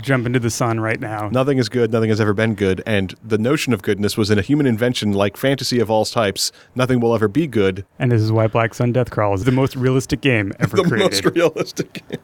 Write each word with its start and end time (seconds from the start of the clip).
jump 0.00 0.26
into 0.26 0.38
the 0.38 0.50
sun 0.50 0.80
right 0.80 1.00
now. 1.00 1.28
Nothing 1.28 1.58
is 1.58 1.68
good, 1.68 1.92
nothing 1.92 2.10
has 2.10 2.20
ever 2.20 2.32
been 2.32 2.54
good, 2.54 2.82
and 2.86 3.14
the 3.22 3.38
notion 3.38 3.72
of 3.72 3.82
goodness 3.82 4.16
was 4.16 4.30
in 4.30 4.38
a 4.38 4.42
human 4.42 4.66
invention 4.66 5.12
like 5.12 5.36
fantasy 5.36 5.80
of 5.80 5.90
all 5.90 6.04
types. 6.04 6.52
Nothing 6.74 7.00
will 7.00 7.14
ever 7.14 7.28
be 7.28 7.46
good. 7.46 7.84
And 7.98 8.12
this 8.12 8.22
is 8.22 8.32
why 8.32 8.46
Black 8.46 8.74
Sun 8.74 8.92
Death 8.92 9.10
Crawl 9.10 9.34
is 9.34 9.44
the 9.44 9.52
most 9.52 9.76
realistic 9.76 10.20
game 10.20 10.52
ever 10.60 10.76
the 10.76 10.82
created. 10.82 11.12
The 11.12 11.24
most 11.24 11.36
realistic 11.36 12.08
game. 12.08 12.20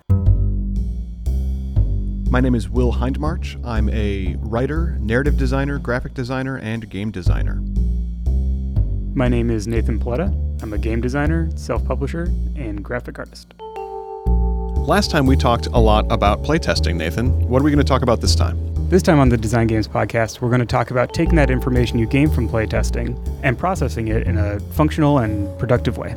My 2.30 2.40
name 2.40 2.54
is 2.54 2.68
Will 2.70 2.92
Hindmarch. 2.92 3.62
I'm 3.62 3.90
a 3.90 4.36
writer, 4.40 4.96
narrative 5.00 5.36
designer, 5.36 5.78
graphic 5.78 6.14
designer, 6.14 6.56
and 6.56 6.88
game 6.88 7.10
designer. 7.10 7.62
My 9.14 9.28
name 9.28 9.50
is 9.50 9.66
Nathan 9.66 9.98
Paoletta. 9.98 10.62
I'm 10.62 10.72
a 10.72 10.78
game 10.78 11.02
designer, 11.02 11.50
self 11.56 11.84
publisher, 11.84 12.22
and 12.56 12.82
graphic 12.82 13.18
artist. 13.18 13.52
Last 14.86 15.12
time 15.12 15.26
we 15.26 15.36
talked 15.36 15.66
a 15.66 15.78
lot 15.78 16.10
about 16.10 16.42
playtesting, 16.42 16.96
Nathan. 16.96 17.30
What 17.48 17.62
are 17.62 17.64
we 17.64 17.70
going 17.70 17.78
to 17.78 17.88
talk 17.88 18.02
about 18.02 18.20
this 18.20 18.34
time? 18.34 18.58
This 18.88 19.00
time 19.00 19.20
on 19.20 19.28
the 19.28 19.36
Design 19.36 19.68
Games 19.68 19.86
podcast, 19.86 20.40
we're 20.40 20.48
going 20.48 20.58
to 20.58 20.66
talk 20.66 20.90
about 20.90 21.14
taking 21.14 21.36
that 21.36 21.50
information 21.50 22.00
you 22.00 22.06
gain 22.06 22.28
from 22.28 22.48
playtesting 22.48 23.16
and 23.44 23.56
processing 23.56 24.08
it 24.08 24.26
in 24.26 24.38
a 24.38 24.58
functional 24.72 25.18
and 25.18 25.56
productive 25.56 25.98
way. 25.98 26.16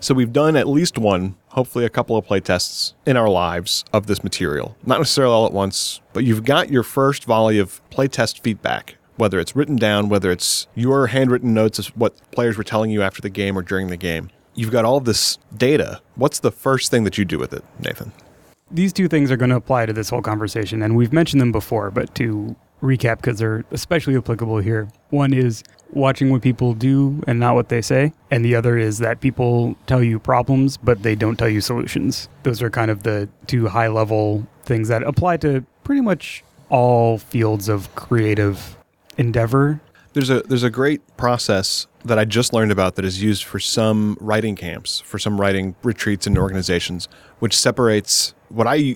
So 0.00 0.12
we've 0.12 0.32
done 0.32 0.56
at 0.56 0.66
least 0.66 0.98
one, 0.98 1.36
hopefully 1.50 1.84
a 1.84 1.88
couple 1.88 2.16
of 2.16 2.26
playtests 2.26 2.94
in 3.06 3.16
our 3.16 3.28
lives 3.28 3.84
of 3.92 4.08
this 4.08 4.24
material. 4.24 4.76
Not 4.84 4.98
necessarily 4.98 5.34
all 5.34 5.46
at 5.46 5.52
once, 5.52 6.00
but 6.14 6.24
you've 6.24 6.44
got 6.44 6.68
your 6.68 6.82
first 6.82 7.26
volley 7.26 7.60
of 7.60 7.80
playtest 7.90 8.40
feedback, 8.40 8.96
whether 9.14 9.38
it's 9.38 9.54
written 9.54 9.76
down, 9.76 10.08
whether 10.08 10.32
it's 10.32 10.66
your 10.74 11.06
handwritten 11.06 11.54
notes 11.54 11.78
of 11.78 11.86
what 11.96 12.16
players 12.32 12.58
were 12.58 12.64
telling 12.64 12.90
you 12.90 13.02
after 13.02 13.22
the 13.22 13.30
game 13.30 13.56
or 13.56 13.62
during 13.62 13.86
the 13.86 13.96
game. 13.96 14.30
You've 14.54 14.70
got 14.70 14.84
all 14.84 15.00
this 15.00 15.38
data. 15.56 16.00
What's 16.14 16.40
the 16.40 16.50
first 16.50 16.90
thing 16.90 17.04
that 17.04 17.18
you 17.18 17.24
do 17.24 17.38
with 17.38 17.52
it, 17.52 17.64
Nathan? 17.80 18.12
These 18.70 18.92
two 18.92 19.08
things 19.08 19.30
are 19.30 19.36
going 19.36 19.50
to 19.50 19.56
apply 19.56 19.86
to 19.86 19.92
this 19.92 20.08
whole 20.08 20.22
conversation, 20.22 20.82
and 20.82 20.96
we've 20.96 21.12
mentioned 21.12 21.40
them 21.40 21.52
before, 21.52 21.90
but 21.90 22.14
to 22.16 22.56
recap, 22.82 23.16
because 23.16 23.38
they're 23.38 23.64
especially 23.70 24.16
applicable 24.16 24.58
here. 24.58 24.88
One 25.10 25.32
is 25.32 25.62
watching 25.90 26.30
what 26.30 26.42
people 26.42 26.74
do 26.74 27.22
and 27.26 27.40
not 27.40 27.54
what 27.54 27.68
they 27.68 27.80
say. 27.80 28.12
And 28.30 28.44
the 28.44 28.54
other 28.54 28.76
is 28.76 28.98
that 28.98 29.20
people 29.20 29.76
tell 29.86 30.02
you 30.02 30.18
problems, 30.18 30.76
but 30.76 31.02
they 31.02 31.14
don't 31.14 31.36
tell 31.36 31.48
you 31.48 31.60
solutions. 31.60 32.28
Those 32.42 32.62
are 32.62 32.70
kind 32.70 32.90
of 32.90 33.02
the 33.02 33.28
two 33.46 33.68
high 33.68 33.88
level 33.88 34.46
things 34.64 34.88
that 34.88 35.02
apply 35.02 35.38
to 35.38 35.64
pretty 35.82 36.00
much 36.00 36.44
all 36.68 37.18
fields 37.18 37.68
of 37.68 37.94
creative 37.94 38.76
endeavor. 39.16 39.80
There's 40.12 40.30
a 40.30 40.40
there's 40.40 40.62
a 40.62 40.70
great 40.70 41.16
process 41.16 41.86
that 42.04 42.18
I 42.18 42.24
just 42.24 42.52
learned 42.52 42.70
about 42.70 42.96
that 42.96 43.04
is 43.04 43.22
used 43.22 43.44
for 43.44 43.58
some 43.58 44.16
writing 44.20 44.56
camps, 44.56 45.00
for 45.00 45.18
some 45.18 45.40
writing 45.40 45.74
retreats 45.82 46.26
and 46.26 46.36
organizations, 46.36 47.08
which 47.38 47.56
separates 47.56 48.34
what 48.48 48.66
I 48.66 48.94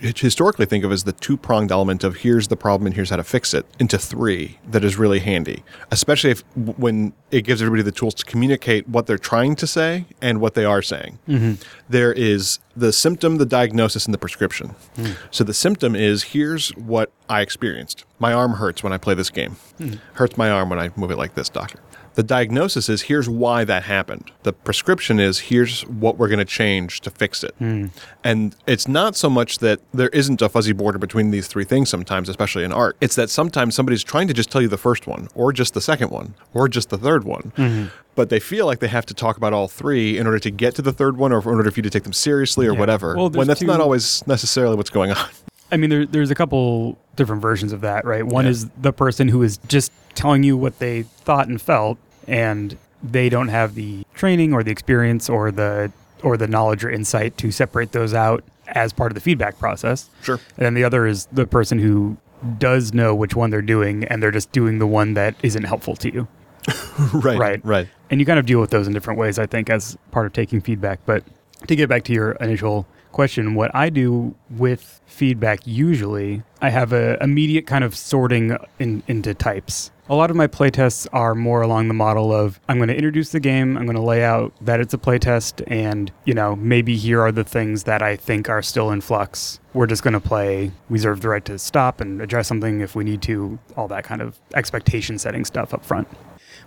historically 0.00 0.66
think 0.66 0.84
of 0.84 0.92
as 0.92 1.04
the 1.04 1.12
two 1.12 1.36
pronged 1.36 1.72
element 1.72 2.04
of 2.04 2.16
here's 2.16 2.48
the 2.48 2.56
problem 2.56 2.86
and 2.86 2.94
here's 2.94 3.10
how 3.10 3.16
to 3.16 3.24
fix 3.24 3.52
it 3.54 3.66
into 3.80 3.98
three 3.98 4.58
that 4.68 4.84
is 4.84 4.96
really 4.96 5.18
handy, 5.18 5.64
especially 5.90 6.30
if 6.30 6.44
when 6.54 7.12
it 7.30 7.42
gives 7.42 7.60
everybody 7.60 7.82
the 7.82 7.92
tools 7.92 8.14
to 8.14 8.24
communicate 8.24 8.88
what 8.88 9.06
they're 9.06 9.18
trying 9.18 9.56
to 9.56 9.66
say 9.66 10.04
and 10.20 10.40
what 10.40 10.54
they 10.54 10.64
are 10.64 10.82
saying. 10.82 11.18
Mm-hmm. 11.28 11.54
There 11.88 12.12
is 12.12 12.60
the 12.76 12.92
symptom, 12.92 13.38
the 13.38 13.46
diagnosis, 13.46 14.04
and 14.04 14.14
the 14.14 14.18
prescription. 14.18 14.74
Mm. 14.96 15.16
So 15.30 15.42
the 15.42 15.54
symptom 15.54 15.96
is 15.96 16.22
here's 16.22 16.70
what 16.76 17.10
I 17.28 17.40
experienced. 17.40 18.04
My 18.18 18.32
arm 18.32 18.52
hurts 18.52 18.82
when 18.82 18.92
I 18.92 18.98
play 18.98 19.14
this 19.14 19.30
game. 19.30 19.56
Mm. 19.78 19.98
Hurts 20.14 20.36
my 20.36 20.50
arm 20.50 20.70
when 20.70 20.78
I 20.78 20.90
move 20.94 21.10
it 21.10 21.16
like 21.16 21.34
this, 21.34 21.48
doctor. 21.48 21.80
The 22.14 22.22
diagnosis 22.22 22.88
is 22.88 23.02
here's 23.02 23.28
why 23.28 23.64
that 23.64 23.84
happened. 23.84 24.30
The 24.42 24.52
prescription 24.52 25.20
is 25.20 25.38
here's 25.38 25.82
what 25.86 26.18
we're 26.18 26.28
going 26.28 26.40
to 26.40 26.44
change 26.44 27.00
to 27.02 27.10
fix 27.10 27.44
it. 27.44 27.54
Mm. 27.60 27.90
And 28.24 28.56
it's 28.66 28.88
not 28.88 29.16
so 29.16 29.30
much 29.30 29.58
that 29.58 29.80
there 29.94 30.08
isn't 30.08 30.42
a 30.42 30.48
fuzzy 30.48 30.72
border 30.72 30.98
between 30.98 31.30
these 31.30 31.46
three 31.46 31.64
things 31.64 31.88
sometimes, 31.88 32.28
especially 32.28 32.64
in 32.64 32.72
art. 32.72 32.96
It's 33.00 33.14
that 33.14 33.30
sometimes 33.30 33.74
somebody's 33.74 34.02
trying 34.02 34.28
to 34.28 34.34
just 34.34 34.50
tell 34.50 34.60
you 34.60 34.68
the 34.68 34.76
first 34.76 35.06
one, 35.06 35.28
or 35.34 35.52
just 35.52 35.74
the 35.74 35.80
second 35.80 36.10
one, 36.10 36.34
or 36.52 36.68
just 36.68 36.90
the 36.90 36.98
third 36.98 37.24
one. 37.24 37.52
Mm-hmm. 37.56 37.86
But 38.16 38.28
they 38.28 38.40
feel 38.40 38.66
like 38.66 38.80
they 38.80 38.88
have 38.88 39.06
to 39.06 39.14
talk 39.14 39.36
about 39.36 39.52
all 39.52 39.68
three 39.68 40.18
in 40.18 40.26
order 40.26 40.40
to 40.40 40.50
get 40.50 40.74
to 40.74 40.82
the 40.82 40.92
third 40.92 41.16
one, 41.16 41.32
or 41.32 41.40
in 41.40 41.56
order 41.56 41.70
for 41.70 41.78
you 41.78 41.82
to 41.84 41.90
take 41.90 42.02
them 42.02 42.12
seriously, 42.12 42.66
or 42.66 42.72
yeah. 42.72 42.78
whatever. 42.78 43.16
Well, 43.16 43.30
when 43.30 43.46
that's 43.46 43.60
two... 43.60 43.66
not 43.66 43.80
always 43.80 44.26
necessarily 44.26 44.76
what's 44.76 44.90
going 44.90 45.12
on. 45.12 45.28
I 45.72 45.76
mean, 45.76 45.90
there, 45.90 46.06
there's 46.06 46.30
a 46.30 46.34
couple 46.34 46.98
different 47.16 47.42
versions 47.42 47.72
of 47.72 47.80
that, 47.82 48.04
right? 48.04 48.24
One 48.24 48.44
yeah. 48.44 48.52
is 48.52 48.68
the 48.70 48.92
person 48.92 49.28
who 49.28 49.42
is 49.42 49.58
just 49.68 49.92
telling 50.14 50.42
you 50.42 50.56
what 50.56 50.78
they 50.78 51.02
thought 51.02 51.48
and 51.48 51.60
felt, 51.60 51.98
and 52.26 52.76
they 53.02 53.28
don't 53.28 53.48
have 53.48 53.74
the 53.74 54.04
training 54.14 54.52
or 54.52 54.62
the 54.62 54.70
experience 54.70 55.28
or 55.28 55.50
the 55.50 55.92
or 56.22 56.36
the 56.36 56.46
knowledge 56.46 56.84
or 56.84 56.90
insight 56.90 57.36
to 57.38 57.50
separate 57.50 57.92
those 57.92 58.12
out 58.12 58.44
as 58.68 58.92
part 58.92 59.10
of 59.10 59.14
the 59.14 59.20
feedback 59.20 59.58
process. 59.58 60.10
Sure. 60.22 60.38
And 60.56 60.66
then 60.66 60.74
the 60.74 60.84
other 60.84 61.06
is 61.06 61.26
the 61.26 61.46
person 61.46 61.78
who 61.78 62.18
does 62.58 62.92
know 62.92 63.14
which 63.14 63.34
one 63.34 63.50
they're 63.50 63.62
doing, 63.62 64.04
and 64.04 64.22
they're 64.22 64.30
just 64.30 64.52
doing 64.52 64.78
the 64.78 64.86
one 64.86 65.14
that 65.14 65.34
isn't 65.42 65.64
helpful 65.64 65.96
to 65.96 66.12
you. 66.12 66.28
right. 67.14 67.38
Right. 67.38 67.64
Right. 67.64 67.88
And 68.10 68.20
you 68.20 68.26
kind 68.26 68.38
of 68.38 68.46
deal 68.46 68.60
with 68.60 68.70
those 68.70 68.86
in 68.86 68.92
different 68.92 69.18
ways, 69.18 69.38
I 69.38 69.46
think, 69.46 69.70
as 69.70 69.96
part 70.10 70.26
of 70.26 70.32
taking 70.32 70.60
feedback. 70.60 71.00
But 71.06 71.24
to 71.66 71.76
get 71.76 71.88
back 71.88 72.04
to 72.04 72.12
your 72.12 72.32
initial 72.32 72.86
question, 73.12 73.54
what 73.54 73.70
I 73.74 73.90
do 73.90 74.34
with 74.50 75.00
feedback 75.06 75.60
usually, 75.66 76.42
I 76.60 76.70
have 76.70 76.92
a 76.92 77.22
immediate 77.22 77.66
kind 77.66 77.84
of 77.84 77.96
sorting 77.96 78.56
in, 78.78 79.02
into 79.06 79.34
types. 79.34 79.90
A 80.08 80.14
lot 80.14 80.30
of 80.30 80.36
my 80.36 80.48
playtests 80.48 81.06
are 81.12 81.36
more 81.36 81.62
along 81.62 81.86
the 81.86 81.94
model 81.94 82.32
of 82.32 82.58
I'm 82.68 82.78
going 82.78 82.88
to 82.88 82.96
introduce 82.96 83.30
the 83.30 83.38
game, 83.38 83.76
I'm 83.76 83.84
going 83.84 83.96
to 83.96 84.02
lay 84.02 84.24
out 84.24 84.52
that 84.60 84.80
it's 84.80 84.92
a 84.92 84.98
playtest, 84.98 85.62
and 85.70 86.10
you 86.24 86.34
know 86.34 86.56
maybe 86.56 86.96
here 86.96 87.20
are 87.20 87.30
the 87.30 87.44
things 87.44 87.84
that 87.84 88.02
I 88.02 88.16
think 88.16 88.48
are 88.48 88.62
still 88.62 88.90
in 88.90 89.00
flux. 89.00 89.60
We're 89.72 89.86
just 89.86 90.02
going 90.02 90.14
to 90.14 90.20
play. 90.20 90.72
We 90.88 90.94
reserve 90.94 91.20
the 91.20 91.28
right 91.28 91.44
to 91.44 91.58
stop 91.58 92.00
and 92.00 92.20
address 92.20 92.48
something 92.48 92.80
if 92.80 92.96
we 92.96 93.04
need 93.04 93.22
to. 93.22 93.58
All 93.76 93.86
that 93.88 94.02
kind 94.02 94.20
of 94.20 94.40
expectation 94.54 95.18
setting 95.18 95.44
stuff 95.44 95.72
up 95.72 95.84
front 95.84 96.08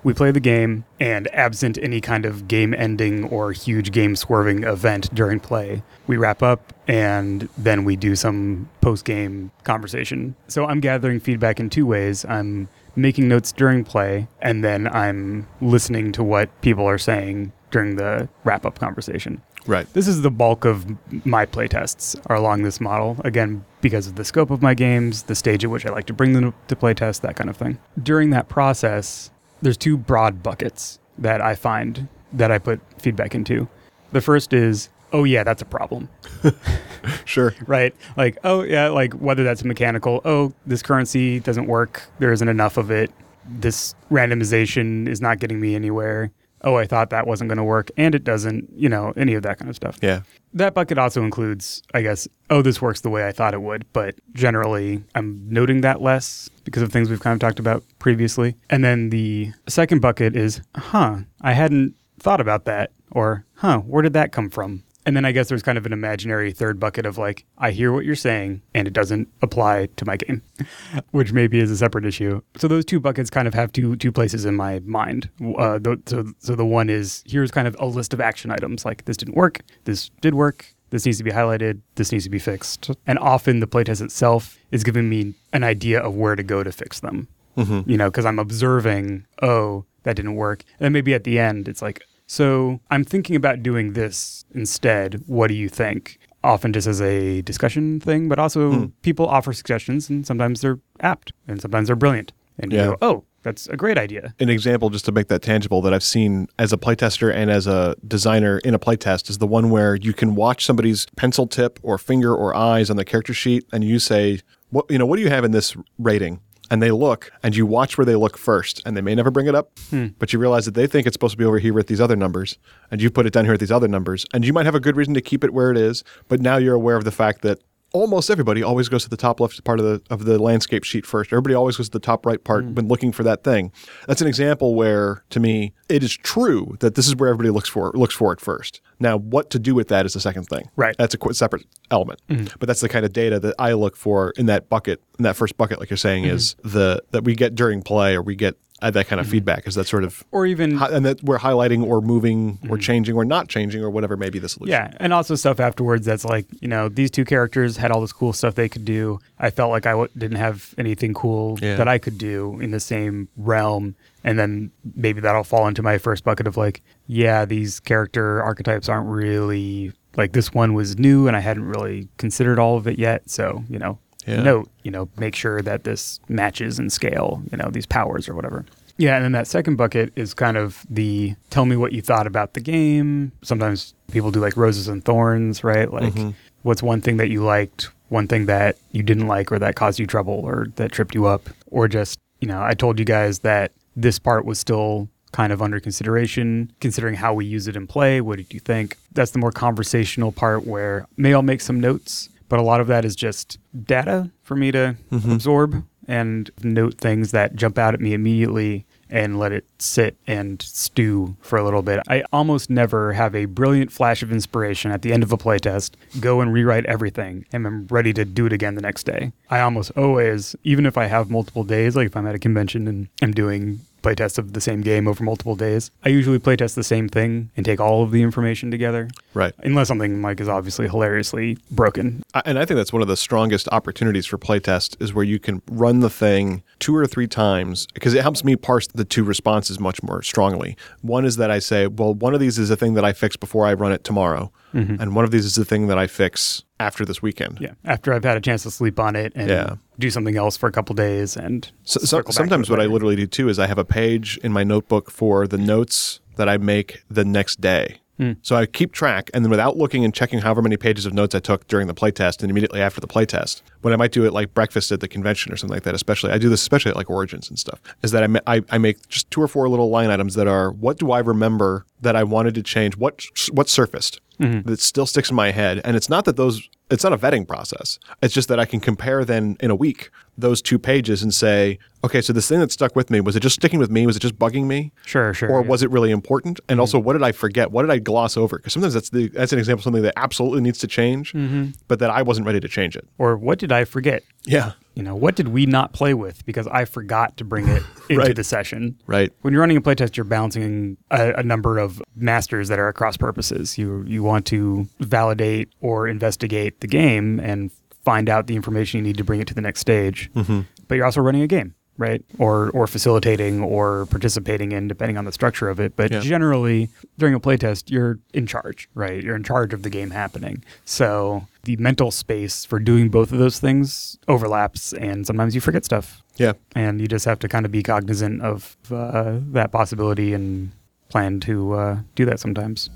we 0.04 0.14
play 0.14 0.32
the 0.32 0.40
game, 0.40 0.86
and 1.00 1.28
absent 1.34 1.78
any 1.82 2.02
kind 2.02 2.26
of 2.26 2.48
game 2.48 2.74
ending 2.74 3.26
or 3.26 3.52
huge 3.52 3.92
game 3.92 4.16
swerving 4.16 4.64
event 4.64 5.14
during 5.14 5.40
play, 5.40 5.84
we 6.08 6.18
wrap 6.18 6.44
up 6.44 6.74
and 6.88 7.48
then 7.58 7.86
we 7.86 7.96
do 7.96 8.16
some 8.16 8.70
post 8.82 9.06
game 9.06 9.52
conversation. 9.64 10.36
So 10.48 10.66
I'm 10.66 10.80
gathering 10.80 11.20
feedback 11.20 11.60
in 11.60 11.70
two 11.70 11.86
ways. 11.86 12.26
I'm 12.26 12.68
making 12.96 13.28
notes 13.28 13.52
during 13.52 13.84
play, 13.84 14.28
and 14.42 14.64
then 14.64 14.88
I'm 14.88 15.48
listening 15.62 16.12
to 16.14 16.24
what 16.24 16.62
people 16.62 16.88
are 16.88 16.98
saying 16.98 17.52
during 17.72 17.96
the 17.96 18.30
wrap 18.44 18.66
up 18.66 18.80
conversation. 18.80 19.42
Right. 19.66 19.92
This 19.94 20.08
is 20.08 20.22
the 20.22 20.30
bulk 20.30 20.66
of 20.66 20.86
my 21.26 21.46
playtests 21.46 22.20
are 22.28 22.36
along 22.36 22.64
this 22.64 22.82
model. 22.82 23.18
Again, 23.24 23.64
because 23.82 24.08
of 24.08 24.16
the 24.16 24.26
scope 24.26 24.52
of 24.52 24.62
my 24.62 24.74
games, 24.74 25.24
the 25.24 25.36
stage 25.36 25.64
at 25.64 25.70
which 25.70 25.86
I 25.86 25.90
like 25.90 26.06
to 26.08 26.14
bring 26.14 26.34
them 26.34 26.54
to 26.68 26.76
playtest, 26.76 27.22
that 27.22 27.36
kind 27.36 27.50
of 27.50 27.58
thing. 27.58 27.80
During 28.02 28.32
that 28.32 28.50
process, 28.50 29.32
there's 29.64 29.78
two 29.78 29.98
broad 29.98 30.44
buckets 30.44 31.00
that 31.18 31.42
I 31.42 31.56
find 31.56 32.08
that 32.34 32.52
I 32.52 32.60
put 32.60 32.82
feedback 33.02 33.34
into. 33.34 33.68
The 34.12 34.22
first 34.22 34.54
is, 34.54 34.90
oh 35.12 35.24
yeah, 35.24 35.44
that's 35.44 35.62
a 35.62 35.66
problem. 35.66 36.10
sure. 37.26 37.56
Right. 37.66 37.96
Like, 38.18 38.38
oh 38.44 38.64
yeah, 38.64 38.90
like 38.90 39.14
whether 39.14 39.44
that's 39.44 39.64
mechanical, 39.64 40.22
oh, 40.26 40.54
this 40.66 40.84
currency 40.84 41.40
doesn't 41.40 41.68
work, 41.68 42.04
there 42.20 42.32
isn't 42.32 42.48
enough 42.48 42.78
of 42.78 42.92
it. 42.92 43.12
This 43.46 43.96
randomization 44.12 45.08
is 45.08 45.22
not 45.22 45.40
getting 45.40 45.60
me 45.60 45.76
anywhere 45.76 46.32
oh, 46.64 46.76
I 46.76 46.86
thought 46.86 47.10
that 47.10 47.28
wasn't 47.28 47.50
going 47.50 47.58
to 47.58 47.64
work, 47.64 47.92
and 47.98 48.16
it 48.16 48.24
doesn't, 48.24 48.70
you 48.76 48.90
know, 48.90 49.14
any 49.18 49.34
of 49.34 49.44
that 49.44 49.60
kind 49.60 49.70
of 49.70 49.76
stuff. 49.76 49.98
Yeah. 50.02 50.22
That 50.54 50.74
bucket 50.74 50.98
also 50.98 51.24
includes, 51.24 51.82
I 51.94 52.02
guess, 52.02 52.28
oh, 52.50 52.62
this 52.62 52.82
works 52.82 53.02
the 53.02 53.10
way 53.10 53.28
I 53.28 53.32
thought 53.32 53.54
it 53.54 53.62
would, 53.62 53.86
but 53.92 54.16
generally 54.34 55.04
I'm 55.16 55.46
noting 55.50 55.82
that 55.82 56.02
less 56.02 56.50
because 56.64 56.84
of 56.84 56.92
things 56.92 57.10
we've 57.10 57.20
kind 57.20 57.34
of 57.34 57.40
talked 57.40 57.60
about 57.60 57.84
previously. 58.00 58.56
And 58.70 58.84
then 58.84 59.10
the 59.10 59.52
second 59.68 60.02
bucket 60.02 60.36
is, 60.36 60.62
huh, 60.76 61.20
I 61.42 61.54
hadn't 61.54 61.96
thought 62.20 62.40
about 62.40 62.66
that, 62.66 62.92
or 63.12 63.46
huh, 63.56 63.80
where 63.80 64.02
did 64.02 64.14
that 64.14 64.32
come 64.32 64.50
from? 64.50 64.84
And 65.06 65.16
then 65.16 65.26
I 65.26 65.32
guess 65.32 65.50
there's 65.50 65.64
kind 65.64 65.78
of 65.78 65.86
an 65.86 65.94
imaginary 65.94 66.52
third 66.52 66.80
bucket 66.80 67.06
of 67.06 67.18
like, 67.18 67.46
I 67.58 67.72
hear 67.72 67.92
what 67.92 68.06
you're 68.06 68.16
saying 68.16 68.62
and 68.74 68.88
it 68.88 68.94
doesn't 68.94 69.28
apply 69.42 69.88
to 69.98 70.06
my 70.06 70.18
game, 70.18 70.42
which 71.12 71.34
maybe 71.34 71.60
is 71.60 71.72
a 71.72 71.78
separate 71.78 72.06
issue. 72.06 72.42
So 72.58 72.68
those 72.68 72.86
two 72.86 73.00
buckets 73.00 73.30
kind 73.30 73.48
of 73.48 73.54
have 73.54 73.72
two 73.72 73.96
two 73.98 74.12
places 74.12 74.46
in 74.46 74.56
my 74.56 74.80
mind. 74.80 75.30
Uh, 75.58 75.80
so, 76.06 76.26
so 76.40 76.56
the 76.56 76.66
one 76.66 76.90
is 76.90 77.24
here's 77.26 77.52
kind 77.52 77.68
of 77.68 77.76
a 77.80 77.86
list 77.86 78.14
of 78.14 78.22
action 78.22 78.52
items 78.52 78.86
like 78.86 79.06
this 79.06 79.18
didn't 79.18 79.36
work, 79.36 79.62
this 79.84 80.10
did 80.22 80.36
work, 80.36 80.74
this 80.92 81.06
needs 81.06 81.18
to 81.18 81.24
be 81.24 81.32
highlighted, 81.32 81.82
this 81.96 82.12
needs 82.12 82.24
to 82.24 82.30
be 82.30 82.40
fixed. 82.40 82.92
And 83.08 83.20
often 83.20 83.60
the 83.60 83.68
playtest 83.68 84.02
itself 84.02 84.58
is 84.72 84.84
giving 84.84 85.10
me 85.10 85.34
an 85.52 85.64
idea 85.64 86.00
of 86.00 86.16
where 86.16 86.36
to 86.36 86.44
go 86.44 86.64
to 86.64 86.72
fix 86.72 87.00
them. 87.00 87.28
Mm-hmm. 87.58 87.90
You 87.90 87.98
know, 87.98 88.10
because 88.10 88.26
I'm 88.26 88.40
observing, 88.40 89.26
oh, 89.42 89.86
that 90.04 90.16
didn't 90.16 90.36
work. 90.36 90.64
And 90.80 90.86
then 90.86 90.94
maybe 90.94 91.14
at 91.14 91.24
the 91.24 91.40
end, 91.40 91.68
it's 91.68 91.82
like, 91.82 92.04
so 92.34 92.80
I'm 92.90 93.04
thinking 93.04 93.36
about 93.36 93.62
doing 93.62 93.94
this 93.94 94.44
instead. 94.56 95.22
What 95.28 95.50
do 95.50 95.54
you 95.54 95.70
think? 95.70 96.18
Often 96.44 96.74
just 96.74 96.88
as 96.88 97.00
a 97.00 97.44
discussion 97.44 98.00
thing, 98.00 98.28
but 98.28 98.40
also 98.40 98.72
hmm. 98.72 98.86
people 99.04 99.28
offer 99.28 99.54
suggestions 99.54 100.10
and 100.10 100.26
sometimes 100.26 100.62
they're 100.62 100.80
apt 101.02 101.32
and 101.48 101.62
sometimes 101.62 101.90
they're 101.90 101.96
brilliant. 101.96 102.32
And 102.58 102.72
you 102.72 102.80
yeah. 102.80 102.86
go, 102.86 102.98
oh, 103.04 103.24
that's 103.44 103.68
a 103.68 103.78
great 103.78 104.00
idea. 104.00 104.34
An 104.40 104.50
example, 104.50 104.90
just 104.90 105.06
to 105.06 105.12
make 105.12 105.28
that 105.28 105.44
tangible, 105.44 105.80
that 105.84 105.94
I've 105.94 106.04
seen 106.04 106.48
as 106.58 106.74
a 106.74 106.78
playtester 106.78 107.32
and 107.32 107.52
as 107.52 107.68
a 107.68 107.96
designer 108.08 108.58
in 108.60 108.74
a 108.74 108.80
playtest 108.80 109.30
is 109.30 109.38
the 109.38 109.46
one 109.46 109.70
where 109.70 109.94
you 109.94 110.14
can 110.14 110.34
watch 110.34 110.66
somebody's 110.66 111.06
pencil 111.16 111.46
tip 111.46 111.80
or 111.84 112.00
finger 112.00 112.34
or 112.34 112.56
eyes 112.56 112.90
on 112.90 112.98
the 112.98 113.06
character 113.06 113.34
sheet, 113.36 113.66
and 113.72 113.84
you 113.84 114.00
say, 114.00 114.40
"What 114.72 114.90
you 114.90 114.98
know? 114.98 115.06
What 115.06 115.18
do 115.18 115.22
you 115.22 115.30
have 115.30 115.44
in 115.44 115.52
this 115.52 115.76
rating?" 116.00 116.40
And 116.74 116.82
they 116.82 116.90
look, 116.90 117.32
and 117.44 117.56
you 117.56 117.68
watch 117.68 118.00
where 118.00 118.06
they 118.06 118.16
look 118.16 118.36
first, 118.36 118.82
and 118.84 118.98
they 118.98 119.02
may 119.02 119.14
never 119.14 119.30
bring 119.30 119.46
it 119.46 119.54
up, 119.54 119.78
hmm. 119.92 120.08
but 120.18 120.34
you 120.34 120.40
realize 120.40 120.66
that 120.66 120.74
they 120.74 120.88
think 120.88 121.06
it's 121.06 121.14
supposed 121.14 121.34
to 121.34 121.38
be 121.38 121.46
over 121.46 121.60
here 121.60 121.72
with 121.72 121.86
these 121.86 122.02
other 122.02 122.16
numbers, 122.16 122.58
and 122.90 123.00
you 123.00 123.12
put 123.12 123.28
it 123.28 123.32
down 123.32 123.46
here 123.46 123.54
with 123.54 123.60
these 123.60 123.72
other 123.72 123.88
numbers, 123.88 124.26
and 124.34 124.44
you 124.44 124.54
might 124.54 124.66
have 124.66 124.74
a 124.74 124.80
good 124.80 124.96
reason 124.96 125.14
to 125.14 125.22
keep 125.22 125.44
it 125.44 125.54
where 125.54 125.70
it 125.70 125.78
is, 125.78 126.04
but 126.30 126.42
now 126.42 126.58
you're 126.58 126.74
aware 126.74 126.96
of 126.96 127.04
the 127.04 127.12
fact 127.12 127.44
that 127.44 127.62
almost 127.94 128.30
everybody 128.30 128.62
always 128.62 128.90
goes 128.90 129.04
to 129.04 129.10
the 129.10 129.18
top 129.18 129.40
left 129.40 129.64
part 129.64 129.80
of 129.80 129.86
the 129.86 130.14
of 130.14 130.26
the 130.26 130.38
landscape 130.38 130.84
sheet 130.84 131.06
first. 131.06 131.32
Everybody 131.32 131.54
always 131.54 131.78
goes 131.78 131.88
to 131.88 131.92
the 131.92 132.00
top 132.00 132.26
right 132.26 132.44
part 132.44 132.66
mm. 132.66 132.76
when 132.76 132.88
looking 132.88 133.12
for 133.12 133.24
that 133.24 133.44
thing. 133.44 133.72
That's 134.08 134.22
an 134.22 134.28
example 134.28 134.76
where, 134.76 135.24
to 135.30 135.40
me, 135.40 135.74
it 135.88 136.04
is 136.04 136.12
true 136.12 136.76
that 136.80 136.96
this 136.96 137.08
is 137.08 137.16
where 137.16 137.30
everybody 137.30 137.52
looks 137.52 137.70
for 137.70 137.92
looks 137.94 138.16
for 138.16 138.34
it 138.34 138.42
first. 138.42 138.82
Now, 139.00 139.18
what 139.18 139.50
to 139.52 139.60
do 139.60 139.76
with 139.76 139.88
that 139.90 140.06
is 140.06 140.14
the 140.14 140.20
second 140.20 140.46
thing. 140.46 140.70
Right. 140.76 140.96
That's 140.98 141.14
a 141.14 141.18
qu- 141.18 141.34
separate 141.34 141.66
element. 141.92 142.20
Mm-hmm. 142.30 142.56
But 142.60 142.68
that's 142.68 142.82
the 142.82 142.90
kind 142.90 143.06
of 143.06 143.14
data 143.14 143.40
that 143.40 143.56
I 143.60 143.74
look 143.74 143.96
for 143.96 144.34
in 144.38 144.48
that 144.48 144.70
bucket, 144.70 145.02
in 145.20 145.24
that 145.24 145.36
first 145.36 145.58
bucket, 145.58 145.80
like 145.80 145.90
you're 145.90 145.98
saying, 145.98 146.24
mm-hmm. 146.24 146.36
is 146.36 146.56
the 146.64 147.04
that 147.12 147.24
we 147.24 147.36
get 147.36 147.56
during 147.56 147.82
play 147.82 148.16
or 148.16 148.22
we 148.22 148.36
get 148.36 148.58
Uh, 148.84 148.92
that 148.92 149.08
kind 149.08 149.22
of 149.22 149.28
mm. 149.28 149.32
feedback. 149.32 149.66
Is 149.66 149.76
that 149.76 149.88
sort 149.88 150.04
of 150.04 150.24
Or 150.32 150.46
even 150.46 150.82
and 150.82 151.06
that 151.06 151.24
we're 151.24 151.40
highlighting 151.40 151.86
or 151.86 152.02
moving 152.02 152.60
or 152.70 152.78
mm. 152.78 152.82
changing 152.82 153.16
or 153.16 153.24
not 153.24 153.48
changing 153.48 153.82
or 153.82 153.90
whatever 153.90 154.18
may 154.18 154.30
be 154.30 154.40
the 154.40 154.50
solution. 154.50 154.74
Yeah, 154.74 154.92
and 154.98 155.14
also 155.14 155.36
stuff 155.36 155.62
afterwards 155.62 156.06
that's 156.06 156.26
like, 156.26 156.46
you 156.60 156.68
know, 156.68 156.90
these 156.90 157.10
two 157.10 157.24
characters 157.24 157.78
had 157.78 157.92
all 157.92 158.02
this 158.02 158.12
cool 158.12 158.34
stuff 158.34 158.56
they 158.56 158.68
could 158.68 158.84
do. 158.84 159.20
I 159.40 159.52
felt 159.52 159.72
like 159.72 159.86
I 159.86 159.92
w- 159.92 160.10
didn't 160.18 160.38
have 160.38 160.76
anything 160.78 161.14
cool 161.14 161.58
Yeah. 161.62 161.78
that 161.78 161.88
I 161.88 161.98
could 161.98 162.18
do 162.18 162.60
in 162.60 162.72
the 162.72 162.80
same 162.82 163.30
realm. 163.38 163.96
And 164.26 164.38
then 164.38 164.72
maybe 164.96 165.22
that'll 165.22 165.44
fall 165.46 165.68
into 165.68 165.82
my 165.82 165.98
first 165.98 166.26
bucket 166.26 166.46
of 166.46 166.58
like, 166.58 166.82
yeah, 167.08 167.46
these 167.46 167.80
character 167.80 168.44
archetypes 168.44 168.90
aren't 168.90 169.08
really 169.08 169.94
like 170.16 170.34
this 170.34 170.54
one 170.54 170.74
was 170.74 170.98
new 171.00 171.28
and 171.28 171.36
I 171.36 171.40
hadn't 171.40 171.66
really 171.66 172.08
considered 172.18 172.60
all 172.60 172.78
of 172.78 172.88
it 172.88 173.00
yet. 173.00 173.30
So, 173.30 173.64
you 173.70 173.80
know, 173.80 173.98
Yeah. 174.26 174.42
note, 174.42 174.70
you 174.84 174.92
know, 174.92 175.10
make 175.18 175.36
sure 175.36 175.62
that 175.62 175.84
this 175.84 176.20
matches 176.30 176.80
in 176.80 176.90
scale, 176.90 177.44
you 177.52 177.58
know, 177.58 177.70
these 177.70 177.86
powers 177.86 178.30
or 178.30 178.36
whatever. 178.36 178.66
Yeah, 178.98 179.16
and 179.16 179.26
then 179.26 179.32
that 179.32 179.48
second 179.48 179.76
bucket 179.76 180.14
is 180.16 180.34
kind 180.34 180.56
of 180.56 180.86
the 180.90 181.36
tell 181.50 181.66
me 181.66 181.76
what 181.76 181.94
you 181.94 182.02
thought 182.02 182.28
about 182.28 182.54
the 182.54 182.62
game. 182.62 183.32
Sometimes 183.42 183.94
people 184.12 184.32
do 184.32 184.40
like 184.40 184.56
roses 184.56 184.88
and 184.88 185.04
thorns, 185.04 185.64
right? 185.64 185.92
Like, 185.92 186.14
mm-hmm. 186.14 186.32
what's 186.62 186.84
one 186.84 187.02
thing 187.02 187.18
that 187.18 187.30
you 187.30 187.44
liked, 187.44 187.90
one 188.10 188.28
thing 188.28 188.46
that 188.46 188.78
you 188.92 189.02
didn't 189.02 189.28
like, 189.28 189.52
or 189.52 189.58
that 189.60 189.76
caused 189.76 190.00
you 190.00 190.06
trouble, 190.06 190.36
or 190.36 190.68
that 190.76 190.92
tripped 190.92 191.16
you 191.16 191.26
up, 191.26 191.50
or 191.68 191.88
just, 191.88 192.20
you 192.40 192.48
know, 192.48 192.62
I 192.62 192.76
told 192.76 193.00
you 193.00 193.06
guys 193.06 193.40
that 193.40 193.72
this 193.96 194.20
part 194.20 194.46
was 194.46 194.60
still 194.60 195.10
kind 195.32 195.52
of 195.52 195.64
under 195.64 195.80
consideration, 195.80 196.72
considering 196.80 197.16
how 197.16 197.34
we 197.34 197.46
use 197.46 197.68
it 197.68 197.76
in 197.76 197.88
play. 197.88 198.22
What 198.22 198.38
did 198.38 198.54
you 198.54 198.60
think? 198.60 198.98
That's 199.12 199.32
the 199.32 199.40
more 199.40 199.52
conversational 199.52 200.32
part 200.32 200.68
where 200.68 201.08
may 201.18 201.34
I'll 201.34 201.42
make 201.42 201.62
some 201.62 201.80
notes, 201.80 202.30
but 202.54 202.60
a 202.60 202.62
lot 202.62 202.80
of 202.80 202.86
that 202.86 203.04
is 203.04 203.16
just 203.16 203.58
data 203.84 204.30
for 204.44 204.56
me 204.56 204.72
to 204.72 204.96
mm-hmm. 205.12 205.32
absorb 205.32 205.84
and 206.08 206.52
note 206.62 207.00
things 207.00 207.32
that 207.32 207.56
jump 207.56 207.80
out 207.80 207.96
at 207.96 208.00
me 208.00 208.14
immediately 208.14 208.86
and 209.10 209.40
let 209.40 209.52
it 209.52 209.66
sit 209.80 210.18
and 210.28 210.62
stew 210.62 211.36
for 211.42 211.58
a 211.58 211.64
little 211.64 211.82
bit. 211.82 212.00
I 212.08 212.24
almost 212.32 212.70
never 212.70 213.14
have 213.14 213.34
a 213.34 213.46
brilliant 213.46 213.92
flash 213.92 214.22
of 214.22 214.32
inspiration 214.32 214.92
at 214.92 215.02
the 215.02 215.12
end 215.12 215.24
of 215.24 215.32
a 215.32 215.38
playtest, 215.38 215.96
go 216.20 216.42
and 216.42 216.54
rewrite 216.54 216.86
everything, 216.86 217.48
and 217.52 217.66
I'm 217.66 217.88
ready 217.88 218.14
to 218.14 218.24
do 218.24 218.46
it 218.46 218.54
again 218.54 218.76
the 218.76 218.84
next 218.84 219.08
day. 219.08 219.32
I 219.50 219.62
almost 219.62 219.90
always, 219.98 220.56
even 220.64 220.86
if 220.86 220.96
I 220.96 221.06
have 221.06 221.32
multiple 221.32 221.64
days, 221.64 221.96
like 221.96 222.06
if 222.06 222.16
I'm 222.16 222.28
at 222.28 222.36
a 222.36 222.40
convention 222.40 222.88
and 222.88 223.08
I'm 223.24 223.32
doing 223.32 223.80
playtests 224.04 224.38
of 224.38 224.54
the 224.54 224.62
same 224.62 224.82
game 224.82 225.08
over 225.08 225.24
multiple 225.24 225.56
days, 225.56 225.90
I 226.06 226.10
usually 226.10 226.38
playtest 226.38 226.76
the 226.76 226.84
same 226.84 227.10
thing 227.10 227.50
and 227.58 227.66
take 227.66 227.80
all 227.80 228.04
of 228.04 228.12
the 228.12 228.22
information 228.22 228.70
together. 228.70 229.10
Right. 229.34 229.54
Unless 229.60 229.88
something 229.88 230.22
like 230.22 230.40
is 230.40 230.50
obviously 230.50 230.88
hilariously 230.88 231.58
broken. 231.72 232.24
And 232.46 232.60
I 232.60 232.66
think 232.66 232.78
that's 232.78 232.94
one 232.94 233.02
of 233.02 233.08
the 233.08 233.18
strongest 233.18 233.68
opportunities 233.72 234.26
for 234.26 234.38
playtest 234.38 235.02
is 235.02 235.14
where 235.14 235.24
you 235.24 235.40
can 235.40 235.62
run 235.70 236.00
the 236.02 236.10
thing 236.10 236.64
two 236.80 236.96
or 236.96 237.08
three 237.08 237.28
times 237.28 237.88
because 237.94 238.14
it 238.14 238.22
helps 238.22 238.44
me 238.44 238.56
parse 238.56 238.88
the 238.88 239.06
two 239.06 239.24
responses 239.24 239.80
much 239.80 240.04
more 240.04 240.22
strongly. 240.22 240.76
One 241.02 241.26
is 241.26 241.38
that 241.38 241.50
I 241.52 241.60
say, 241.60 241.88
well, 241.88 242.14
one 242.14 242.34
of 242.34 242.40
these 242.40 242.60
is 242.60 242.70
a 242.70 242.76
thing 242.76 242.94
that 242.94 243.06
I 243.06 243.14
fix 243.14 243.36
before 243.36 243.66
I 243.66 243.74
run 243.74 243.92
it 243.92 244.04
tomorrow, 244.04 244.52
mm-hmm. 244.74 245.02
and 245.02 245.16
one 245.16 245.26
of 245.26 245.32
these 245.32 245.46
is 245.46 245.56
the 245.56 245.66
thing 245.66 245.88
that 245.88 245.98
I 245.98 246.08
fix 246.08 246.64
after 246.80 247.06
this 247.06 247.22
weekend. 247.22 247.60
Yeah. 247.62 247.74
After 247.86 248.14
I've 248.14 248.24
had 248.24 248.38
a 248.38 248.42
chance 248.42 248.64
to 248.64 248.72
sleep 248.72 249.00
on 249.00 249.16
it 249.16 249.32
and 249.36 249.50
Yeah. 249.50 249.76
do 250.00 250.10
something 250.10 250.36
else 250.36 250.58
for 250.58 250.68
a 250.68 250.72
couple 250.72 250.96
days 250.96 251.38
and 251.38 251.70
So, 251.84 252.00
so, 252.02 252.22
sometimes 252.30 252.70
what 252.70 252.82
I 252.82 252.86
literally 252.86 253.16
do 253.16 253.28
too 253.28 253.50
is 253.50 253.58
I 253.60 253.68
have 253.68 253.78
a 253.78 253.86
page 253.86 254.38
in 254.44 254.52
my 254.52 254.64
notebook 254.64 255.10
for 255.10 255.48
the 255.48 255.58
notes 255.58 256.20
that 256.36 256.50
I 256.50 256.58
make 256.58 257.04
the 257.10 257.24
next 257.24 257.62
day. 257.62 258.00
Mm. 258.20 258.38
So 258.42 258.56
I 258.56 258.66
keep 258.66 258.92
track, 258.92 259.32
and 259.34 259.44
then 259.44 259.50
without 259.50 259.78
looking 259.78 260.06
and 260.06 260.14
checking 260.14 260.40
however 260.40 260.62
many 260.62 260.78
pages 260.78 261.06
of 261.06 261.14
notes 261.14 261.34
I 261.34 261.40
took 261.40 261.68
during 261.68 261.88
the 261.88 261.94
playtest 261.94 262.42
and 262.42 262.52
immediately 262.52 262.82
after 262.82 263.02
the 263.02 263.08
playtest, 263.08 263.62
when 263.82 263.94
I 263.94 263.98
might 263.98 264.12
do 264.12 264.26
it 264.26 264.34
like 264.34 264.54
breakfast 264.54 264.92
at 264.92 265.00
the 265.00 265.08
convention 265.08 265.52
or 265.52 265.56
something 265.56 265.74
like 265.74 265.84
that, 265.84 265.96
especially 265.96 266.32
I 266.32 266.38
do 266.38 266.50
this 266.50 266.62
especially 266.62 266.92
at 266.92 266.96
like 266.96 267.10
Origins 267.10 267.50
and 267.50 267.58
stuff, 267.58 267.80
is 268.04 268.12
that 268.12 268.24
I, 268.24 268.28
ma- 268.28 268.40
I, 268.46 268.62
I 268.70 268.78
make 268.78 269.08
just 269.10 269.30
two 269.32 269.42
or 269.42 269.48
four 269.48 269.68
little 269.68 269.90
line 269.90 270.12
items 270.12 270.36
that 270.36 270.48
are 270.48 270.72
what 270.72 270.98
do 270.98 271.12
I 271.12 271.20
remember 271.20 271.86
that 272.02 272.16
I 272.16 272.24
wanted 272.24 272.54
to 272.56 272.64
change, 272.64 272.98
what 272.98 273.26
what 273.52 273.68
surfaced 273.68 274.20
mm-hmm. 274.40 274.68
that 274.70 274.80
still 274.80 275.06
sticks 275.06 275.30
in 275.30 275.36
my 275.36 275.52
head, 275.52 275.82
and 275.84 275.96
it's 275.96 276.10
not 276.10 276.26
that 276.26 276.38
those 276.38 276.70
it's 276.92 277.04
not 277.04 277.14
a 277.14 277.18
vetting 277.18 277.48
process. 277.48 277.98
It's 278.22 278.34
just 278.34 278.48
that 278.50 278.60
I 278.60 278.66
can 278.66 278.80
compare 278.80 279.26
then 279.26 279.58
in 279.60 279.72
a 279.72 279.76
week 279.76 280.12
those 280.38 280.62
two 280.62 280.80
pages 280.80 281.22
and 281.22 281.34
say, 281.34 281.78
okay, 282.04 282.22
so 282.22 282.34
this 282.34 282.48
thing 282.48 282.60
that 282.60 282.72
stuck 282.72 282.96
with 282.96 283.10
me, 283.10 283.22
was 283.22 283.36
it 283.36 283.40
just 283.42 283.56
sticking 283.56 283.80
with 283.80 283.90
me? 283.92 284.06
Was 284.06 284.16
it 284.16 284.20
just 284.22 284.38
bugging 284.38 284.66
me? 284.66 284.92
Sure, 285.06 285.34
sure. 285.34 285.50
Or 285.50 285.62
yeah. 285.62 285.68
was 285.68 285.84
it 285.84 285.92
really 285.92 286.12
important? 286.12 286.60
And 286.68 286.78
mhm. 286.78 286.82
also, 286.82 287.00
what 287.00 287.14
did 287.14 287.24
I 287.24 287.32
forget? 287.32 287.72
What 287.72 287.84
did 287.84 287.92
I 287.92 288.00
gloss 288.00 288.36
over? 288.36 288.58
Because 288.58 288.74
sometimes 288.74 288.94
that's 288.94 289.10
the 289.10 289.28
that's 289.30 289.54
an 289.54 289.60
example 289.60 289.80
of 289.80 289.84
something 289.84 290.04
that 290.04 290.14
absolutely 290.18 290.62
needs 290.62 290.80
to 290.80 290.88
change, 290.88 291.34
mm-hmm. 291.34 291.70
but 291.88 292.00
that 292.00 292.10
I 292.10 292.22
wasn't 292.24 292.48
ready 292.48 292.60
to 292.60 292.68
change 292.68 292.96
it. 292.96 293.08
or 293.18 293.38
what 293.38 293.60
did 293.60 293.72
I 293.72 293.86
forget? 293.86 294.24
Yeah. 294.46 294.74
You 294.96 295.02
know, 295.02 295.16
what 295.16 295.36
did 295.36 295.48
we 295.48 295.66
not 295.66 295.94
play 295.94 296.14
with 296.14 296.46
because 296.46 296.68
I 296.68 296.86
forgot 296.86 297.38
to 297.38 297.44
bring 297.44 297.68
it 297.68 297.82
into 298.10 298.22
Right. 298.22 298.36
the 298.36 298.44
session? 298.44 299.00
Right. 299.08 299.32
When 299.42 299.52
you're 299.54 299.62
running 299.62 299.78
a 299.78 299.82
playtest, 299.82 300.18
you're 300.18 300.24
balancing 300.24 300.98
a, 301.10 301.34
a 301.38 301.44
number 301.44 301.80
of 301.80 302.00
masters 302.16 302.68
that 302.68 302.78
are 302.78 302.90
across 302.90 303.18
purposes. 303.18 303.78
You 303.78 304.04
you 304.06 304.22
want 304.24 304.46
to 304.48 304.88
validate 305.00 305.70
or 305.82 306.08
investigate 306.08 306.82
the 306.82 306.88
game 306.88 307.40
and 307.40 307.72
find 308.04 308.30
out 308.30 308.48
the 308.48 308.56
information 308.56 308.98
you 309.00 309.04
need 309.04 309.18
to 309.18 309.24
bring 309.24 309.40
it 309.40 309.48
to 309.48 309.54
the 309.54 309.62
next 309.62 309.80
stage. 309.80 310.30
Mm-hmm. 310.36 310.62
But 310.88 310.96
you're 310.96 311.06
also 311.06 311.22
running 311.22 311.42
a 311.42 311.48
game, 311.48 311.74
right? 311.98 312.24
Or 312.38 312.70
or 312.72 312.86
facilitating 312.88 313.62
or 313.64 314.06
participating 314.08 314.72
in, 314.74 314.88
depending 314.88 315.18
on 315.18 315.26
the 315.26 315.32
structure 315.32 315.70
of 315.70 315.80
it. 315.80 315.96
But 315.96 316.12
Yeah. 316.12 316.20
generally, 316.20 316.90
during 317.18 317.34
a 317.34 317.40
playtest, 317.40 317.90
you're 317.90 318.20
in 318.34 318.46
charge, 318.48 318.90
right? 318.94 319.24
You're 319.24 319.36
in 319.36 319.44
charge 319.44 319.74
of 319.74 319.84
the 319.84 319.90
game 319.90 320.12
happening. 320.12 320.64
So 320.86 321.48
the 321.64 321.78
mental 321.78 322.12
space 322.12 322.66
for 322.66 322.78
doing 322.80 323.08
both 323.10 323.32
of 323.32 323.40
those 323.40 323.60
things 323.60 324.18
overlaps, 324.28 324.92
and 324.94 325.26
sometimes 325.26 325.56
you 325.56 325.62
forget 325.62 325.86
stuff 325.86 326.22
Yeah. 326.38 326.54
and 326.76 327.00
you 327.00 327.08
just 327.08 327.24
have 327.26 327.40
to 327.40 327.48
kind 327.48 327.66
of 327.66 327.72
be 327.72 327.82
cognizant 327.84 328.42
of 328.42 328.76
uh, 328.92 329.38
that 329.54 329.72
possibility 329.72 330.34
and 330.34 330.72
plan 331.10 331.40
to 331.42 331.74
uh, 331.74 331.98
do 332.16 332.26
that 332.26 332.40
sometimes. 332.42 332.90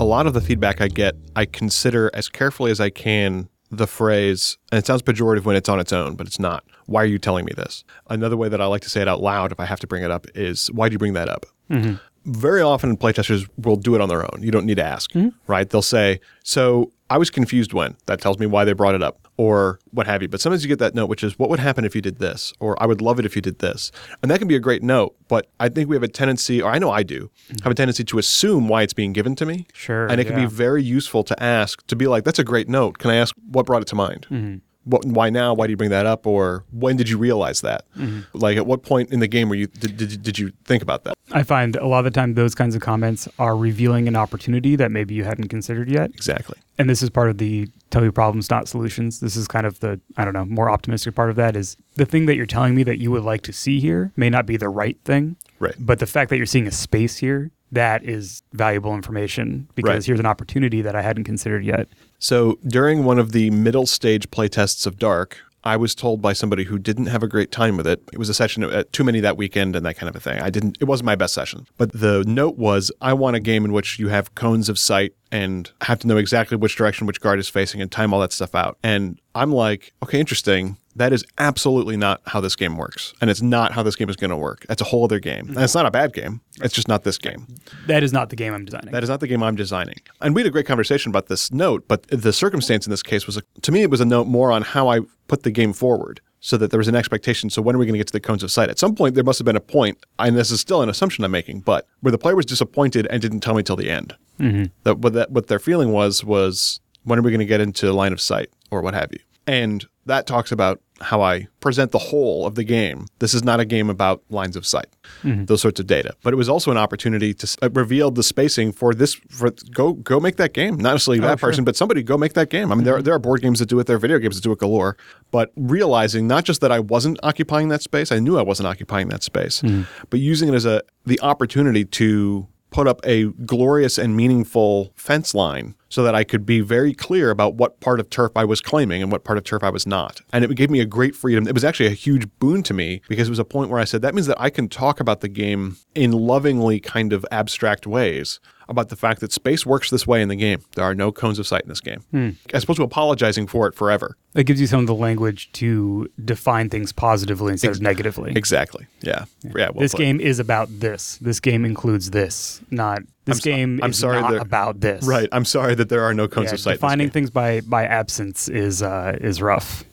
A 0.00 0.04
lot 0.04 0.26
of 0.26 0.32
the 0.32 0.40
feedback 0.40 0.80
I 0.80 0.88
get, 0.88 1.14
I 1.36 1.44
consider 1.44 2.10
as 2.14 2.28
carefully 2.28 2.70
as 2.70 2.80
I 2.80 2.88
can 2.88 3.48
the 3.70 3.86
phrase, 3.86 4.58
and 4.72 4.78
it 4.78 4.86
sounds 4.86 5.02
pejorative 5.02 5.44
when 5.44 5.54
it's 5.54 5.68
on 5.68 5.78
its 5.78 5.92
own, 5.92 6.16
but 6.16 6.26
it's 6.26 6.40
not. 6.40 6.64
Why 6.86 7.02
are 7.02 7.06
you 7.06 7.18
telling 7.18 7.44
me 7.44 7.52
this? 7.56 7.84
Another 8.08 8.36
way 8.36 8.48
that 8.48 8.60
I 8.60 8.66
like 8.66 8.80
to 8.82 8.90
say 8.90 9.00
it 9.00 9.06
out 9.06 9.20
loud, 9.20 9.52
if 9.52 9.60
I 9.60 9.66
have 9.66 9.78
to 9.80 9.86
bring 9.86 10.02
it 10.02 10.10
up, 10.10 10.26
is 10.34 10.68
why 10.72 10.88
do 10.88 10.94
you 10.94 10.98
bring 10.98 11.12
that 11.12 11.28
up? 11.28 11.46
Mm-hmm. 11.70 11.94
Very 12.32 12.62
often, 12.62 12.96
playtesters 12.96 13.48
will 13.58 13.76
do 13.76 13.94
it 13.94 14.00
on 14.00 14.08
their 14.08 14.22
own. 14.22 14.42
You 14.42 14.50
don't 14.50 14.66
need 14.66 14.78
to 14.78 14.84
ask, 14.84 15.12
mm-hmm. 15.12 15.28
right? 15.46 15.68
They'll 15.68 15.82
say, 15.82 16.20
So 16.42 16.92
I 17.10 17.18
was 17.18 17.28
confused 17.28 17.72
when. 17.72 17.96
That 18.06 18.20
tells 18.20 18.38
me 18.38 18.46
why 18.46 18.64
they 18.64 18.72
brought 18.72 18.94
it 18.94 19.02
up, 19.02 19.28
or 19.36 19.80
what 19.90 20.06
have 20.06 20.22
you. 20.22 20.28
But 20.28 20.40
sometimes 20.40 20.62
you 20.62 20.68
get 20.68 20.78
that 20.78 20.94
note, 20.94 21.06
which 21.06 21.24
is, 21.24 21.38
What 21.38 21.50
would 21.50 21.58
happen 21.58 21.84
if 21.84 21.94
you 21.94 22.00
did 22.00 22.20
this? 22.20 22.52
Or 22.60 22.80
I 22.82 22.86
would 22.86 23.02
love 23.02 23.18
it 23.18 23.26
if 23.26 23.34
you 23.34 23.42
did 23.42 23.58
this. 23.58 23.90
And 24.22 24.30
that 24.30 24.38
can 24.38 24.46
be 24.46 24.54
a 24.54 24.60
great 24.60 24.82
note, 24.82 25.16
but 25.28 25.48
I 25.58 25.68
think 25.68 25.88
we 25.88 25.96
have 25.96 26.04
a 26.04 26.08
tendency, 26.08 26.62
or 26.62 26.70
I 26.70 26.78
know 26.78 26.90
I 26.90 27.02
do, 27.02 27.30
have 27.64 27.72
a 27.72 27.74
tendency 27.74 28.04
to 28.04 28.18
assume 28.18 28.68
why 28.68 28.82
it's 28.82 28.94
being 28.94 29.12
given 29.12 29.34
to 29.36 29.44
me. 29.44 29.66
Sure, 29.72 30.06
And 30.06 30.20
it 30.20 30.24
can 30.24 30.38
yeah. 30.38 30.46
be 30.46 30.50
very 30.50 30.82
useful 30.82 31.24
to 31.24 31.42
ask, 31.42 31.84
to 31.88 31.96
be 31.96 32.06
like, 32.06 32.24
That's 32.24 32.38
a 32.38 32.44
great 32.44 32.68
note. 32.68 32.98
Can 32.98 33.10
I 33.10 33.16
ask 33.16 33.34
what 33.50 33.66
brought 33.66 33.82
it 33.82 33.88
to 33.88 33.96
mind? 33.96 34.26
Mm-hmm. 34.30 34.58
What, 34.90 35.04
why 35.06 35.30
now? 35.30 35.54
Why 35.54 35.66
do 35.66 35.70
you 35.70 35.76
bring 35.76 35.90
that 35.90 36.06
up? 36.06 36.26
Or 36.26 36.64
when 36.72 36.96
did 36.96 37.08
you 37.08 37.16
realize 37.18 37.60
that? 37.62 37.84
Mm-hmm. 37.96 38.36
Like, 38.36 38.56
at 38.56 38.66
what 38.66 38.82
point 38.82 39.10
in 39.10 39.20
the 39.20 39.28
game 39.28 39.48
were 39.48 39.54
you 39.54 39.66
did, 39.66 39.96
did, 39.96 40.22
did 40.22 40.38
you 40.38 40.52
think 40.64 40.82
about 40.82 41.04
that? 41.04 41.14
I 41.32 41.42
find 41.42 41.76
a 41.76 41.86
lot 41.86 42.00
of 42.00 42.04
the 42.04 42.10
time 42.10 42.34
those 42.34 42.54
kinds 42.54 42.74
of 42.74 42.82
comments 42.82 43.28
are 43.38 43.56
revealing 43.56 44.08
an 44.08 44.16
opportunity 44.16 44.76
that 44.76 44.90
maybe 44.90 45.14
you 45.14 45.24
hadn't 45.24 45.48
considered 45.48 45.88
yet. 45.88 46.10
Exactly. 46.10 46.58
And 46.78 46.90
this 46.90 47.02
is 47.02 47.10
part 47.10 47.30
of 47.30 47.38
the 47.38 47.68
tell 47.90 48.02
you 48.02 48.12
problems, 48.12 48.50
not 48.50 48.68
solutions. 48.68 49.20
This 49.20 49.36
is 49.36 49.46
kind 49.46 49.66
of 49.66 49.80
the, 49.80 50.00
I 50.16 50.24
don't 50.24 50.34
know, 50.34 50.44
more 50.44 50.70
optimistic 50.70 51.14
part 51.14 51.30
of 51.30 51.36
that 51.36 51.56
is 51.56 51.76
the 51.94 52.06
thing 52.06 52.26
that 52.26 52.36
you're 52.36 52.46
telling 52.46 52.74
me 52.74 52.82
that 52.84 52.98
you 52.98 53.10
would 53.10 53.24
like 53.24 53.42
to 53.42 53.52
see 53.52 53.80
here 53.80 54.12
may 54.16 54.30
not 54.30 54.46
be 54.46 54.56
the 54.56 54.68
right 54.68 54.98
thing. 55.04 55.36
Right. 55.58 55.74
But 55.78 55.98
the 55.98 56.06
fact 56.06 56.30
that 56.30 56.36
you're 56.36 56.46
seeing 56.46 56.66
a 56.66 56.72
space 56.72 57.18
here, 57.18 57.50
that 57.72 58.04
is 58.04 58.42
valuable 58.52 58.94
information 58.94 59.68
because 59.74 59.88
Right. 59.90 60.04
here's 60.04 60.20
an 60.20 60.26
opportunity 60.26 60.82
that 60.82 60.94
I 60.96 61.02
hadn't 61.02 61.24
considered 61.24 61.64
yet. 61.64 61.88
So 62.18 62.58
during 62.66 63.04
one 63.04 63.18
of 63.18 63.32
the 63.32 63.50
middle 63.50 63.86
stage 63.86 64.30
playtests 64.30 64.86
of 64.86 64.98
Dark, 64.98 65.38
I 65.62 65.76
was 65.76 65.94
told 65.94 66.22
by 66.22 66.32
somebody 66.32 66.64
who 66.64 66.78
didn't 66.78 67.06
have 67.06 67.22
a 67.22 67.28
great 67.28 67.52
time 67.52 67.76
with 67.76 67.86
it. 67.86 68.02
It 68.12 68.18
was 68.18 68.28
a 68.30 68.34
session 68.34 68.62
at 68.64 68.92
too 68.94 69.04
many 69.04 69.20
that 69.20 69.36
weekend 69.36 69.76
and 69.76 69.84
that 69.84 69.96
kind 69.96 70.08
of 70.08 70.16
a 70.16 70.20
thing. 70.20 70.40
I 70.40 70.48
didn't. 70.48 70.78
It 70.80 70.84
wasn't 70.84 71.06
my 71.06 71.16
best 71.16 71.34
session. 71.34 71.66
But 71.76 71.92
the 71.92 72.24
note 72.26 72.56
was, 72.56 72.90
I 73.02 73.12
want 73.12 73.36
a 73.36 73.40
game 73.40 73.64
in 73.66 73.72
which 73.72 73.98
you 73.98 74.08
have 74.08 74.34
cones 74.34 74.68
of 74.70 74.78
sight 74.78 75.12
and 75.32 75.70
have 75.82 75.98
to 76.00 76.06
know 76.06 76.16
exactly 76.16 76.56
which 76.56 76.76
direction 76.76 77.06
which 77.06 77.20
guard 77.20 77.38
is 77.38 77.48
facing 77.48 77.80
and 77.80 77.90
time 77.90 78.12
all 78.12 78.20
that 78.20 78.32
stuff 78.32 78.54
out. 78.54 78.78
And 78.82 79.20
I'm 79.34 79.52
like, 79.52 79.92
okay, 80.02 80.18
interesting. 80.18 80.76
That 80.96 81.12
is 81.12 81.24
absolutely 81.38 81.96
not 81.96 82.20
how 82.26 82.40
this 82.40 82.56
game 82.56 82.76
works. 82.76 83.14
And 83.20 83.30
it's 83.30 83.40
not 83.40 83.72
how 83.72 83.82
this 83.84 83.94
game 83.94 84.08
is 84.08 84.16
going 84.16 84.30
to 84.30 84.36
work. 84.36 84.66
That's 84.68 84.82
a 84.82 84.84
whole 84.84 85.04
other 85.04 85.20
game. 85.20 85.48
And 85.50 85.58
it's 85.58 85.74
not 85.74 85.86
a 85.86 85.90
bad 85.90 86.12
game. 86.12 86.40
It's 86.62 86.74
just 86.74 86.88
not 86.88 87.04
this 87.04 87.16
game. 87.16 87.46
That 87.86 88.02
is 88.02 88.12
not 88.12 88.30
the 88.30 88.36
game 88.36 88.52
I'm 88.52 88.64
designing. 88.64 88.90
That 88.90 89.04
is 89.04 89.08
not 89.08 89.20
the 89.20 89.28
game 89.28 89.42
I'm 89.42 89.54
designing. 89.54 89.98
And 90.20 90.34
we 90.34 90.40
had 90.42 90.48
a 90.48 90.50
great 90.50 90.66
conversation 90.66 91.10
about 91.10 91.28
this 91.28 91.52
note, 91.52 91.86
but 91.86 92.08
the 92.08 92.32
circumstance 92.32 92.86
in 92.86 92.90
this 92.90 93.04
case 93.04 93.26
was, 93.26 93.36
a, 93.36 93.42
to 93.62 93.72
me, 93.72 93.82
it 93.82 93.90
was 93.90 94.00
a 94.00 94.04
note 94.04 94.26
more 94.26 94.50
on 94.50 94.62
how 94.62 94.88
I 94.88 95.00
put 95.28 95.44
the 95.44 95.52
game 95.52 95.72
forward 95.72 96.20
so 96.40 96.56
that 96.56 96.70
there 96.70 96.78
was 96.78 96.88
an 96.88 96.96
expectation. 96.96 97.50
So 97.50 97.62
when 97.62 97.76
are 97.76 97.78
we 97.78 97.86
going 97.86 97.94
to 97.94 97.98
get 97.98 98.06
to 98.08 98.12
the 98.12 98.20
cones 98.20 98.42
of 98.42 98.50
sight? 98.50 98.70
At 98.70 98.78
some 98.78 98.94
point, 98.94 99.14
there 99.14 99.24
must 99.24 99.38
have 99.38 99.44
been 99.44 99.56
a 99.56 99.60
point, 99.60 99.98
and 100.18 100.36
this 100.36 100.50
is 100.50 100.60
still 100.60 100.82
an 100.82 100.88
assumption 100.88 101.22
I'm 101.22 101.30
making, 101.30 101.60
but 101.60 101.86
where 102.00 102.12
the 102.12 102.18
player 102.18 102.34
was 102.34 102.46
disappointed 102.46 103.06
and 103.10 103.20
didn't 103.20 103.40
tell 103.40 103.54
me 103.54 103.62
till 103.62 103.76
the 103.76 103.90
end. 103.90 104.16
Mm-hmm. 104.40 104.64
That 104.84 104.98
what 104.98 105.12
that 105.12 105.30
what 105.30 105.46
their 105.48 105.58
feeling 105.58 105.92
was 105.92 106.24
was 106.24 106.80
when 107.04 107.18
are 107.18 107.22
we 107.22 107.30
going 107.30 107.40
to 107.40 107.46
get 107.46 107.60
into 107.60 107.92
line 107.92 108.12
of 108.12 108.20
sight 108.20 108.50
or 108.70 108.80
what 108.80 108.94
have 108.94 109.10
you? 109.12 109.20
And 109.46 109.84
that 110.06 110.26
talks 110.26 110.50
about 110.50 110.80
how 111.00 111.22
I 111.22 111.48
present 111.60 111.92
the 111.92 111.98
whole 111.98 112.46
of 112.46 112.54
the 112.54 112.64
game. 112.64 113.06
This 113.18 113.34
is 113.34 113.42
not 113.42 113.60
a 113.60 113.64
game 113.64 113.88
about 113.88 114.22
lines 114.30 114.56
of 114.56 114.66
sight, 114.66 114.88
mm-hmm. 115.22 115.44
those 115.46 115.62
sorts 115.62 115.80
of 115.80 115.86
data. 115.86 116.14
But 116.22 116.32
it 116.32 116.36
was 116.36 116.48
also 116.48 116.70
an 116.70 116.76
opportunity 116.76 117.32
to 117.34 117.56
uh, 117.62 117.70
reveal 117.70 118.10
the 118.10 118.22
spacing 118.22 118.72
for 118.72 118.94
this. 118.94 119.14
For 119.14 119.50
go 119.72 119.94
go 119.94 120.20
make 120.20 120.36
that 120.36 120.52
game. 120.52 120.76
Not 120.76 120.92
necessarily 120.92 121.20
oh, 121.20 121.28
that 121.28 121.40
sure. 121.40 121.48
person, 121.48 121.64
but 121.64 121.76
somebody 121.76 122.02
go 122.02 122.18
make 122.18 122.34
that 122.34 122.50
game. 122.50 122.70
I 122.70 122.74
mean, 122.74 122.84
mm-hmm. 122.84 122.84
there 122.84 123.02
there 123.02 123.14
are 123.14 123.18
board 123.18 123.42
games 123.42 123.58
that 123.60 123.66
do 123.66 123.78
it. 123.80 123.86
There 123.86 123.96
are 123.96 124.00
video 124.00 124.18
games 124.18 124.36
that 124.36 124.42
do 124.42 124.52
it 124.52 124.58
galore. 124.58 124.96
But 125.30 125.52
realizing 125.56 126.26
not 126.26 126.44
just 126.44 126.60
that 126.60 126.72
I 126.72 126.80
wasn't 126.80 127.18
occupying 127.22 127.68
that 127.68 127.82
space, 127.82 128.12
I 128.12 128.18
knew 128.18 128.38
I 128.38 128.42
wasn't 128.42 128.66
occupying 128.66 129.08
that 129.08 129.22
space, 129.22 129.62
mm-hmm. 129.62 129.82
but 130.10 130.20
using 130.20 130.48
it 130.48 130.54
as 130.54 130.66
a 130.66 130.82
the 131.06 131.20
opportunity 131.20 131.84
to 131.84 132.46
put 132.70 132.86
up 132.86 133.00
a 133.04 133.24
glorious 133.44 133.98
and 133.98 134.16
meaningful 134.16 134.92
fence 134.94 135.34
line 135.34 135.74
so 135.88 136.04
that 136.04 136.14
I 136.14 136.22
could 136.22 136.46
be 136.46 136.60
very 136.60 136.94
clear 136.94 137.30
about 137.30 137.54
what 137.54 137.80
part 137.80 137.98
of 137.98 138.08
turf 138.10 138.32
I 138.36 138.44
was 138.44 138.60
claiming 138.60 139.02
and 139.02 139.10
what 139.10 139.24
part 139.24 139.38
of 139.38 139.44
turf 139.44 139.64
I 139.64 139.70
was 139.70 139.86
not. 139.86 140.20
And 140.32 140.44
it 140.44 140.54
gave 140.54 140.70
me 140.70 140.80
a 140.80 140.86
great 140.86 141.16
freedom. 141.16 141.48
It 141.48 141.54
was 141.54 141.64
actually 141.64 141.88
a 141.88 141.90
huge 141.90 142.28
boon 142.38 142.62
to 142.64 142.74
me 142.74 143.02
because 143.08 143.26
it 143.26 143.30
was 143.30 143.40
a 143.40 143.44
point 143.44 143.70
where 143.70 143.80
I 143.80 143.84
said, 143.84 144.00
that 144.02 144.14
means 144.14 144.28
that 144.28 144.40
I 144.40 144.50
can 144.50 144.68
talk 144.68 145.00
about 145.00 145.20
the 145.20 145.28
game 145.28 145.78
in 145.94 146.12
lovingly 146.12 146.78
kind 146.78 147.12
of 147.12 147.26
abstract 147.32 147.86
ways 147.86 148.38
about 148.70 148.88
the 148.88 148.96
fact 148.96 149.20
that 149.20 149.32
space 149.32 149.66
works 149.66 149.90
this 149.90 150.06
way 150.06 150.22
in 150.22 150.28
the 150.28 150.36
game. 150.36 150.62
There 150.76 150.84
are 150.84 150.94
no 150.94 151.12
cones 151.12 151.38
of 151.38 151.46
sight 151.46 151.62
in 151.62 151.68
this 151.68 151.80
game. 151.80 152.02
Hmm. 152.12 152.30
As 152.54 152.64
opposed 152.64 152.78
to 152.78 152.84
apologizing 152.84 153.48
for 153.48 153.66
it 153.66 153.74
forever. 153.74 154.16
It 154.34 154.44
gives 154.44 154.60
you 154.60 154.68
some 154.68 154.80
of 154.80 154.86
the 154.86 154.94
language 154.94 155.50
to 155.54 156.08
define 156.24 156.70
things 156.70 156.92
positively 156.92 157.52
instead 157.52 157.70
Ex- 157.70 157.78
of 157.78 157.82
negatively. 157.82 158.32
Exactly. 158.34 158.86
Yeah. 159.02 159.24
Yeah. 159.42 159.50
yeah 159.56 159.70
well 159.70 159.80
this 159.80 159.92
played. 159.94 160.04
game 160.04 160.20
is 160.20 160.38
about 160.38 160.68
this. 160.70 161.18
This 161.20 161.40
game 161.40 161.64
includes 161.64 162.10
this, 162.10 162.62
not 162.70 163.02
this 163.24 163.38
I'm 163.38 163.40
game 163.52 163.80
I'm 163.82 163.90
is 163.90 163.98
sorry 163.98 164.20
not 164.20 164.36
about 164.36 164.80
this. 164.80 165.04
Right. 165.04 165.28
I'm 165.32 165.44
sorry 165.44 165.74
that 165.74 165.88
there 165.88 166.04
are 166.04 166.14
no 166.14 166.28
cones 166.28 166.46
yeah, 166.46 166.54
of 166.54 166.60
sight. 166.60 166.74
Defining 166.74 167.10
things 167.10 167.30
by 167.30 167.60
by 167.62 167.84
absence 167.84 168.48
is 168.48 168.82
uh, 168.82 169.18
is 169.20 169.42
rough. 169.42 169.84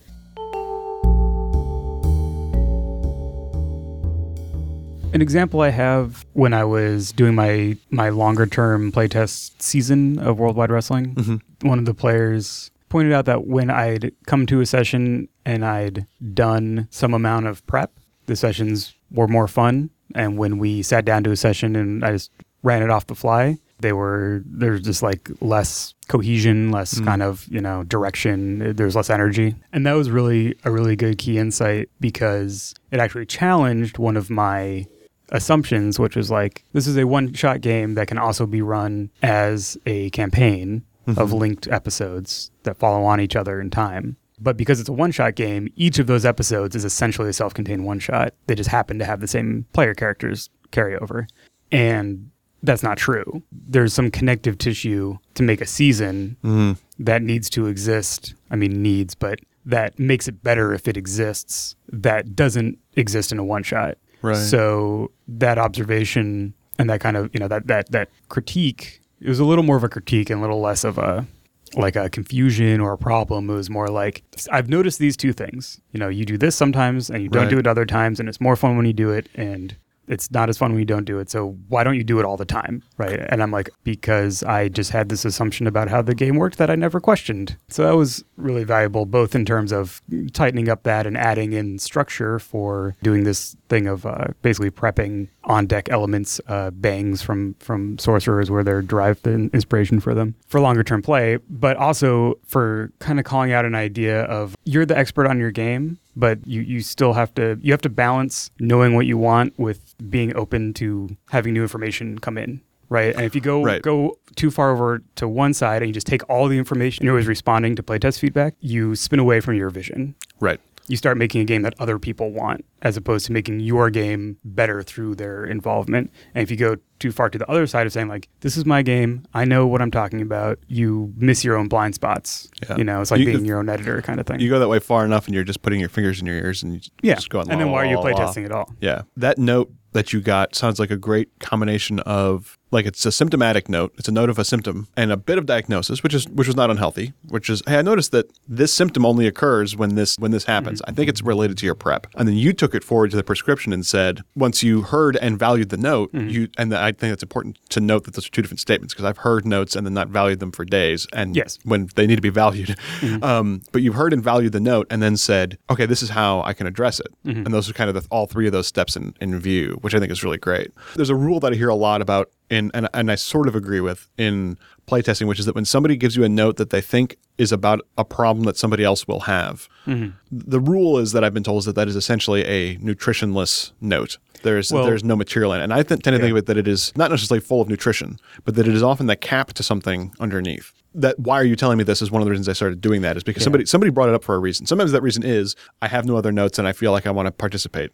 An 5.13 5.21
example 5.21 5.61
I 5.61 5.69
have 5.69 6.25
when 6.33 6.53
I 6.53 6.63
was 6.63 7.11
doing 7.11 7.33
my 7.33 7.77
my 7.89 8.09
longer 8.09 8.45
term 8.45 8.91
playtest 8.91 9.61
season 9.61 10.19
of 10.19 10.37
World 10.37 10.55
Wide 10.55 10.69
Wrestling, 10.69 11.15
mm-hmm. 11.15 11.67
one 11.67 11.79
of 11.79 11.85
the 11.85 11.93
players 11.93 12.71
pointed 12.89 13.13
out 13.13 13.25
that 13.25 13.47
when 13.47 13.69
I'd 13.69 14.13
come 14.25 14.45
to 14.47 14.61
a 14.61 14.65
session 14.65 15.27
and 15.45 15.65
I'd 15.65 16.05
done 16.33 16.87
some 16.91 17.13
amount 17.13 17.47
of 17.47 17.65
prep, 17.67 17.91
the 18.27 18.35
sessions 18.35 18.93
were 19.11 19.27
more 19.27 19.47
fun. 19.47 19.89
And 20.15 20.37
when 20.37 20.57
we 20.57 20.83
sat 20.83 21.05
down 21.05 21.23
to 21.23 21.31
a 21.31 21.35
session 21.35 21.75
and 21.75 22.03
I 22.03 22.11
just 22.11 22.31
ran 22.63 22.83
it 22.83 22.89
off 22.89 23.07
the 23.07 23.15
fly, 23.15 23.57
they 23.79 23.93
were 23.93 24.41
there's 24.45 24.81
just 24.81 25.03
like 25.03 25.29
less 25.41 25.93
cohesion, 26.07 26.71
less 26.71 26.95
mm. 26.95 27.05
kind 27.05 27.23
of 27.23 27.47
you 27.47 27.61
know 27.61 27.83
direction. 27.83 28.75
There's 28.75 28.95
less 28.95 29.09
energy, 29.09 29.55
and 29.71 29.85
that 29.85 29.93
was 29.93 30.09
really 30.09 30.57
a 30.63 30.71
really 30.71 30.95
good 30.95 31.17
key 31.17 31.37
insight 31.37 31.89
because 31.99 32.73
it 32.91 32.99
actually 32.99 33.25
challenged 33.25 33.97
one 33.97 34.17
of 34.17 34.29
my 34.29 34.85
assumptions, 35.29 35.99
which 35.99 36.15
was 36.15 36.31
like 36.31 36.63
this 36.73 36.87
is 36.87 36.97
a 36.97 37.07
one 37.07 37.33
shot 37.33 37.61
game 37.61 37.95
that 37.95 38.07
can 38.07 38.17
also 38.17 38.45
be 38.45 38.61
run 38.61 39.09
as 39.21 39.77
a 39.85 40.09
campaign 40.11 40.83
mm-hmm. 41.07 41.19
of 41.19 41.33
linked 41.33 41.67
episodes 41.67 42.51
that 42.63 42.77
follow 42.77 43.03
on 43.03 43.19
each 43.19 43.35
other 43.35 43.59
in 43.59 43.69
time. 43.69 44.17
But 44.39 44.57
because 44.57 44.79
it's 44.79 44.89
a 44.89 44.93
one 44.93 45.11
shot 45.11 45.35
game, 45.35 45.71
each 45.75 45.99
of 45.99 46.07
those 46.07 46.25
episodes 46.25 46.75
is 46.75 46.85
essentially 46.85 47.29
a 47.29 47.33
self 47.33 47.53
contained 47.53 47.85
one 47.85 47.99
shot. 47.99 48.33
They 48.47 48.55
just 48.55 48.69
happen 48.69 48.99
to 48.99 49.05
have 49.05 49.19
the 49.19 49.27
same 49.27 49.65
player 49.73 49.93
characters 49.93 50.49
carry 50.71 50.95
over. 50.95 51.27
And 51.71 52.29
that's 52.63 52.83
not 52.83 52.97
true. 52.97 53.43
There's 53.51 53.93
some 53.93 54.11
connective 54.11 54.57
tissue 54.57 55.17
to 55.35 55.43
make 55.43 55.61
a 55.61 55.65
season 55.65 56.37
mm-hmm. 56.43 56.73
that 57.03 57.21
needs 57.21 57.49
to 57.51 57.67
exist. 57.67 58.35
I 58.51 58.55
mean, 58.55 58.81
needs, 58.81 59.15
but 59.15 59.39
that 59.65 59.97
makes 59.99 60.27
it 60.27 60.43
better 60.43 60.73
if 60.73 60.87
it 60.87 60.97
exists 60.97 61.75
that 61.89 62.35
doesn't 62.35 62.79
exist 62.95 63.31
in 63.31 63.39
a 63.39 63.43
one 63.43 63.63
shot. 63.63 63.97
Right. 64.21 64.37
So 64.37 65.11
that 65.27 65.57
observation 65.57 66.53
and 66.79 66.89
that 66.89 66.99
kind 67.01 67.17
of 67.17 67.29
you 67.33 67.39
know 67.39 67.47
that 67.47 67.67
that 67.67 67.91
that 67.91 68.09
critique 68.29 69.01
it 69.19 69.29
was 69.29 69.39
a 69.39 69.45
little 69.45 69.63
more 69.63 69.77
of 69.77 69.83
a 69.83 69.89
critique 69.89 70.29
and 70.29 70.39
a 70.39 70.41
little 70.41 70.61
less 70.61 70.83
of 70.83 70.97
a 70.97 71.27
like 71.75 71.95
a 71.95 72.09
confusion 72.09 72.79
or 72.79 72.93
a 72.93 72.97
problem. 72.97 73.49
It 73.49 73.53
was 73.53 73.69
more 73.69 73.87
like 73.87 74.23
I've 74.51 74.69
noticed 74.69 74.99
these 74.99 75.17
two 75.17 75.33
things. 75.33 75.81
You 75.91 75.99
know, 75.99 76.07
you 76.07 76.25
do 76.25 76.37
this 76.37 76.55
sometimes 76.55 77.09
and 77.09 77.23
you 77.23 77.29
don't 77.29 77.43
right. 77.43 77.49
do 77.49 77.57
it 77.57 77.67
other 77.67 77.85
times, 77.85 78.19
and 78.19 78.29
it's 78.29 78.39
more 78.39 78.55
fun 78.55 78.77
when 78.77 78.85
you 78.85 78.93
do 78.93 79.11
it. 79.11 79.27
And 79.35 79.75
it's 80.07 80.31
not 80.31 80.49
as 80.49 80.57
fun 80.57 80.71
when 80.71 80.79
you 80.79 80.85
don't 80.85 81.05
do 81.05 81.19
it. 81.19 81.29
So 81.29 81.57
why 81.67 81.83
don't 81.83 81.95
you 81.95 82.03
do 82.03 82.19
it 82.19 82.25
all 82.25 82.37
the 82.37 82.45
time? 82.45 82.83
Right. 82.97 83.19
And 83.29 83.43
I'm 83.43 83.51
like, 83.51 83.69
because 83.83 84.43
I 84.43 84.69
just 84.69 84.91
had 84.91 85.09
this 85.09 85.25
assumption 85.25 85.67
about 85.67 85.89
how 85.89 86.01
the 86.01 86.15
game 86.15 86.35
worked 86.37 86.57
that 86.57 86.69
I 86.69 86.75
never 86.75 86.99
questioned. 86.99 87.57
So 87.69 87.83
that 87.83 87.95
was 87.95 88.23
really 88.37 88.63
valuable, 88.63 89.05
both 89.05 89.35
in 89.35 89.45
terms 89.45 89.71
of 89.71 90.01
tightening 90.33 90.69
up 90.69 90.83
that 90.83 91.05
and 91.05 91.17
adding 91.17 91.53
in 91.53 91.79
structure 91.79 92.39
for 92.39 92.95
doing 93.03 93.23
this 93.23 93.55
thing 93.69 93.87
of 93.87 94.05
uh, 94.05 94.27
basically 94.41 94.71
prepping 94.71 95.27
on 95.47 95.65
deck 95.65 95.89
elements, 95.89 96.39
uh, 96.47 96.69
bangs 96.71 97.21
from 97.21 97.55
from 97.55 97.97
sorcerers 97.97 98.51
where 98.51 98.63
they're 98.63 98.81
derived 98.81 99.23
the 99.23 99.31
inspiration 99.53 99.99
for 99.99 100.13
them 100.13 100.35
for 100.47 100.59
longer 100.59 100.83
term 100.83 101.01
play, 101.01 101.37
but 101.49 101.77
also 101.77 102.37
for 102.45 102.91
kind 102.99 103.17
of 103.17 103.25
calling 103.25 103.51
out 103.51 103.65
an 103.65 103.73
idea 103.73 104.23
of 104.23 104.55
you're 104.65 104.85
the 104.85 104.97
expert 104.97 105.25
on 105.25 105.39
your 105.39 105.51
game, 105.51 105.97
but 106.15 106.45
you, 106.45 106.61
you 106.61 106.81
still 106.81 107.13
have 107.13 107.33
to 107.35 107.57
you 107.61 107.71
have 107.71 107.81
to 107.81 107.89
balance 107.89 108.51
knowing 108.59 108.93
what 108.93 109.05
you 109.05 109.17
want 109.17 109.57
with 109.57 109.95
being 110.09 110.35
open 110.35 110.73
to 110.75 111.15
having 111.29 111.53
new 111.53 111.63
information 111.63 112.19
come 112.19 112.37
in 112.37 112.61
right? 112.89 113.13
And 113.15 113.25
if 113.25 113.35
you 113.35 113.41
go 113.41 113.63
right. 113.63 113.81
go 113.81 114.17
too 114.37 114.49
far 114.49 114.71
over 114.71 115.03
to 115.15 115.27
one 115.27 115.53
side 115.53 115.81
and 115.81 115.89
you 115.89 115.93
just 115.93 116.07
take 116.07 116.21
all 116.29 116.47
the 116.47 116.57
information 116.57 117.03
you're 117.03 117.15
always 117.15 117.27
responding 117.27 117.75
to 117.75 117.83
playtest 117.83 118.19
feedback, 118.19 118.55
you 118.61 118.95
spin 118.95 119.19
away 119.19 119.41
from 119.41 119.55
your 119.55 119.69
vision. 119.69 120.15
Right 120.39 120.61
you 120.87 120.97
start 120.97 121.17
making 121.17 121.41
a 121.41 121.45
game 121.45 121.61
that 121.63 121.73
other 121.79 121.99
people 121.99 122.31
want 122.31 122.63
as 122.81 122.95
opposed 122.95 123.25
to 123.25 123.31
making 123.31 123.59
your 123.59 123.89
game 123.89 124.37
better 124.45 124.81
through 124.81 125.15
their 125.15 125.45
involvement. 125.45 126.11
And 126.33 126.43
if 126.43 126.49
you 126.49 126.57
go 126.57 126.77
too 126.99 127.11
far 127.11 127.29
to 127.29 127.37
the 127.37 127.49
other 127.49 127.67
side 127.67 127.85
of 127.85 127.93
saying 127.93 128.07
like, 128.07 128.29
this 128.39 128.55
is 128.55 128.65
my 128.65 128.81
game, 128.81 129.25
I 129.33 129.45
know 129.45 129.67
what 129.67 129.81
I'm 129.81 129.91
talking 129.91 130.21
about, 130.21 130.59
you 130.67 131.13
miss 131.17 131.43
your 131.43 131.57
own 131.57 131.67
blind 131.67 131.95
spots. 131.95 132.49
Yeah. 132.67 132.77
You 132.77 132.83
know, 132.83 133.01
it's 133.01 133.11
like 133.11 133.19
you, 133.19 133.25
being 133.25 133.45
your 133.45 133.59
own 133.59 133.69
editor 133.69 134.01
kind 134.01 134.19
of 134.19 134.25
thing. 134.25 134.39
You 134.39 134.49
go 134.49 134.59
that 134.59 134.69
way 134.69 134.79
far 134.79 135.03
enough 135.03 135.25
and 135.25 135.35
you're 135.35 135.43
just 135.43 135.61
putting 135.61 135.79
your 135.79 135.89
fingers 135.89 136.21
in 136.21 136.25
your 136.25 136.37
ears 136.37 136.63
and 136.63 136.75
you 136.75 136.81
yeah. 137.01 137.15
just 137.15 137.29
going, 137.29 137.51
and 137.51 137.59
then 137.59 137.71
why 137.71 137.83
are 137.83 137.89
you 137.89 137.97
playtesting 137.97 138.45
at 138.45 138.51
all? 138.51 138.73
Yeah. 138.79 139.01
That 139.17 139.37
note 139.37 139.71
that 139.91 140.13
you 140.13 140.21
got 140.21 140.55
sounds 140.55 140.79
like 140.79 140.91
a 140.91 140.97
great 140.97 141.39
combination 141.39 141.99
of 142.01 142.56
like 142.71 142.85
it's 142.85 143.05
a 143.05 143.11
symptomatic 143.11 143.69
note 143.69 143.93
it's 143.97 144.07
a 144.07 144.11
note 144.11 144.29
of 144.29 144.37
a 144.37 144.45
symptom 144.45 144.87
and 144.97 145.11
a 145.11 145.17
bit 145.17 145.37
of 145.37 145.45
diagnosis 145.45 146.03
which 146.03 146.13
is 146.13 146.27
which 146.29 146.47
was 146.47 146.55
not 146.55 146.69
unhealthy 146.69 147.13
which 147.27 147.49
is 147.49 147.61
hey 147.67 147.77
i 147.77 147.81
noticed 147.81 148.11
that 148.11 148.29
this 148.47 148.73
symptom 148.73 149.05
only 149.05 149.27
occurs 149.27 149.75
when 149.75 149.95
this 149.95 150.15
when 150.17 150.31
this 150.31 150.45
happens 150.45 150.81
mm-hmm. 150.81 150.91
i 150.91 150.93
think 150.93 151.09
it's 151.09 151.21
related 151.21 151.57
to 151.57 151.65
your 151.65 151.75
prep 151.75 152.07
and 152.15 152.27
then 152.27 152.35
you 152.35 152.53
took 152.53 152.75
it 152.75 152.83
forward 152.83 153.09
to 153.11 153.17
the 153.17 153.23
prescription 153.23 153.73
and 153.73 153.85
said 153.85 154.21
once 154.35 154.63
you 154.63 154.81
heard 154.81 155.15
and 155.17 155.39
valued 155.39 155.69
the 155.69 155.77
note 155.77 156.11
mm-hmm. 156.11 156.29
you 156.29 156.47
and 156.57 156.73
i 156.73 156.91
think 156.91 157.13
it's 157.13 157.23
important 157.23 157.57
to 157.69 157.79
note 157.79 158.03
that 158.03 158.13
those 158.13 158.27
are 158.27 158.31
two 158.31 158.41
different 158.41 158.59
statements 158.59 158.93
because 158.93 159.05
i've 159.05 159.19
heard 159.19 159.45
notes 159.45 159.75
and 159.75 159.85
then 159.85 159.93
not 159.93 160.09
valued 160.09 160.39
them 160.39 160.51
for 160.51 160.65
days 160.65 161.07
and 161.13 161.35
yes 161.35 161.57
when 161.63 161.89
they 161.95 162.05
need 162.05 162.15
to 162.15 162.21
be 162.21 162.29
valued 162.29 162.69
mm-hmm. 162.99 163.23
um, 163.23 163.61
but 163.71 163.81
you've 163.81 163.95
heard 163.95 164.13
and 164.13 164.23
valued 164.23 164.51
the 164.51 164.59
note 164.59 164.87
and 164.89 165.01
then 165.01 165.15
said 165.15 165.57
okay 165.69 165.85
this 165.85 166.03
is 166.03 166.09
how 166.09 166.41
i 166.43 166.53
can 166.53 166.67
address 166.67 166.99
it 166.99 167.07
mm-hmm. 167.25 167.45
and 167.45 167.53
those 167.53 167.69
are 167.69 167.73
kind 167.73 167.89
of 167.89 167.95
the, 167.95 168.07
all 168.09 168.25
three 168.25 168.45
of 168.45 168.51
those 168.51 168.67
steps 168.67 168.95
in, 168.95 169.13
in 169.21 169.39
view 169.39 169.77
which 169.81 169.95
i 169.95 169.99
think 169.99 170.11
is 170.11 170.23
really 170.23 170.37
great 170.37 170.71
there's 170.95 171.09
a 171.09 171.15
rule 171.15 171.39
that 171.39 171.53
i 171.53 171.55
hear 171.55 171.69
a 171.69 171.75
lot 171.75 172.01
about 172.01 172.31
in 172.49 172.71
and, 172.73 172.87
and 172.93 173.11
I 173.11 173.15
sort 173.15 173.47
of 173.47 173.55
agree 173.55 173.81
with 173.81 174.07
in 174.17 174.57
playtesting, 174.87 175.27
which 175.27 175.39
is 175.39 175.45
that 175.45 175.55
when 175.55 175.65
somebody 175.65 175.97
gives 175.97 176.15
you 176.15 176.23
a 176.23 176.29
note 176.29 176.57
that 176.57 176.69
they 176.69 176.81
think 176.81 177.17
is 177.37 177.51
about 177.51 177.81
a 177.97 178.05
problem 178.05 178.45
that 178.45 178.57
somebody 178.57 178.83
else 178.83 179.07
will 179.07 179.21
have, 179.21 179.67
mm-hmm. 179.85 180.09
the 180.31 180.59
rule 180.59 180.97
is 180.97 181.11
that 181.11 181.23
I've 181.23 181.33
been 181.33 181.43
told 181.43 181.59
is 181.59 181.65
that 181.65 181.75
that 181.75 181.87
is 181.87 181.95
essentially 181.95 182.43
a 182.45 182.77
nutritionless 182.77 183.73
note. 183.81 184.17
There's 184.43 184.71
well, 184.71 184.85
there's 184.85 185.03
no 185.03 185.15
material 185.15 185.51
in 185.53 185.59
it, 185.59 185.63
and 185.63 185.73
I 185.73 185.77
th- 185.83 185.87
tend 185.87 186.03
to 186.03 186.11
yeah. 186.13 186.17
think 186.19 186.31
of 186.31 186.37
it 186.37 186.45
that 186.45 186.57
it 186.57 186.67
is 186.67 186.93
not 186.95 187.11
necessarily 187.11 187.41
full 187.41 187.59
of 187.59 187.67
nutrition, 187.67 188.19
but 188.45 188.55
that 188.55 188.67
it 188.67 188.73
is 188.73 188.83
often 188.83 189.07
the 189.07 189.15
cap 189.15 189.53
to 189.53 189.63
something 189.63 190.13
underneath. 190.19 190.73
that 190.93 191.19
why 191.19 191.35
are 191.39 191.43
you 191.43 191.55
telling 191.55 191.77
me 191.77 191.83
this 191.83 192.01
is 192.01 192.09
one 192.11 192.21
of 192.21 192.25
the 192.25 192.31
reasons 192.31 192.47
I 192.49 192.53
started 192.53 192.79
doing 192.81 193.01
that 193.01 193.17
is 193.17 193.23
because 193.23 193.43
somebody 193.43 193.65
somebody 193.65 193.91
brought 193.91 194.09
it 194.09 194.15
up 194.15 194.23
for 194.23 194.35
a 194.35 194.39
reason. 194.39 194.65
Sometimes 194.65 194.91
that 194.91 195.01
reason 195.01 195.23
is 195.23 195.55
I 195.81 195.87
have 195.87 196.05
no 196.05 196.15
other 196.17 196.31
notes 196.31 196.57
and 196.59 196.67
I 196.67 196.71
feel 196.71 196.91
like 196.91 197.05
I 197.05 197.11
want 197.11 197.27
to 197.27 197.31
participate, 197.31 197.91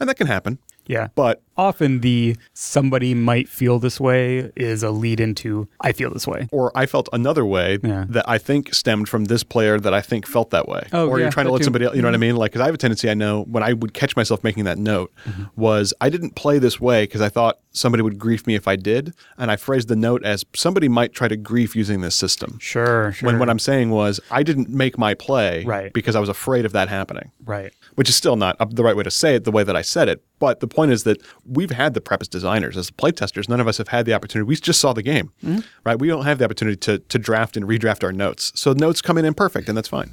and 0.00 0.08
that 0.08 0.16
can 0.16 0.26
happen. 0.26 0.58
Yeah. 0.86 1.08
But 1.14 1.42
often 1.56 2.00
the 2.00 2.36
somebody 2.52 3.14
might 3.14 3.48
feel 3.48 3.78
this 3.78 3.98
way 3.98 4.52
is 4.56 4.82
a 4.82 4.90
lead 4.90 5.20
into 5.20 5.68
I 5.80 5.92
feel 5.92 6.12
this 6.12 6.26
way. 6.26 6.48
or 6.52 6.70
I 6.76 6.86
felt 6.86 7.08
another 7.12 7.44
way 7.44 7.78
Yeah. 7.82 8.04
that 8.10 8.28
I 8.28 8.38
think 8.38 8.74
stemmed 8.74 9.08
from 9.08 9.24
this 9.24 9.42
player 9.42 9.80
that 9.80 9.94
I 9.94 10.00
think 10.00 10.26
felt 10.26 10.50
that 10.50 10.68
way. 10.68 10.86
Oh, 10.92 11.08
or 11.08 11.18
yeah, 11.18 11.24
you're 11.24 11.32
trying 11.32 11.46
to 11.46 11.52
let 11.52 11.58
too. 11.58 11.62
Mm-hmm. 11.62 11.64
somebody 11.64 11.84
else, 11.86 11.96
you 11.96 12.02
know 12.02 12.08
what 12.08 12.14
I 12.14 12.18
mean? 12.18 12.36
Like, 12.36 12.52
because 12.52 12.60
I 12.62 12.66
have 12.66 12.74
a 12.74 12.78
tendency, 12.78 13.08
I 13.10 13.14
know 13.14 13.42
when 13.44 13.62
I 13.62 13.72
would 13.72 13.94
catch 13.94 14.16
myself 14.16 14.44
making 14.44 14.64
that 14.64 14.78
note 14.78 15.12
Mm-hmm. 15.26 15.44
was 15.60 15.92
I 16.00 16.08
didn't 16.10 16.34
play 16.36 16.58
this 16.58 16.80
way 16.80 17.04
because 17.04 17.20
I 17.20 17.28
thought 17.28 17.58
somebody 17.72 18.02
would 18.02 18.18
grief 18.18 18.46
me 18.46 18.54
if 18.54 18.68
I 18.68 18.76
did. 18.76 19.12
And 19.38 19.50
I 19.50 19.56
phrased 19.56 19.88
the 19.88 19.96
note 19.96 20.24
as 20.24 20.44
somebody 20.54 20.88
might 20.88 21.12
try 21.12 21.28
to 21.28 21.36
grief 21.36 21.74
using 21.76 22.00
this 22.00 22.14
system. 22.14 22.58
Sure, 22.60 23.12
sure. 23.12 23.26
When 23.26 23.38
what 23.38 23.48
I'm 23.50 23.58
saying 23.58 23.90
was 23.90 24.20
I 24.30 24.42
didn't 24.42 24.68
make 24.68 24.98
my 24.98 25.14
play 25.14 25.64
Right. 25.64 25.92
because 25.92 26.14
I 26.16 26.20
was 26.20 26.28
afraid 26.28 26.64
of 26.64 26.72
that 26.72 26.88
happening. 26.88 27.30
right. 27.44 27.72
Which 27.96 28.10
is 28.10 28.16
still 28.16 28.36
not 28.36 28.56
the 28.74 28.84
right 28.84 28.94
way 28.94 29.04
to 29.04 29.10
say 29.10 29.34
it 29.36 29.44
the 29.44 29.50
way 29.50 29.64
that 29.64 29.74
I 29.74 29.80
said 29.82 30.08
it. 30.10 30.22
But 30.38 30.60
the 30.60 30.66
point 30.76 30.92
is 30.92 31.02
that 31.04 31.20
we've 31.44 31.70
had 31.72 31.94
the 31.94 32.00
prep 32.00 32.20
as 32.20 32.28
designers, 32.28 32.76
as 32.76 32.90
playtesters. 32.90 33.48
None 33.48 33.60
of 33.60 33.66
us 33.66 33.78
have 33.78 33.88
had 33.88 34.06
the 34.06 34.12
opportunity. 34.14 34.46
We 34.46 34.54
just 34.56 34.80
saw 34.80 34.92
the 34.92 35.02
game, 35.02 35.32
Mm-hmm. 35.44 35.60
right? 35.84 35.98
We 35.98 36.06
don't 36.08 36.24
have 36.24 36.38
the 36.38 36.44
opportunity 36.44 36.76
to, 36.76 36.98
to 36.98 37.18
draft 37.18 37.56
and 37.56 37.66
redraft 37.66 38.04
our 38.04 38.12
notes. 38.12 38.52
So 38.54 38.72
notes 38.72 39.00
come 39.02 39.18
in 39.18 39.24
imperfect, 39.24 39.68
and 39.68 39.76
that's 39.76 39.88
fine. 39.88 40.10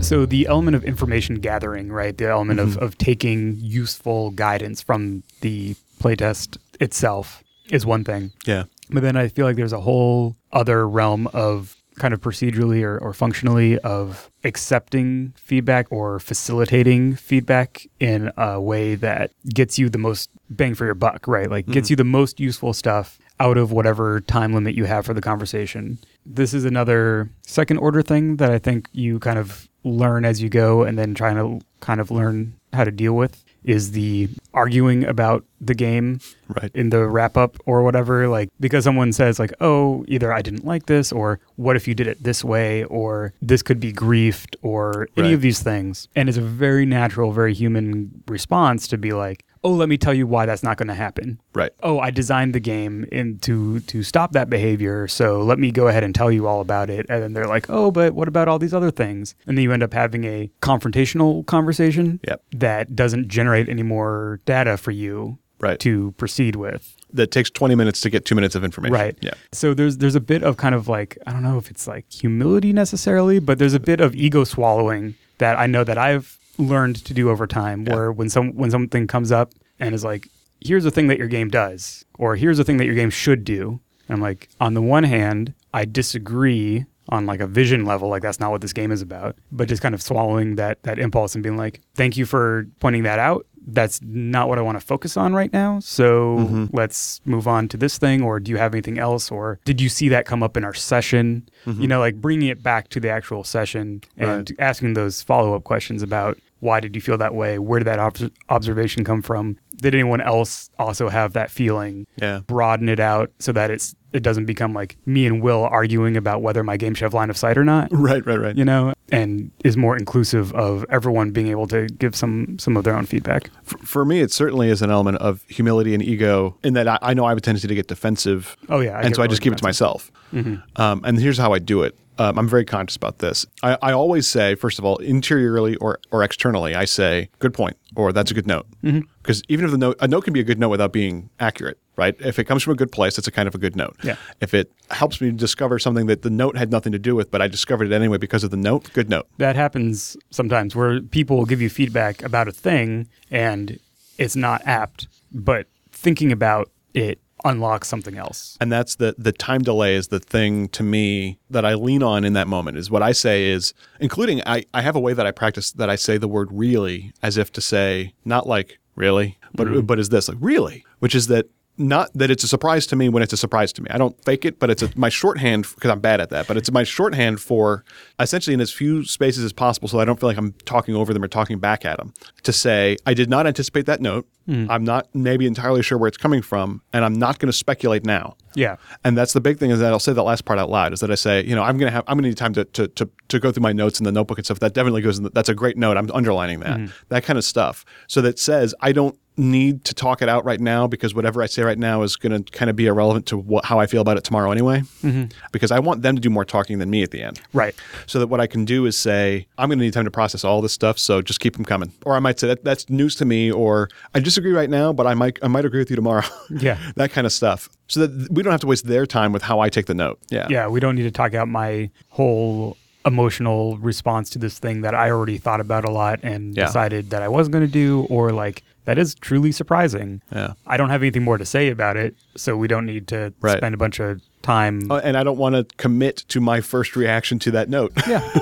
So 0.00 0.24
the 0.26 0.46
element 0.46 0.76
of 0.76 0.84
information 0.84 1.40
gathering, 1.40 1.90
right? 1.90 2.16
The 2.16 2.28
element 2.28 2.60
of, 2.60 2.78
of 2.78 2.96
taking 2.98 3.56
useful 3.58 4.30
guidance 4.30 4.80
from 4.80 5.24
the 5.40 5.74
playtest 6.00 6.56
itself 6.80 7.42
is 7.70 7.84
one 7.84 8.04
thing. 8.04 8.30
Yeah. 8.46 8.64
But 8.90 9.02
then 9.02 9.16
I 9.16 9.26
feel 9.26 9.44
like 9.44 9.56
there's 9.56 9.72
a 9.72 9.80
whole 9.80 10.36
other 10.52 10.88
realm 10.88 11.26
of 11.34 11.76
kind 11.96 12.14
of 12.14 12.20
procedurally 12.20 12.84
or, 12.84 12.96
or 12.98 13.12
functionally 13.12 13.76
of 13.80 14.30
accepting 14.48 15.32
feedback 15.36 15.86
or 15.90 16.18
facilitating 16.18 17.14
feedback 17.14 17.86
in 18.00 18.32
a 18.36 18.60
way 18.60 18.96
that 18.96 19.30
gets 19.54 19.78
you 19.78 19.88
the 19.88 19.98
most 19.98 20.30
bang 20.50 20.74
for 20.74 20.84
your 20.84 20.94
buck, 20.94 21.28
right? 21.28 21.50
Like 21.50 21.66
gets 21.66 21.86
mm-hmm. 21.86 21.92
you 21.92 21.96
the 21.96 22.04
most 22.04 22.40
useful 22.40 22.72
stuff 22.72 23.18
out 23.38 23.56
of 23.56 23.70
whatever 23.70 24.20
time 24.22 24.52
limit 24.52 24.74
you 24.74 24.86
have 24.86 25.06
for 25.06 25.14
the 25.14 25.20
conversation. 25.20 25.98
This 26.26 26.52
is 26.52 26.64
another 26.64 27.30
second 27.46 27.78
order 27.78 28.02
thing 28.02 28.36
that 28.36 28.50
I 28.50 28.58
think 28.58 28.88
you 28.92 29.20
kind 29.20 29.38
of 29.38 29.68
learn 29.84 30.24
as 30.24 30.42
you 30.42 30.48
go 30.48 30.82
and 30.82 30.98
then 30.98 31.14
trying 31.14 31.36
to 31.36 31.64
kind 31.80 32.00
of 32.00 32.10
learn 32.10 32.54
how 32.72 32.84
to 32.84 32.90
deal 32.90 33.14
with 33.14 33.44
is 33.64 33.92
the 33.92 34.28
arguing 34.54 35.04
about 35.04 35.44
the 35.60 35.74
game 35.74 36.20
Right. 36.48 36.70
in 36.74 36.90
the 36.90 37.06
wrap 37.06 37.36
up 37.36 37.56
or 37.66 37.82
whatever 37.82 38.26
like 38.28 38.48
because 38.58 38.84
someone 38.84 39.12
says 39.12 39.38
like 39.38 39.52
oh 39.60 40.04
either 40.08 40.32
i 40.32 40.40
didn't 40.40 40.64
like 40.64 40.86
this 40.86 41.12
or 41.12 41.40
what 41.56 41.76
if 41.76 41.86
you 41.86 41.94
did 41.94 42.06
it 42.06 42.22
this 42.22 42.42
way 42.44 42.84
or 42.84 43.34
this 43.42 43.62
could 43.62 43.78
be 43.80 43.92
griefed 43.92 44.54
or 44.62 45.08
any 45.16 45.28
Right. 45.28 45.34
of 45.34 45.40
these 45.42 45.60
things 45.62 46.08
and 46.16 46.28
it's 46.28 46.38
a 46.38 46.42
very 46.42 46.86
natural 46.86 47.32
very 47.32 47.52
human 47.52 48.22
response 48.28 48.88
to 48.88 48.96
be 48.96 49.12
like 49.12 49.44
oh 49.64 49.70
let 49.72 49.88
me 49.88 49.96
tell 49.98 50.14
you 50.14 50.26
why 50.26 50.46
that's 50.46 50.62
not 50.62 50.76
going 50.76 50.88
to 50.88 50.94
happen 50.94 51.40
Right. 51.54 51.72
oh 51.82 51.98
i 52.00 52.10
designed 52.10 52.54
the 52.54 52.60
game 52.60 53.04
in 53.12 53.38
to 53.40 53.80
to 53.80 54.02
stop 54.02 54.32
that 54.32 54.48
behavior 54.50 55.08
so 55.08 55.42
let 55.42 55.58
me 55.58 55.70
go 55.70 55.88
ahead 55.88 56.04
and 56.04 56.14
tell 56.14 56.30
you 56.30 56.46
all 56.46 56.60
about 56.60 56.90
it 56.90 57.06
and 57.08 57.22
then 57.22 57.32
they're 57.32 57.46
like 57.46 57.68
oh 57.68 57.90
but 57.90 58.14
what 58.14 58.28
about 58.28 58.48
all 58.48 58.58
these 58.58 58.74
other 58.74 58.90
things 58.90 59.34
and 59.46 59.56
then 59.56 59.62
you 59.62 59.72
end 59.72 59.82
up 59.82 59.92
having 59.92 60.24
a 60.24 60.50
confrontational 60.62 61.44
conversation 61.46 62.20
Yep. 62.26 62.42
that 62.52 62.94
doesn't 62.96 63.28
generate 63.28 63.68
any 63.68 63.82
more 63.82 64.40
data 64.44 64.76
for 64.76 64.90
you 64.90 65.38
Right. 65.60 65.80
to 65.80 66.12
proceed 66.12 66.54
with 66.54 66.94
That 67.12 67.32
takes 67.32 67.50
20 67.50 67.74
minutes 67.74 68.00
to 68.02 68.10
get 68.10 68.24
two 68.24 68.36
minutes 68.36 68.54
of 68.54 68.62
information. 68.62 68.94
Right. 68.94 69.18
Yeah. 69.20 69.32
So 69.50 69.74
there's 69.74 69.96
there's 69.96 70.14
a 70.14 70.20
bit 70.20 70.44
of 70.44 70.56
kind 70.56 70.72
of 70.72 70.86
like 70.86 71.18
I 71.26 71.32
don't 71.32 71.42
know 71.42 71.58
if 71.58 71.68
it's 71.68 71.88
like 71.88 72.04
humility 72.12 72.72
necessarily, 72.72 73.40
but 73.40 73.58
there's 73.58 73.74
a 73.74 73.80
bit 73.80 74.00
of 74.00 74.14
ego 74.14 74.44
swallowing 74.44 75.16
that 75.38 75.58
I 75.58 75.66
know 75.66 75.82
that 75.82 75.98
I've 75.98 76.38
learned 76.58 77.04
to 77.04 77.14
do 77.14 77.30
over 77.30 77.46
time. 77.46 77.86
Yeah. 77.86 77.94
Where 77.94 78.12
when 78.12 78.28
some 78.28 78.54
when 78.54 78.70
something 78.70 79.06
comes 79.06 79.32
up 79.32 79.52
and 79.80 79.94
is 79.94 80.04
like, 80.04 80.28
here's 80.60 80.84
a 80.84 80.90
thing 80.90 81.06
that 81.08 81.18
your 81.18 81.28
game 81.28 81.48
does, 81.48 82.04
or 82.18 82.36
here's 82.36 82.58
a 82.58 82.64
thing 82.64 82.76
that 82.78 82.86
your 82.86 82.94
game 82.94 83.10
should 83.10 83.44
do, 83.44 83.80
and 84.08 84.16
I'm 84.16 84.20
like, 84.20 84.48
on 84.60 84.74
the 84.74 84.82
one 84.82 85.04
hand, 85.04 85.54
I 85.72 85.84
disagree 85.84 86.86
on 87.10 87.26
like 87.26 87.40
a 87.40 87.46
vision 87.46 87.84
level, 87.84 88.08
like 88.08 88.22
that's 88.22 88.40
not 88.40 88.50
what 88.50 88.60
this 88.60 88.72
game 88.72 88.92
is 88.92 89.00
about, 89.00 89.36
but 89.50 89.68
just 89.68 89.80
kind 89.80 89.94
of 89.94 90.02
swallowing 90.02 90.56
that 90.56 90.82
that 90.82 90.98
impulse 90.98 91.34
and 91.34 91.42
being 91.42 91.56
like, 91.56 91.80
thank 91.94 92.16
you 92.16 92.26
for 92.26 92.66
pointing 92.80 93.04
that 93.04 93.18
out. 93.18 93.46
That's 93.70 94.00
not 94.02 94.48
what 94.48 94.58
I 94.58 94.62
want 94.62 94.80
to 94.80 94.86
focus 94.86 95.16
on 95.18 95.34
right 95.34 95.52
now. 95.52 95.78
So 95.80 96.38
mm-hmm. 96.38 96.66
let's 96.74 97.20
move 97.26 97.46
on 97.46 97.68
to 97.68 97.76
this 97.76 97.98
thing. 97.98 98.22
Or 98.22 98.40
do 98.40 98.50
you 98.50 98.56
have 98.56 98.72
anything 98.72 98.98
else? 98.98 99.30
Or 99.30 99.60
did 99.66 99.78
you 99.78 99.90
see 99.90 100.08
that 100.08 100.24
come 100.24 100.42
up 100.42 100.56
in 100.56 100.64
our 100.64 100.72
session? 100.72 101.46
You 101.66 101.72
mm-hmm. 101.72 101.84
know, 101.84 101.98
like 101.98 102.16
bringing 102.16 102.48
it 102.48 102.62
back 102.62 102.88
to 102.90 103.00
the 103.00 103.10
actual 103.10 103.44
session 103.44 104.02
and 104.16 104.48
Right. 104.50 104.50
asking 104.58 104.94
those 104.94 105.22
follow 105.22 105.54
up 105.54 105.64
questions 105.64 106.02
about 106.02 106.38
why 106.60 106.80
did 106.80 106.94
you 106.96 107.00
feel 107.02 107.18
that 107.18 107.34
way? 107.34 107.58
Where 107.58 107.78
did 107.78 107.86
that 107.86 107.98
obs- 107.98 108.30
observation 108.48 109.04
come 109.04 109.22
from? 109.22 109.56
Did 109.76 109.94
anyone 109.94 110.20
else 110.20 110.70
also 110.78 111.08
have 111.08 111.32
that 111.34 111.50
feeling? 111.50 112.06
Yeah. 112.16 112.40
Broaden 112.46 112.88
it 112.88 112.98
out 113.00 113.30
so 113.38 113.52
that 113.52 113.70
it's 113.70 113.94
it 114.12 114.22
doesn't 114.22 114.46
become 114.46 114.72
like 114.72 114.96
me 115.04 115.26
and 115.26 115.42
Will 115.42 115.64
arguing 115.64 116.16
about 116.16 116.40
whether 116.40 116.64
my 116.64 116.78
game 116.78 116.94
should 116.94 117.04
have 117.04 117.12
line 117.12 117.28
of 117.28 117.36
sight 117.36 117.58
or 117.58 117.64
not. 117.64 117.88
Right. 117.92 118.24
Right. 118.26 118.40
Right. 118.40 118.56
You 118.56 118.64
know, 118.64 118.94
and 119.12 119.50
is 119.64 119.76
more 119.76 119.96
inclusive 119.96 120.52
of 120.54 120.84
everyone 120.90 121.30
being 121.30 121.48
able 121.48 121.66
to 121.68 121.86
give 121.86 122.16
some 122.16 122.58
some 122.58 122.76
of 122.76 122.84
their 122.84 122.96
own 122.96 123.04
feedback. 123.06 123.50
For, 123.62 123.78
for 123.78 124.04
me, 124.04 124.20
it 124.20 124.32
certainly 124.32 124.68
is 124.70 124.82
an 124.82 124.90
element 124.90 125.18
of 125.18 125.42
humility 125.48 125.94
and 125.94 126.02
ego 126.02 126.56
in 126.64 126.74
that 126.74 126.88
I, 126.88 126.98
I 127.02 127.14
know 127.14 127.24
I 127.24 127.28
have 127.28 127.38
a 127.38 127.40
tendency 127.42 127.68
to 127.68 127.74
get 127.74 127.86
defensive. 127.88 128.56
Oh, 128.68 128.80
yeah, 128.80 128.98
I 128.98 129.02
and 129.02 129.14
so 129.14 129.22
I 129.22 129.26
just 129.26 129.42
keep 129.42 129.52
it 129.52 129.56
to 129.58 129.62
defensive. 129.62 130.10
myself. 130.32 130.58
Um, 130.76 131.02
and 131.04 131.20
here's 131.20 131.38
how 131.38 131.52
I 131.52 131.58
do 131.58 131.82
it. 131.82 131.96
Um, 132.18 132.38
I'm 132.38 132.48
very 132.48 132.64
conscious 132.64 132.96
about 132.96 133.18
this. 133.18 133.46
I, 133.62 133.78
I 133.80 133.92
always 133.92 134.26
say, 134.26 134.56
first 134.56 134.78
of 134.78 134.84
all, 134.84 134.96
interiorly 134.98 135.76
or, 135.76 136.00
or 136.10 136.22
externally, 136.24 136.74
I 136.74 136.84
say, 136.84 137.30
good 137.38 137.54
point, 137.54 137.76
or 137.94 138.12
that's 138.12 138.30
a 138.30 138.34
good 138.34 138.46
note. 138.46 138.66
Because 138.82 139.42
even 139.48 139.64
if 139.64 139.70
the 139.70 139.78
note, 139.78 139.96
a 140.00 140.08
note 140.08 140.24
can 140.24 140.32
be 140.32 140.40
a 140.40 140.44
good 140.44 140.58
note 140.58 140.70
without 140.70 140.92
being 140.92 141.30
accurate, 141.38 141.78
right? 141.96 142.16
If 142.18 142.38
it 142.38 142.44
comes 142.44 142.62
from 142.62 142.72
a 142.72 142.76
good 142.76 142.90
place, 142.90 143.18
it's 143.18 143.28
a 143.28 143.30
kind 143.30 143.46
of 143.46 143.54
a 143.54 143.58
good 143.58 143.76
note. 143.76 143.96
Yeah. 144.02 144.16
If 144.40 144.52
it 144.52 144.72
helps 144.90 145.20
me 145.20 145.30
discover 145.30 145.78
something 145.78 146.06
that 146.06 146.22
the 146.22 146.30
note 146.30 146.56
had 146.56 146.70
nothing 146.70 146.92
to 146.92 146.98
do 146.98 147.14
with, 147.14 147.30
but 147.30 147.40
I 147.40 147.46
discovered 147.46 147.92
it 147.92 147.94
anyway 147.94 148.18
because 148.18 148.42
of 148.42 148.50
the 148.50 148.56
note, 148.56 148.92
good 148.94 149.08
note. 149.08 149.28
That 149.38 149.54
happens 149.54 150.16
sometimes 150.30 150.74
where 150.74 151.00
people 151.00 151.36
will 151.36 151.46
give 151.46 151.62
you 151.62 151.70
feedback 151.70 152.22
about 152.22 152.48
a 152.48 152.52
thing 152.52 153.08
and 153.30 153.78
it's 154.16 154.34
not 154.34 154.62
apt, 154.66 155.06
but 155.32 155.66
thinking 155.92 156.32
about 156.32 156.70
it 156.94 157.20
unlocks 157.44 157.88
something 157.88 158.16
else. 158.16 158.56
and 158.60 158.70
that's 158.72 158.96
the 158.96 159.14
the 159.18 159.32
time 159.32 159.62
delay 159.62 159.94
is 159.94 160.08
the 160.08 160.20
thing 160.20 160.68
to 160.68 160.82
me 160.82 161.38
that 161.50 161.64
I 161.64 161.74
lean 161.74 162.02
on 162.02 162.24
in 162.24 162.32
that 162.34 162.48
moment 162.48 162.76
is 162.76 162.90
what 162.90 163.02
I 163.02 163.12
say 163.12 163.46
is 163.46 163.74
including 164.00 164.42
I, 164.46 164.64
I 164.74 164.82
have 164.82 164.96
a 164.96 165.00
way 165.00 165.12
that 165.12 165.26
I 165.26 165.30
practice 165.30 165.72
that 165.72 165.90
I 165.90 165.96
say 165.96 166.18
the 166.18 166.28
word 166.28 166.48
really 166.50 167.12
as 167.22 167.36
if 167.36 167.52
to 167.52 167.60
say 167.60 168.14
not 168.24 168.46
like 168.46 168.78
really? 168.98 169.38
But 169.54 169.68
mm-hmm. 169.68 169.80
but 169.86 169.98
is 169.98 170.10
this 170.10 170.28
like 170.28 170.38
really? 170.40 170.84
Which 170.98 171.14
is 171.14 171.28
that 171.28 171.46
not 171.78 172.10
that 172.14 172.30
it's 172.30 172.44
a 172.44 172.48
surprise 172.48 172.86
to 172.88 172.96
me 172.96 173.08
when 173.08 173.22
it's 173.22 173.32
a 173.32 173.36
surprise 173.36 173.72
to 173.74 173.82
me. 173.82 173.88
I 173.90 173.98
don't 173.98 174.22
fake 174.24 174.44
it, 174.44 174.58
but 174.58 174.70
it's 174.70 174.82
a, 174.82 174.90
my 174.96 175.08
shorthand 175.08 175.66
because 175.74 175.90
I'm 175.90 176.00
bad 176.00 176.20
at 176.20 176.30
that. 176.30 176.46
But 176.46 176.56
it's 176.56 176.70
my 176.70 176.84
shorthand 176.84 177.40
for 177.40 177.84
essentially 178.18 178.54
in 178.54 178.60
as 178.60 178.72
few 178.72 179.04
spaces 179.04 179.44
as 179.44 179.52
possible, 179.52 179.88
so 179.88 180.00
I 180.00 180.04
don't 180.04 180.18
feel 180.18 180.28
like 180.28 180.36
I'm 180.36 180.52
talking 180.64 180.94
over 180.94 181.14
them 181.14 181.22
or 181.22 181.28
talking 181.28 181.58
back 181.58 181.84
at 181.84 181.98
them. 181.98 182.12
To 182.42 182.52
say 182.52 182.96
I 183.06 183.14
did 183.14 183.30
not 183.30 183.46
anticipate 183.46 183.86
that 183.86 184.00
note. 184.00 184.26
Hmm. 184.46 184.66
I'm 184.70 184.82
not 184.82 185.08
maybe 185.14 185.46
entirely 185.46 185.82
sure 185.82 185.98
where 185.98 186.08
it's 186.08 186.16
coming 186.16 186.40
from, 186.40 186.82
and 186.92 187.04
I'm 187.04 187.12
not 187.12 187.38
going 187.38 187.48
to 187.48 187.56
speculate 187.56 188.04
now. 188.04 188.36
Yeah. 188.54 188.76
And 189.04 189.16
that's 189.16 189.32
the 189.34 189.40
big 189.40 189.58
thing 189.58 189.70
is 189.70 189.78
that 189.80 189.92
I'll 189.92 190.00
say 190.00 190.12
that 190.12 190.22
last 190.22 190.44
part 190.44 190.58
out 190.58 190.70
loud 190.70 190.92
is 190.92 191.00
that 191.00 191.10
I 191.10 191.16
say, 191.16 191.44
you 191.44 191.54
know, 191.54 191.62
I'm 191.62 191.78
gonna 191.78 191.90
have 191.90 192.04
I'm 192.08 192.16
gonna 192.16 192.28
need 192.28 192.36
time 192.36 192.54
to 192.54 192.64
to 192.64 192.88
to, 192.88 193.08
to 193.28 193.38
go 193.38 193.52
through 193.52 193.62
my 193.62 193.72
notes 193.72 194.00
in 194.00 194.04
the 194.04 194.12
notebook 194.12 194.38
and 194.38 194.44
stuff. 194.44 194.60
That 194.60 194.74
definitely 194.74 195.02
goes 195.02 195.18
in 195.18 195.24
the, 195.24 195.30
that's 195.30 195.48
a 195.48 195.54
great 195.54 195.76
note. 195.76 195.96
I'm 195.96 196.10
underlining 196.10 196.60
that. 196.60 196.78
Hmm. 196.78 196.86
That 197.10 197.24
kind 197.24 197.38
of 197.38 197.44
stuff. 197.44 197.84
So 198.08 198.20
that 198.22 198.38
says 198.38 198.74
I 198.80 198.92
don't 198.92 199.18
need 199.38 199.84
to 199.84 199.94
talk 199.94 200.20
it 200.22 200.28
out 200.28 200.44
right 200.44 200.60
now 200.60 200.86
because 200.86 201.14
whatever 201.14 201.42
I 201.42 201.46
say 201.46 201.62
right 201.62 201.78
now 201.78 202.02
is 202.02 202.16
going 202.16 202.42
to 202.44 202.52
kind 202.52 202.68
of 202.68 202.76
be 202.76 202.86
irrelevant 202.86 203.26
to 203.26 203.38
what, 203.38 203.64
how 203.64 203.78
I 203.78 203.86
feel 203.86 204.00
about 204.02 204.16
it 204.16 204.24
tomorrow 204.24 204.50
anyway. 204.50 204.80
Mm-hmm. 205.02 205.26
Because 205.52 205.70
I 205.70 205.78
want 205.78 206.02
them 206.02 206.16
to 206.16 206.20
do 206.20 206.28
more 206.30 206.44
talking 206.44 206.78
than 206.78 206.90
me 206.90 207.02
at 207.02 207.10
the 207.12 207.22
end. 207.22 207.40
Right. 207.52 207.74
So 208.06 208.18
that 208.18 208.26
what 208.26 208.40
I 208.40 208.46
can 208.46 208.64
do 208.64 208.84
is 208.86 208.98
say, 208.98 209.46
I'm 209.56 209.68
going 209.68 209.78
to 209.78 209.84
need 209.84 209.92
time 209.94 210.04
to 210.04 210.10
process 210.10 210.44
all 210.44 210.60
this 210.60 210.72
stuff, 210.72 210.98
so 210.98 211.22
just 211.22 211.40
keep 211.40 211.54
them 211.56 211.64
coming. 211.64 211.92
Or 212.04 212.14
I 212.14 212.18
might 212.18 212.38
say 212.40 212.48
that 212.48 212.64
that's 212.64 212.90
news 212.90 213.14
to 213.16 213.24
me, 213.24 213.50
or 213.52 213.88
I 214.14 214.20
disagree 214.20 214.52
right 214.52 214.68
now, 214.70 214.92
but 214.92 215.06
I 215.06 215.14
might 215.14 215.38
I 215.42 215.48
might 215.48 215.64
agree 215.64 215.78
with 215.80 215.90
you 215.90 215.96
tomorrow. 215.96 216.24
Yeah. 216.50 216.78
that 216.96 217.10
kind 217.12 217.26
of 217.26 217.32
stuff. 217.32 217.68
So 217.88 218.06
that 218.06 218.30
we 218.32 218.42
don't 218.42 218.50
have 218.50 218.60
to 218.62 218.66
waste 218.66 218.86
their 218.86 219.06
time 219.06 219.32
with 219.32 219.42
how 219.42 219.60
I 219.60 219.68
take 219.68 219.86
the 219.86 219.94
note. 219.94 220.18
Yeah, 220.30 220.46
Yeah, 220.50 220.66
we 220.68 220.80
don't 220.80 220.94
need 220.96 221.04
to 221.04 221.10
talk 221.10 221.34
out 221.34 221.46
my 221.48 221.90
whole 222.08 222.76
emotional 223.06 223.78
response 223.78 224.28
to 224.30 224.38
this 224.38 224.58
thing 224.58 224.82
that 224.82 224.94
I 224.94 225.10
already 225.10 225.38
thought 225.38 225.60
about 225.60 225.84
a 225.84 225.90
lot 225.90 226.20
and 226.22 226.56
Yeah. 226.56 226.66
decided 226.66 227.10
that 227.10 227.22
I 227.22 227.28
wasn't 227.28 227.52
going 227.52 227.66
to 227.66 227.72
do, 227.72 228.06
or 228.10 228.32
like 228.32 228.62
that 228.88 228.96
is 228.96 229.14
truly 229.16 229.52
surprising. 229.52 230.22
Yeah. 230.32 230.54
I 230.66 230.78
don't 230.78 230.88
have 230.88 231.02
anything 231.02 231.22
more 231.22 231.36
to 231.36 231.44
say 231.44 231.68
about 231.68 231.98
it, 231.98 232.16
so 232.36 232.56
we 232.56 232.68
don't 232.68 232.86
need 232.86 233.06
to 233.08 233.34
Right. 233.42 233.58
spend 233.58 233.74
a 233.74 233.76
bunch 233.76 234.00
of 234.00 234.22
time. 234.40 234.90
Uh, 234.90 235.02
and 235.04 235.14
I 235.14 235.22
don't 235.24 235.36
want 235.36 235.56
to 235.56 235.66
commit 235.76 236.24
to 236.28 236.40
my 236.40 236.62
first 236.62 236.96
reaction 236.96 237.38
to 237.40 237.50
that 237.50 237.68
note. 237.68 237.92
yeah. 238.08 238.20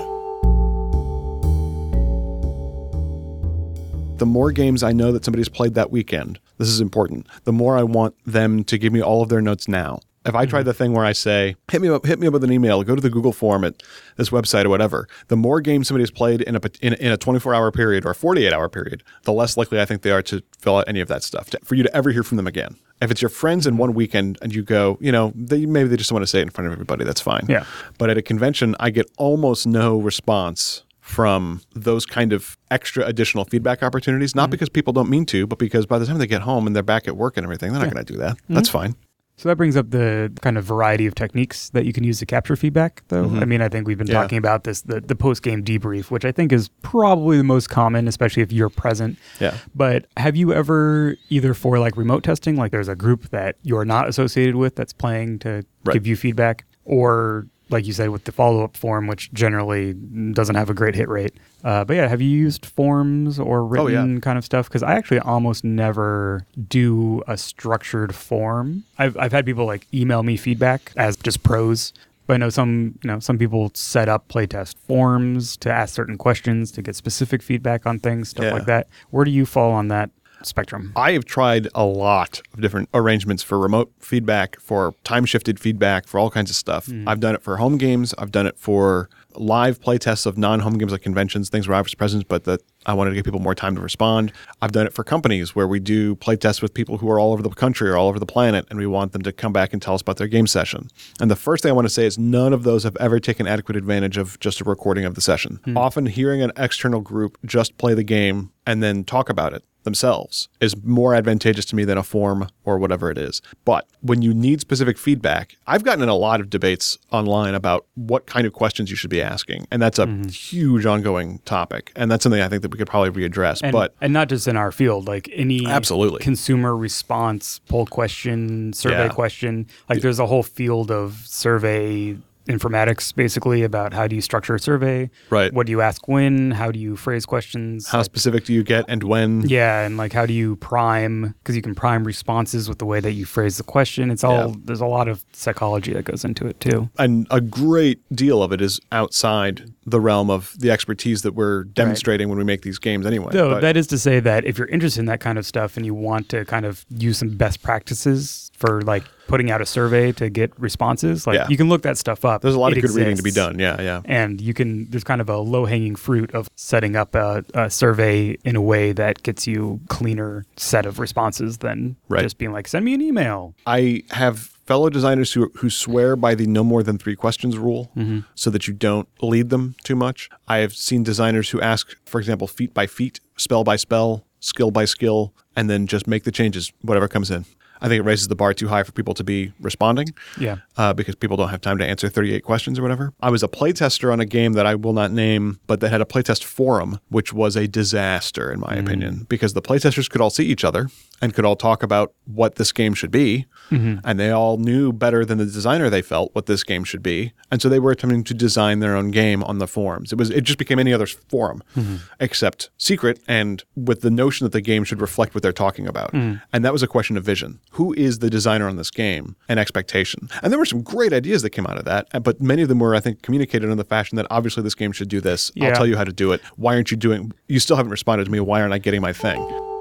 the 4.18 4.24
more 4.24 4.52
games 4.52 4.84
I 4.84 4.92
know 4.92 5.10
that 5.10 5.24
somebody's 5.24 5.48
played 5.48 5.74
that 5.74 5.90
weekend, 5.90 6.38
This 6.58 6.68
is 6.68 6.80
important. 6.80 7.26
The 7.42 7.52
more 7.52 7.76
I 7.76 7.82
want 7.82 8.14
them 8.24 8.62
to 8.64 8.78
give 8.78 8.92
me 8.92 9.02
all 9.02 9.22
of 9.22 9.28
their 9.28 9.42
notes 9.42 9.66
now. 9.66 9.98
If 10.26 10.34
I 10.34 10.44
try 10.46 10.60
hmm. 10.60 10.66
the 10.66 10.74
thing 10.74 10.92
where 10.92 11.04
I 11.04 11.12
say, 11.12 11.56
hit 11.70 11.80
me 11.80 11.88
up, 11.88 12.04
hit 12.04 12.18
me 12.18 12.26
up 12.26 12.32
with 12.32 12.44
an 12.44 12.52
email, 12.52 12.82
go 12.82 12.94
to 12.94 13.00
the 13.00 13.10
Google 13.10 13.32
form 13.32 13.64
at 13.64 13.82
this 14.16 14.30
website 14.30 14.64
or 14.64 14.68
whatever, 14.68 15.08
the 15.28 15.36
more 15.36 15.60
games 15.60 15.88
somebody 15.88 16.02
has 16.02 16.10
played 16.10 16.42
in 16.42 16.56
a 16.56 16.60
in, 16.80 16.94
in 16.94 17.12
a 17.12 17.16
24 17.16 17.54
hour 17.54 17.70
period 17.70 18.04
or 18.04 18.10
a 18.10 18.14
48 18.14 18.52
hour 18.52 18.68
period, 18.68 19.02
the 19.22 19.32
less 19.32 19.56
likely 19.56 19.80
I 19.80 19.84
think 19.84 20.02
they 20.02 20.10
are 20.10 20.22
to 20.22 20.42
fill 20.58 20.78
out 20.78 20.84
any 20.88 21.00
of 21.00 21.08
that 21.08 21.22
stuff 21.22 21.50
to, 21.50 21.60
for 21.64 21.74
you 21.74 21.82
to 21.82 21.96
ever 21.96 22.10
hear 22.10 22.22
from 22.22 22.36
them 22.36 22.46
again. 22.46 22.76
If 23.00 23.10
it's 23.10 23.20
your 23.20 23.28
friends 23.28 23.66
in 23.66 23.76
one 23.76 23.94
weekend 23.94 24.38
and 24.40 24.54
you 24.54 24.62
go, 24.62 24.98
you 25.00 25.12
know, 25.12 25.32
they 25.34 25.66
maybe 25.66 25.88
they 25.88 25.96
just 25.96 26.12
want 26.12 26.22
to 26.22 26.26
say 26.26 26.40
it 26.40 26.42
in 26.42 26.50
front 26.50 26.66
of 26.66 26.72
everybody, 26.72 27.04
that's 27.04 27.20
fine. 27.20 27.46
Yeah. 27.48 27.64
But 27.98 28.10
at 28.10 28.18
a 28.18 28.22
convention, 28.22 28.74
I 28.80 28.90
get 28.90 29.10
almost 29.18 29.66
no 29.66 29.98
response 29.98 30.82
from 31.06 31.60
those 31.72 32.04
kind 32.04 32.32
of 32.32 32.58
extra 32.68 33.06
additional 33.06 33.44
feedback 33.44 33.84
opportunities. 33.84 34.34
Not 34.34 34.46
hmm. 34.46 34.50
because 34.50 34.68
people 34.68 34.92
don't 34.92 35.08
mean 35.08 35.24
to, 35.26 35.46
but 35.46 35.58
because 35.58 35.86
by 35.86 36.00
the 36.00 36.06
time 36.06 36.18
they 36.18 36.26
get 36.26 36.42
home 36.42 36.66
and 36.66 36.74
they're 36.74 36.82
back 36.82 37.06
at 37.06 37.16
work 37.16 37.36
and 37.36 37.44
everything, 37.44 37.72
they're 37.72 37.80
not 37.80 37.94
going 37.94 38.04
to 38.04 38.12
do 38.12 38.18
that. 38.18 38.38
Hmm. 38.48 38.54
That's 38.54 38.68
fine. 38.68 38.96
So 39.38 39.50
that 39.50 39.56
brings 39.56 39.76
up 39.76 39.90
the 39.90 40.32
kind 40.40 40.56
of 40.56 40.64
variety 40.64 41.06
of 41.06 41.14
techniques 41.14 41.68
that 41.70 41.84
you 41.84 41.92
can 41.92 42.04
use 42.04 42.18
to 42.20 42.26
capture 42.26 42.56
feedback, 42.56 43.02
though. 43.08 43.24
I 43.24 43.44
mean, 43.44 43.60
I 43.60 43.68
think 43.68 43.86
we've 43.86 43.98
been 43.98 44.06
Mm-hmm. 44.06 44.14
Yeah. 44.14 44.22
talking 44.22 44.38
about 44.38 44.64
this, 44.64 44.80
the, 44.80 45.00
the 45.00 45.14
post 45.14 45.42
game 45.42 45.62
debrief, 45.62 46.10
which 46.10 46.24
I 46.24 46.32
think 46.32 46.52
is 46.52 46.68
probably 46.80 47.36
the 47.36 47.44
most 47.44 47.68
common, 47.68 48.08
especially 48.08 48.42
if 48.42 48.50
you're 48.50 48.70
present. 48.70 49.18
Yeah. 49.38 49.54
But 49.74 50.06
have 50.16 50.36
you 50.36 50.54
ever, 50.54 51.16
either 51.28 51.52
for 51.52 51.78
like 51.78 51.96
remote 51.98 52.22
testing, 52.24 52.56
like 52.56 52.70
there's 52.72 52.88
a 52.88 52.96
group 52.96 53.28
that 53.30 53.56
you're 53.62 53.84
not 53.84 54.08
associated 54.08 54.56
with 54.56 54.74
that's 54.74 54.92
playing 54.94 55.40
to 55.40 55.64
Right. 55.84 55.92
give 55.94 56.06
you 56.06 56.16
feedback, 56.16 56.64
or 56.86 57.46
like 57.68 57.84
you 57.86 57.92
said 57.92 58.10
with 58.10 58.24
the 58.24 58.32
follow 58.32 58.62
up 58.64 58.76
form, 58.76 59.06
which 59.08 59.32
generally 59.32 59.92
doesn't 59.94 60.54
have 60.54 60.70
a 60.70 60.74
great 60.74 60.94
hit 60.94 61.08
rate. 61.08 61.34
Uh, 61.64 61.84
but 61.84 61.96
yeah, 61.96 62.06
have 62.06 62.20
you 62.22 62.28
used 62.28 62.64
forms 62.64 63.38
or 63.40 63.60
Oh, 63.78 63.86
yeah. 63.88 63.98
written 63.98 64.20
kind 64.20 64.38
of 64.38 64.44
stuff? 64.44 64.68
Because 64.68 64.82
I 64.84 64.94
actually 64.94 65.18
almost 65.18 65.64
never 65.64 66.46
do 66.68 67.22
a 67.26 67.36
structured 67.36 68.14
form. 68.14 68.84
I've 68.98 69.16
I've 69.16 69.32
had 69.32 69.44
people 69.46 69.66
like 69.66 69.86
email 69.92 70.22
me 70.22 70.36
feedback 70.36 70.92
as 70.96 71.16
just 71.16 71.42
prose. 71.42 71.92
But 72.28 72.34
I 72.34 72.36
know 72.38 72.50
some, 72.50 72.98
you 73.04 73.08
know, 73.08 73.20
some 73.20 73.38
people 73.38 73.70
set 73.74 74.08
up 74.08 74.26
playtest 74.26 74.76
forms 74.78 75.56
to 75.58 75.72
ask 75.72 75.94
certain 75.94 76.18
questions 76.18 76.72
to 76.72 76.82
get 76.82 76.96
specific 76.96 77.40
feedback 77.40 77.86
on 77.86 78.00
things, 78.00 78.30
stuff 78.30 78.46
Yeah. 78.46 78.52
like 78.54 78.66
that. 78.66 78.88
Where 79.10 79.24
do 79.24 79.30
you 79.30 79.46
fall 79.46 79.70
on 79.72 79.86
that 79.88 80.10
spectrum? 80.42 80.92
I 80.96 81.12
have 81.12 81.24
tried 81.24 81.68
a 81.74 81.84
lot 81.84 82.40
of 82.52 82.60
different 82.60 82.88
arrangements 82.94 83.42
for 83.42 83.58
remote 83.58 83.92
feedback, 84.00 84.58
for 84.60 84.94
time 85.04 85.24
shifted 85.24 85.58
feedback, 85.58 86.06
for 86.06 86.18
all 86.18 86.30
kinds 86.30 86.50
of 86.50 86.56
stuff. 86.56 86.86
Mm. 86.86 87.08
I've 87.08 87.20
done 87.20 87.34
it 87.34 87.42
for 87.42 87.56
home 87.56 87.78
games. 87.78 88.14
I've 88.18 88.32
done 88.32 88.46
it 88.46 88.58
for 88.58 89.08
live 89.38 89.80
play 89.80 89.98
tests 89.98 90.26
of 90.26 90.38
non 90.38 90.60
home 90.60 90.78
games 90.78 90.92
like 90.92 91.02
conventions, 91.02 91.48
things 91.48 91.68
where 91.68 91.76
I 91.76 91.80
was 91.80 91.94
present, 91.94 92.28
but 92.28 92.44
that 92.44 92.60
I 92.86 92.94
wanted 92.94 93.10
to 93.10 93.16
give 93.16 93.24
people 93.24 93.40
more 93.40 93.54
time 93.54 93.74
to 93.74 93.80
respond. 93.80 94.32
I've 94.62 94.72
done 94.72 94.86
it 94.86 94.92
for 94.92 95.04
companies 95.04 95.54
where 95.54 95.66
we 95.66 95.80
do 95.80 96.14
play 96.16 96.36
tests 96.36 96.62
with 96.62 96.72
people 96.74 96.98
who 96.98 97.10
are 97.10 97.18
all 97.18 97.32
over 97.32 97.42
the 97.42 97.50
country 97.50 97.88
or 97.90 97.96
all 97.96 98.08
over 98.08 98.18
the 98.18 98.26
planet, 98.26 98.66
and 98.70 98.78
we 98.78 98.86
want 98.86 99.12
them 99.12 99.22
to 99.22 99.32
come 99.32 99.52
back 99.52 99.72
and 99.72 99.82
tell 99.82 99.94
us 99.94 100.02
about 100.02 100.16
their 100.16 100.28
game 100.28 100.46
session. 100.46 100.88
And 101.20 101.30
the 101.30 101.36
first 101.36 101.62
thing 101.62 101.70
I 101.70 101.74
want 101.74 101.86
to 101.86 101.92
say 101.92 102.06
is 102.06 102.18
none 102.18 102.52
of 102.52 102.62
those 102.62 102.84
have 102.84 102.96
ever 102.98 103.20
taken 103.20 103.46
adequate 103.46 103.76
advantage 103.76 104.16
of 104.16 104.38
just 104.40 104.60
a 104.60 104.64
recording 104.64 105.04
of 105.04 105.14
the 105.14 105.20
session. 105.20 105.60
Hmm. 105.64 105.76
Often 105.76 106.06
hearing 106.06 106.42
an 106.42 106.52
external 106.56 107.00
group 107.00 107.38
just 107.44 107.76
play 107.78 107.94
the 107.94 108.04
game 108.04 108.52
and 108.66 108.82
then 108.82 109.04
talk 109.04 109.28
about 109.28 109.52
it 109.52 109.64
themselves 109.86 110.50
is 110.60 110.76
more 110.84 111.14
advantageous 111.14 111.64
to 111.64 111.76
me 111.76 111.86
than 111.86 111.96
a 111.96 112.02
form 112.02 112.48
or 112.64 112.76
whatever 112.76 113.10
it 113.10 113.16
is. 113.16 113.40
But 113.64 113.88
when 114.02 114.20
you 114.20 114.34
need 114.34 114.60
specific 114.60 114.98
feedback, 114.98 115.56
I've 115.66 115.82
gotten 115.82 116.02
in 116.02 116.10
a 116.10 116.14
lot 116.14 116.40
of 116.40 116.50
debates 116.50 116.98
online 117.10 117.54
about 117.54 117.86
what 117.94 118.26
kind 118.26 118.46
of 118.46 118.52
questions 118.52 118.90
you 118.90 118.96
should 118.96 119.08
be 119.08 119.22
asking. 119.22 119.66
And 119.70 119.80
that's 119.80 119.98
a 119.98 120.06
mm-hmm. 120.06 120.28
huge 120.28 120.84
ongoing 120.84 121.38
topic. 121.46 121.92
And 121.96 122.10
that's 122.10 122.22
something 122.22 122.42
I 122.42 122.48
think 122.48 122.60
that 122.60 122.70
we 122.70 122.76
could 122.76 122.88
probably 122.88 123.28
readdress. 123.28 123.62
And, 123.62 123.72
but 123.72 123.94
and 124.02 124.12
not 124.12 124.28
just 124.28 124.46
in 124.46 124.56
our 124.56 124.72
field, 124.72 125.08
like 125.08 125.30
any 125.32 125.66
Absolutely. 125.66 126.18
consumer 126.18 126.76
response 126.76 127.60
poll 127.68 127.86
question, 127.86 128.74
survey 128.74 129.06
Yeah. 129.06 129.08
question. 129.08 129.66
Like 129.88 130.02
there's 130.02 130.18
a 130.18 130.26
whole 130.26 130.42
field 130.42 130.90
of 130.90 131.22
survey 131.24 132.16
informatics 132.46 133.14
basically 133.14 133.62
about 133.62 133.92
how 133.92 134.06
do 134.06 134.14
you 134.14 134.20
structure 134.22 134.54
a 134.54 134.58
survey, 134.60 135.10
Right. 135.30 135.52
What 135.52 135.66
do 135.66 135.70
you 135.72 135.80
ask 135.80 136.06
when? 136.08 136.50
How 136.52 136.70
do 136.70 136.78
you 136.78 136.96
phrase 136.96 137.26
questions? 137.26 137.88
how 137.88 137.98
Like, 137.98 138.04
specific 138.06 138.44
do 138.44 138.52
you 138.52 138.62
get 138.62 138.84
and 138.88 139.02
when? 139.02 139.42
yeah, 139.48 139.84
and 139.84 139.96
like 139.96 140.12
how 140.12 140.26
do 140.26 140.32
you 140.32 140.56
prime? 140.56 141.34
Because 141.42 141.56
you 141.56 141.62
can 141.62 141.74
prime 141.74 142.04
responses 142.04 142.68
with 142.68 142.78
the 142.78 142.86
way 142.86 143.00
that 143.00 143.12
you 143.12 143.24
phrase 143.24 143.56
the 143.56 143.62
question. 143.62 144.10
It's 144.10 144.24
all 144.24 144.50
Yeah. 144.50 144.54
there's 144.64 144.80
a 144.80 144.86
lot 144.86 145.08
of 145.08 145.24
psychology 145.32 145.92
that 145.92 146.04
goes 146.04 146.24
into 146.24 146.46
it 146.46 146.60
too. 146.60 146.88
and 146.98 147.26
a 147.30 147.40
great 147.40 148.00
deal 148.14 148.42
of 148.42 148.52
it 148.52 148.60
is 148.60 148.80
outside 148.92 149.70
the 149.84 150.00
realm 150.00 150.30
of 150.30 150.54
the 150.58 150.70
expertise 150.70 151.22
that 151.22 151.34
we're 151.34 151.64
demonstrating 151.64 152.28
when 152.28 152.38
we 152.38 152.44
make 152.44 152.62
these 152.62 152.78
games 152.78 153.06
anyway. 153.06 153.30
But- 153.32 153.60
that 153.60 153.76
is 153.76 153.86
to 153.88 153.98
say 153.98 154.20
that 154.20 154.44
if 154.44 154.58
you're 154.58 154.68
interested 154.68 155.00
in 155.00 155.06
that 155.06 155.20
kind 155.20 155.38
of 155.38 155.46
stuff 155.46 155.76
and 155.76 155.84
you 155.86 155.94
want 155.94 156.28
to 156.30 156.44
kind 156.44 156.64
of 156.66 156.84
use 156.90 157.18
some 157.18 157.30
best 157.36 157.62
practices 157.62 158.50
for 158.56 158.82
like 158.82 159.04
putting 159.26 159.50
out 159.50 159.60
a 159.60 159.66
survey 159.66 160.12
to 160.12 160.28
get 160.30 160.52
responses, 160.58 161.26
like 161.26 161.34
Yeah. 161.36 161.46
you 161.48 161.56
can 161.56 161.68
look 161.68 161.82
that 161.82 161.98
stuff 161.98 162.24
up. 162.24 162.42
there's 162.42 162.54
a 162.54 162.58
lot 162.58 162.72
It 162.72 162.78
of 162.78 162.82
good 162.84 162.94
reading 162.96 163.16
to 163.16 163.22
be 163.22 163.30
done. 163.32 163.58
Yeah, 163.58 163.80
yeah. 163.80 164.02
And 164.04 164.40
you 164.40 164.54
can, 164.54 164.88
there's 164.90 165.04
kind 165.04 165.20
of 165.20 165.28
a 165.28 165.38
low 165.38 165.64
hanging 165.66 165.96
fruit 165.96 166.32
of 166.34 166.48
setting 166.56 166.94
up 166.96 167.14
a, 167.14 167.44
a 167.54 167.68
survey 167.70 168.36
in 168.44 168.56
a 168.56 168.60
way 168.62 168.92
that 168.92 169.22
gets 169.22 169.46
you 169.46 169.80
cleaner 169.88 170.44
set 170.56 170.86
of 170.86 170.98
responses 170.98 171.58
than 171.58 171.96
Right. 172.08 172.22
just 172.22 172.38
being 172.38 172.52
like, 172.52 172.68
send 172.68 172.84
me 172.84 172.94
an 172.94 173.00
email. 173.02 173.54
I 173.66 174.02
have 174.10 174.38
fellow 174.66 174.90
designers 174.90 175.32
who 175.32 175.50
who 175.56 175.70
swear 175.70 176.16
by 176.16 176.34
the 176.34 176.46
no 176.46 176.64
more 176.64 176.82
than 176.82 176.98
three 176.98 177.14
questions 177.16 177.56
rule 177.56 177.90
Mm-hmm. 177.96 178.20
so 178.34 178.50
that 178.50 178.66
you 178.66 178.74
don't 178.74 179.08
lead 179.22 179.50
them 179.50 179.74
too 179.84 179.94
much. 179.96 180.28
I 180.48 180.58
have 180.58 180.74
seen 180.74 181.02
designers 181.04 181.50
who 181.50 181.60
ask, 181.60 181.96
for 182.04 182.18
example, 182.20 182.46
feat 182.48 182.74
by 182.74 182.86
feat, 182.86 183.20
spell 183.36 183.62
by 183.64 183.76
spell, 183.76 184.24
skill 184.40 184.70
by 184.70 184.84
skill, 184.84 185.32
and 185.56 185.68
then 185.70 185.86
just 185.86 186.06
make 186.06 186.24
the 186.24 186.32
changes, 186.32 186.72
whatever 186.82 187.06
comes 187.08 187.30
in. 187.30 187.44
I 187.80 187.88
think 187.88 188.00
it 188.00 188.02
raises 188.04 188.28
the 188.28 188.36
bar 188.36 188.54
too 188.54 188.68
high 188.68 188.82
for 188.82 188.92
people 188.92 189.14
to 189.14 189.24
be 189.24 189.52
responding 189.60 190.08
Yeah. 190.38 190.56
uh, 190.76 190.92
because 190.92 191.14
people 191.14 191.36
don't 191.36 191.48
have 191.50 191.60
time 191.60 191.78
to 191.78 191.86
answer 191.86 192.08
38 192.08 192.42
questions 192.44 192.78
or 192.78 192.82
whatever. 192.82 193.12
I 193.20 193.30
was 193.30 193.42
a 193.42 193.48
playtester 193.48 194.12
on 194.12 194.20
a 194.20 194.24
game 194.26 194.54
that 194.54 194.66
I 194.66 194.74
will 194.74 194.92
not 194.92 195.10
name, 195.12 195.58
but 195.66 195.80
that 195.80 195.90
had 195.90 196.00
a 196.00 196.04
playtest 196.04 196.44
forum, 196.44 197.00
which 197.08 197.32
was 197.32 197.56
a 197.56 197.66
disaster, 197.68 198.50
in 198.52 198.60
my 198.60 198.74
opinion, 198.74 199.26
because 199.28 199.52
the 199.54 199.62
playtesters 199.62 200.08
could 200.08 200.20
all 200.20 200.30
see 200.30 200.44
each 200.46 200.64
other 200.64 200.88
and 201.20 201.34
could 201.34 201.44
all 201.44 201.56
talk 201.56 201.82
about 201.82 202.14
what 202.24 202.56
this 202.56 202.72
game 202.72 202.94
should 202.94 203.10
be. 203.10 203.46
Mm-hmm. 203.70 203.98
And 204.04 204.20
they 204.20 204.30
all 204.30 204.58
knew 204.58 204.92
better 204.92 205.24
than 205.24 205.38
the 205.38 205.44
designer 205.44 205.90
they 205.90 206.02
felt 206.02 206.34
what 206.34 206.46
this 206.46 206.62
game 206.62 206.84
should 206.84 207.02
be. 207.02 207.32
And 207.50 207.60
so 207.60 207.68
they 207.68 207.78
were 207.78 207.90
attempting 207.90 208.24
to 208.24 208.34
design 208.34 208.80
their 208.80 208.94
own 208.94 209.10
game 209.10 209.42
on 209.44 209.58
the 209.58 209.66
forums. 209.66 210.12
It 210.12 210.18
was 210.18 210.30
it 210.30 210.42
just 210.42 210.58
became 210.58 210.78
any 210.78 210.92
other 210.92 211.06
forum 211.06 211.62
mm-hmm. 211.74 211.96
except 212.20 212.70
secret 212.76 213.20
and 213.26 213.64
with 213.74 214.02
the 214.02 214.10
notion 214.10 214.44
that 214.44 214.52
the 214.52 214.60
game 214.60 214.84
should 214.84 215.00
reflect 215.00 215.34
what 215.34 215.42
they're 215.42 215.52
talking 215.52 215.86
about. 215.86 216.12
Mm. 216.12 216.42
And 216.52 216.64
that 216.64 216.72
was 216.72 216.82
a 216.82 216.86
question 216.86 217.16
of 217.16 217.24
vision. 217.24 217.60
Who 217.72 217.92
is 217.94 218.20
the 218.20 218.30
designer 218.30 218.68
on 218.68 218.76
this 218.76 218.90
game 218.90 219.36
and 219.48 219.58
expectation? 219.58 220.28
And 220.42 220.52
there 220.52 220.58
were 220.58 220.66
some 220.66 220.82
great 220.82 221.12
ideas 221.12 221.42
that 221.42 221.50
came 221.50 221.66
out 221.66 221.78
of 221.78 221.84
that, 221.84 222.08
but 222.22 222.40
many 222.40 222.62
of 222.62 222.68
them 222.68 222.78
were, 222.78 222.94
I 222.94 223.00
think, 223.00 223.22
communicated 223.22 223.70
in 223.70 223.76
the 223.76 223.84
fashion 223.84 224.16
that 224.16 224.26
obviously 224.30 224.62
this 224.62 224.74
game 224.74 224.92
should 224.92 225.08
do 225.08 225.20
this. 225.20 225.50
Yeah. 225.54 225.68
I'll 225.68 225.76
tell 225.76 225.86
you 225.86 225.96
how 225.96 226.04
to 226.04 226.12
do 226.12 226.32
it. 226.32 226.40
Why 226.56 226.74
aren't 226.74 226.90
you 226.90 226.96
doing? 226.96 227.32
You 227.48 227.60
still 227.60 227.76
haven't 227.76 227.90
responded 227.90 228.24
to 228.24 228.30
me. 228.30 228.40
Why 228.40 228.60
aren't 228.60 228.74
I 228.74 228.78
getting 228.78 229.00
my 229.00 229.12
thing? 229.12 229.75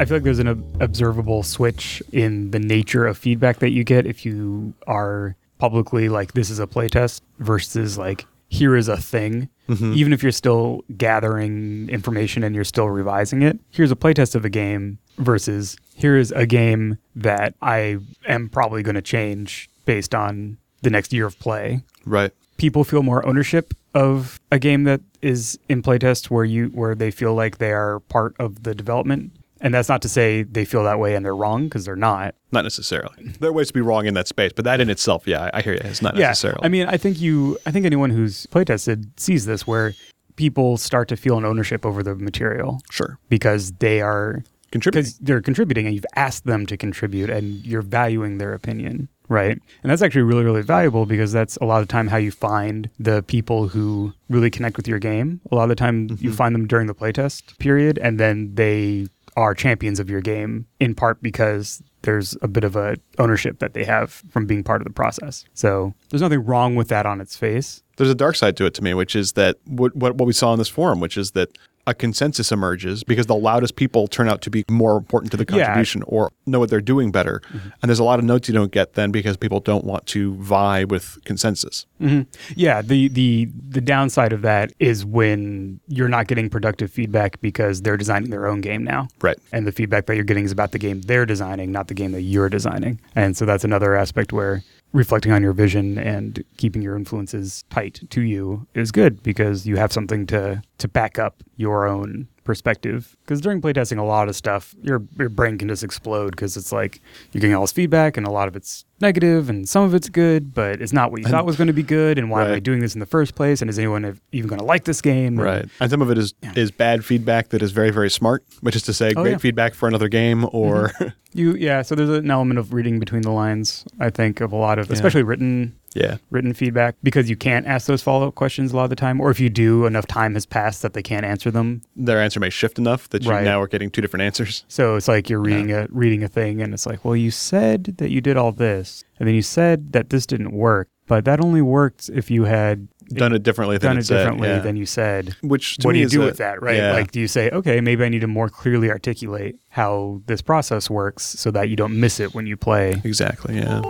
I 0.00 0.04
feel 0.06 0.16
like 0.16 0.24
there's 0.24 0.40
an 0.40 0.48
ob- 0.48 0.82
observable 0.82 1.42
switch 1.42 2.02
in 2.12 2.50
the 2.50 2.58
nature 2.58 3.06
of 3.06 3.16
feedback 3.16 3.58
that 3.60 3.70
you 3.70 3.84
get 3.84 4.06
if 4.06 4.26
you 4.26 4.74
are 4.86 5.36
publicly 5.58 6.08
like 6.08 6.32
this 6.32 6.50
is 6.50 6.58
a 6.58 6.66
playtest 6.66 7.20
versus 7.38 7.96
like 7.96 8.26
here 8.48 8.76
is 8.76 8.88
a 8.88 8.96
thing. 8.96 9.48
Mm-hmm. 9.68 9.92
Even 9.94 10.12
if 10.12 10.22
you're 10.22 10.32
still 10.32 10.82
gathering 10.96 11.88
information 11.88 12.42
and 12.42 12.54
you're 12.54 12.64
still 12.64 12.88
revising 12.90 13.42
it, 13.42 13.58
here's 13.70 13.90
a 13.92 13.96
playtest 13.96 14.34
of 14.34 14.44
a 14.44 14.50
game 14.50 14.98
versus 15.18 15.76
here 15.94 16.16
is 16.16 16.32
a 16.32 16.44
game 16.44 16.98
that 17.14 17.54
I 17.62 17.98
am 18.26 18.48
probably 18.48 18.82
going 18.82 18.96
to 18.96 19.02
change 19.02 19.70
based 19.84 20.14
on 20.14 20.58
the 20.82 20.90
next 20.90 21.12
year 21.12 21.26
of 21.26 21.38
play 21.38 21.82
Right. 22.04 22.32
people 22.58 22.84
feel 22.84 23.02
more 23.02 23.24
ownership 23.24 23.72
of 23.94 24.38
a 24.50 24.58
game 24.58 24.84
that 24.84 25.00
is 25.22 25.58
in 25.68 25.82
playtest 25.82 26.30
where 26.30 26.44
you 26.44 26.66
where 26.74 26.94
they 26.96 27.10
feel 27.12 27.32
like 27.34 27.58
they 27.58 27.72
are 27.72 28.00
part 28.00 28.34
of 28.38 28.64
the 28.64 28.74
development 28.74 29.30
and 29.64 29.74
that's 29.74 29.88
not 29.88 30.02
to 30.02 30.08
say 30.08 30.44
they 30.44 30.64
feel 30.64 30.84
that 30.84 31.00
way 31.00 31.16
and 31.16 31.24
they're 31.24 31.34
wrong 31.34 31.64
because 31.64 31.84
they're 31.86 31.96
not 31.96 32.36
Not 32.52 32.62
necessarily. 32.62 33.32
There 33.40 33.50
are 33.50 33.52
ways 33.52 33.68
to 33.68 33.72
be 33.72 33.80
wrong 33.80 34.06
in 34.06 34.14
that 34.14 34.28
space, 34.28 34.52
but 34.54 34.64
that 34.66 34.80
in 34.80 34.90
itself, 34.90 35.26
yeah, 35.26 35.50
I 35.52 35.62
hear 35.62 35.72
you. 35.72 35.80
It's 35.82 36.02
not 36.02 36.14
yeah 36.16 36.28
necessarily. 36.28 36.60
i 36.62 36.68
mean 36.68 36.86
i 36.86 36.96
think 36.96 37.20
you 37.20 37.58
i 37.66 37.70
think 37.72 37.84
anyone 37.86 38.10
who's 38.10 38.46
playtested 38.46 39.08
sees 39.18 39.46
this 39.46 39.66
where 39.66 39.94
people 40.36 40.76
start 40.76 41.08
to 41.08 41.16
feel 41.16 41.38
an 41.38 41.44
ownership 41.44 41.86
over 41.86 42.02
the 42.02 42.14
material 42.14 42.80
sure. 42.90 43.18
because 43.28 43.72
they 43.78 44.00
are 44.00 44.44
Contributing. 44.70 45.02
because 45.02 45.18
they're 45.18 45.40
contributing 45.40 45.86
and 45.86 45.94
you've 45.94 46.06
asked 46.16 46.46
them 46.46 46.66
to 46.66 46.76
contribute 46.76 47.30
and 47.30 47.64
you're 47.64 47.82
valuing 47.82 48.38
their 48.38 48.52
opinion 48.54 49.08
right 49.28 49.56
and 49.82 49.90
that's 49.90 50.02
actually 50.02 50.22
really 50.22 50.42
really 50.42 50.62
valuable 50.62 51.06
because 51.06 51.32
that's 51.32 51.56
a 51.58 51.64
lot 51.64 51.80
of 51.80 51.86
the 51.86 51.92
time 51.92 52.08
how 52.08 52.16
you 52.16 52.32
find 52.32 52.90
the 52.98 53.22
people 53.22 53.68
who 53.68 54.12
really 54.28 54.50
connect 54.50 54.76
with 54.76 54.88
your 54.88 54.98
game 54.98 55.40
a 55.52 55.54
lot 55.54 55.62
of 55.62 55.68
the 55.68 55.76
time 55.76 56.08
you 56.10 56.16
mm-hmm. 56.16 56.32
find 56.32 56.54
them 56.54 56.66
during 56.66 56.88
the 56.88 56.94
playtest 56.94 57.56
period 57.58 57.98
and 57.98 58.18
then 58.18 58.52
they 58.56 59.06
are 59.36 59.54
champions 59.54 59.98
of 59.98 60.08
your 60.08 60.20
game 60.20 60.66
in 60.78 60.94
part 60.94 61.20
because 61.22 61.82
there's 62.02 62.36
a 62.42 62.48
bit 62.48 62.64
of 62.64 62.76
a 62.76 62.96
ownership 63.18 63.58
that 63.58 63.74
they 63.74 63.84
have 63.84 64.22
from 64.30 64.46
being 64.46 64.62
part 64.62 64.80
of 64.80 64.86
the 64.86 64.92
process. 64.92 65.44
So 65.54 65.94
there's 66.10 66.22
nothing 66.22 66.44
wrong 66.44 66.76
with 66.76 66.88
that 66.88 67.06
on 67.06 67.20
its 67.20 67.36
face. 67.36 67.82
There's 67.96 68.10
a 68.10 68.14
dark 68.14 68.36
side 68.36 68.56
to 68.58 68.66
it 68.66 68.74
to 68.74 68.82
me, 68.82 68.94
which 68.94 69.16
is 69.16 69.32
that 69.32 69.58
what, 69.66 69.94
what 69.96 70.16
what 70.16 70.26
we 70.26 70.32
saw 70.32 70.52
in 70.52 70.58
this 70.58 70.68
forum, 70.68 71.00
which 71.00 71.16
is 71.16 71.32
that 71.32 71.56
a 71.86 71.94
consensus 71.94 72.50
emerges 72.50 73.04
because 73.04 73.26
the 73.26 73.34
loudest 73.34 73.76
people 73.76 74.06
turn 74.06 74.28
out 74.28 74.40
to 74.42 74.50
be 74.50 74.64
more 74.70 74.96
important 74.96 75.30
to 75.32 75.36
the 75.36 75.44
Yeah. 75.48 75.66
contribution 75.66 76.02
or 76.06 76.30
know 76.46 76.58
what 76.58 76.70
they're 76.70 76.80
doing 76.80 77.10
better. 77.10 77.42
Mm-hmm. 77.48 77.68
And 77.82 77.88
there's 77.90 77.98
a 77.98 78.04
lot 78.04 78.18
of 78.18 78.24
notes 78.24 78.48
you 78.48 78.54
don't 78.54 78.72
get 78.72 78.94
then 78.94 79.10
because 79.10 79.36
people 79.36 79.60
don't 79.60 79.84
want 79.84 80.06
to 80.06 80.34
vie 80.36 80.84
with 80.84 81.18
consensus. 81.24 81.86
Mm-hmm. 82.00 82.22
Yeah, 82.56 82.80
the 82.82 83.08
the 83.08 83.48
the 83.68 83.80
downside 83.80 84.32
of 84.32 84.42
that 84.42 84.72
is 84.78 85.04
when 85.04 85.80
you're 85.88 86.08
not 86.08 86.26
getting 86.26 86.48
productive 86.48 86.90
feedback 86.90 87.40
because 87.40 87.82
they're 87.82 87.96
designing 87.96 88.30
their 88.30 88.46
own 88.46 88.60
game 88.60 88.82
now. 88.84 89.08
Right. 89.20 89.38
And 89.52 89.66
the 89.66 89.72
feedback 89.72 90.06
that 90.06 90.14
you're 90.14 90.24
getting 90.24 90.44
is 90.44 90.52
about 90.52 90.72
the 90.72 90.78
game 90.78 91.02
they're 91.02 91.26
designing, 91.26 91.70
not 91.72 91.88
the 91.88 91.94
game 91.94 92.12
that 92.12 92.22
you're 92.22 92.48
designing. 92.48 93.00
And 93.14 93.36
so 93.36 93.44
that's 93.44 93.64
another 93.64 93.94
aspect 93.94 94.32
where 94.32 94.62
reflecting 94.92 95.32
on 95.32 95.42
your 95.42 95.52
vision 95.52 95.98
and 95.98 96.44
keeping 96.56 96.80
your 96.80 96.96
influences 96.96 97.64
tight 97.68 98.00
to 98.10 98.20
you 98.22 98.64
is 98.74 98.92
good 98.92 99.22
because 99.24 99.66
you 99.66 99.76
have 99.76 99.92
something 99.92 100.24
to 100.24 100.62
to 100.78 100.88
back 100.88 101.18
up 101.18 101.42
your 101.56 101.86
own 101.86 102.28
perspective. 102.44 103.16
Because 103.24 103.40
during 103.40 103.60
playtesting 103.60 103.98
a 103.98 104.02
lot 104.02 104.28
of 104.28 104.36
stuff 104.36 104.74
your 104.82 105.02
your 105.18 105.28
brain 105.30 105.56
can 105.58 105.68
just 105.68 105.82
explode 105.82 106.30
because 106.30 106.56
it's 106.56 106.72
like 106.72 107.00
you're 107.32 107.40
getting 107.40 107.54
all 107.54 107.62
this 107.62 107.72
feedback 107.72 108.16
and 108.16 108.26
a 108.26 108.30
lot 108.30 108.48
of 108.48 108.54
it's 108.56 108.84
negative 109.00 109.48
and 109.50 109.66
some 109.68 109.82
of 109.82 109.94
it's 109.94 110.08
good 110.08 110.54
but 110.54 110.80
it's 110.80 110.92
not 110.92 111.10
what 111.10 111.20
you 111.20 111.26
thought 111.26 111.44
was 111.46 111.56
going 111.56 111.66
to 111.68 111.72
be 111.72 111.82
good 111.82 112.18
and 112.18 112.30
why 112.30 112.44
am 112.44 112.52
I 112.52 112.58
doing 112.58 112.80
this 112.80 112.94
in 112.94 113.00
the 113.00 113.06
first 113.06 113.34
place 113.34 113.60
and 113.60 113.68
is 113.70 113.78
anyone 113.78 114.20
even 114.32 114.48
going 114.48 114.58
to 114.60 114.64
like 114.64 114.84
this 114.84 115.00
game? 115.00 115.38
And- 115.38 115.42
Right. 115.42 115.68
And 115.80 115.90
some 115.90 116.02
of 116.02 116.10
it 116.10 116.18
is 116.18 116.34
is 116.54 116.70
bad 116.70 117.04
feedback 117.04 117.48
that 117.48 117.62
is 117.62 117.72
very 117.72 117.90
very 117.90 118.10
smart, 118.10 118.44
which 118.60 118.76
is 118.76 118.82
to 118.82 118.92
say 118.92 119.12
Oh, 119.16 119.22
great 119.22 119.32
yeah. 119.32 119.38
feedback 119.38 119.72
for 119.74 119.88
another 119.88 120.08
game 120.08 120.42
mm-hmm. 120.42 120.56
or 120.56 120.92
you 121.32 121.54
yeah 121.54 121.80
so 121.82 121.94
there's 121.94 122.10
an 122.10 122.30
element 122.30 122.58
of 122.58 122.74
reading 122.74 122.98
between 123.00 123.22
the 123.22 123.30
lines 123.30 123.84
I 123.98 124.10
think 124.10 124.40
of 124.42 124.52
a 124.52 124.56
lot 124.56 124.78
of 124.78 124.90
especially 124.90 125.22
written 125.22 125.74
yeah. 125.94 126.16
written 126.30 126.52
feedback 126.52 126.96
because 127.02 127.30
you 127.30 127.36
can't 127.36 127.66
ask 127.66 127.86
those 127.86 128.02
follow-up 128.02 128.34
questions 128.34 128.72
a 128.72 128.76
lot 128.76 128.84
of 128.84 128.90
the 128.90 128.96
time 128.96 129.20
or 129.20 129.30
if 129.30 129.40
you 129.40 129.48
do 129.48 129.86
enough 129.86 130.06
time 130.06 130.34
has 130.34 130.44
passed 130.46 130.82
that 130.82 130.92
they 130.92 131.02
can't 131.02 131.24
answer 131.24 131.50
them 131.50 131.82
Their 131.96 132.20
answer 132.20 132.40
may 132.40 132.50
shift 132.50 132.78
enough 132.78 133.08
that 133.10 133.24
you 133.24 133.30
Right. 133.30 133.44
now 133.44 133.60
are 133.60 133.68
getting 133.68 133.90
two 133.90 134.00
different 134.02 134.22
answers. 134.22 134.64
so 134.68 134.96
it's 134.96 135.08
like 135.08 135.30
you're 135.30 135.40
reading 135.40 135.72
a 135.72 135.86
reading 135.90 136.22
a 136.22 136.28
thing 136.28 136.60
and 136.60 136.74
it's 136.74 136.86
like 136.86 137.04
well 137.04 137.16
you 137.16 137.30
said 137.30 137.94
that 137.98 138.10
you 138.10 138.20
did 138.20 138.36
all 138.36 138.52
this 138.52 139.04
and 139.18 139.26
then 139.28 139.34
you 139.34 139.42
said 139.42 139.92
that 139.92 140.10
this 140.10 140.26
didn't 140.26 140.52
work 140.52 140.88
but 141.06 141.24
that 141.24 141.40
only 141.40 141.62
worked 141.62 142.08
if 142.12 142.30
you 142.30 142.44
had 142.44 142.88
Done 143.10 143.34
it 143.34 143.42
differently 143.42 143.76
than 143.76 143.90
done 143.90 143.96
it 143.98 144.00
it 144.00 144.04
said, 144.06 144.16
differently 144.22 144.48
yeah. 144.48 144.60
than 144.60 144.76
you 144.76 144.86
said 144.86 145.36
Which 145.42 145.76
what 145.82 145.92
do 145.92 145.98
you 145.98 146.08
do 146.08 146.22
a- 146.22 146.24
with 146.24 146.38
that 146.38 146.62
right 146.62 146.76
yeah. 146.78 146.92
like 146.92 147.10
do 147.10 147.20
you 147.20 147.28
say 147.28 147.50
okay 147.50 147.82
maybe 147.82 148.02
i 148.02 148.08
need 148.08 148.20
to 148.22 148.26
more 148.26 148.48
clearly 148.48 148.90
articulate 148.90 149.56
how 149.68 150.22
this 150.26 150.40
process 150.40 150.88
works 150.88 151.22
so 151.22 151.50
that 151.50 151.68
you 151.68 151.76
don't 151.76 152.00
miss 152.00 152.18
it 152.18 152.34
when 152.34 152.46
you 152.46 152.56
play 152.56 153.00
Exactly, 153.04 153.56
yeah. 153.56 153.82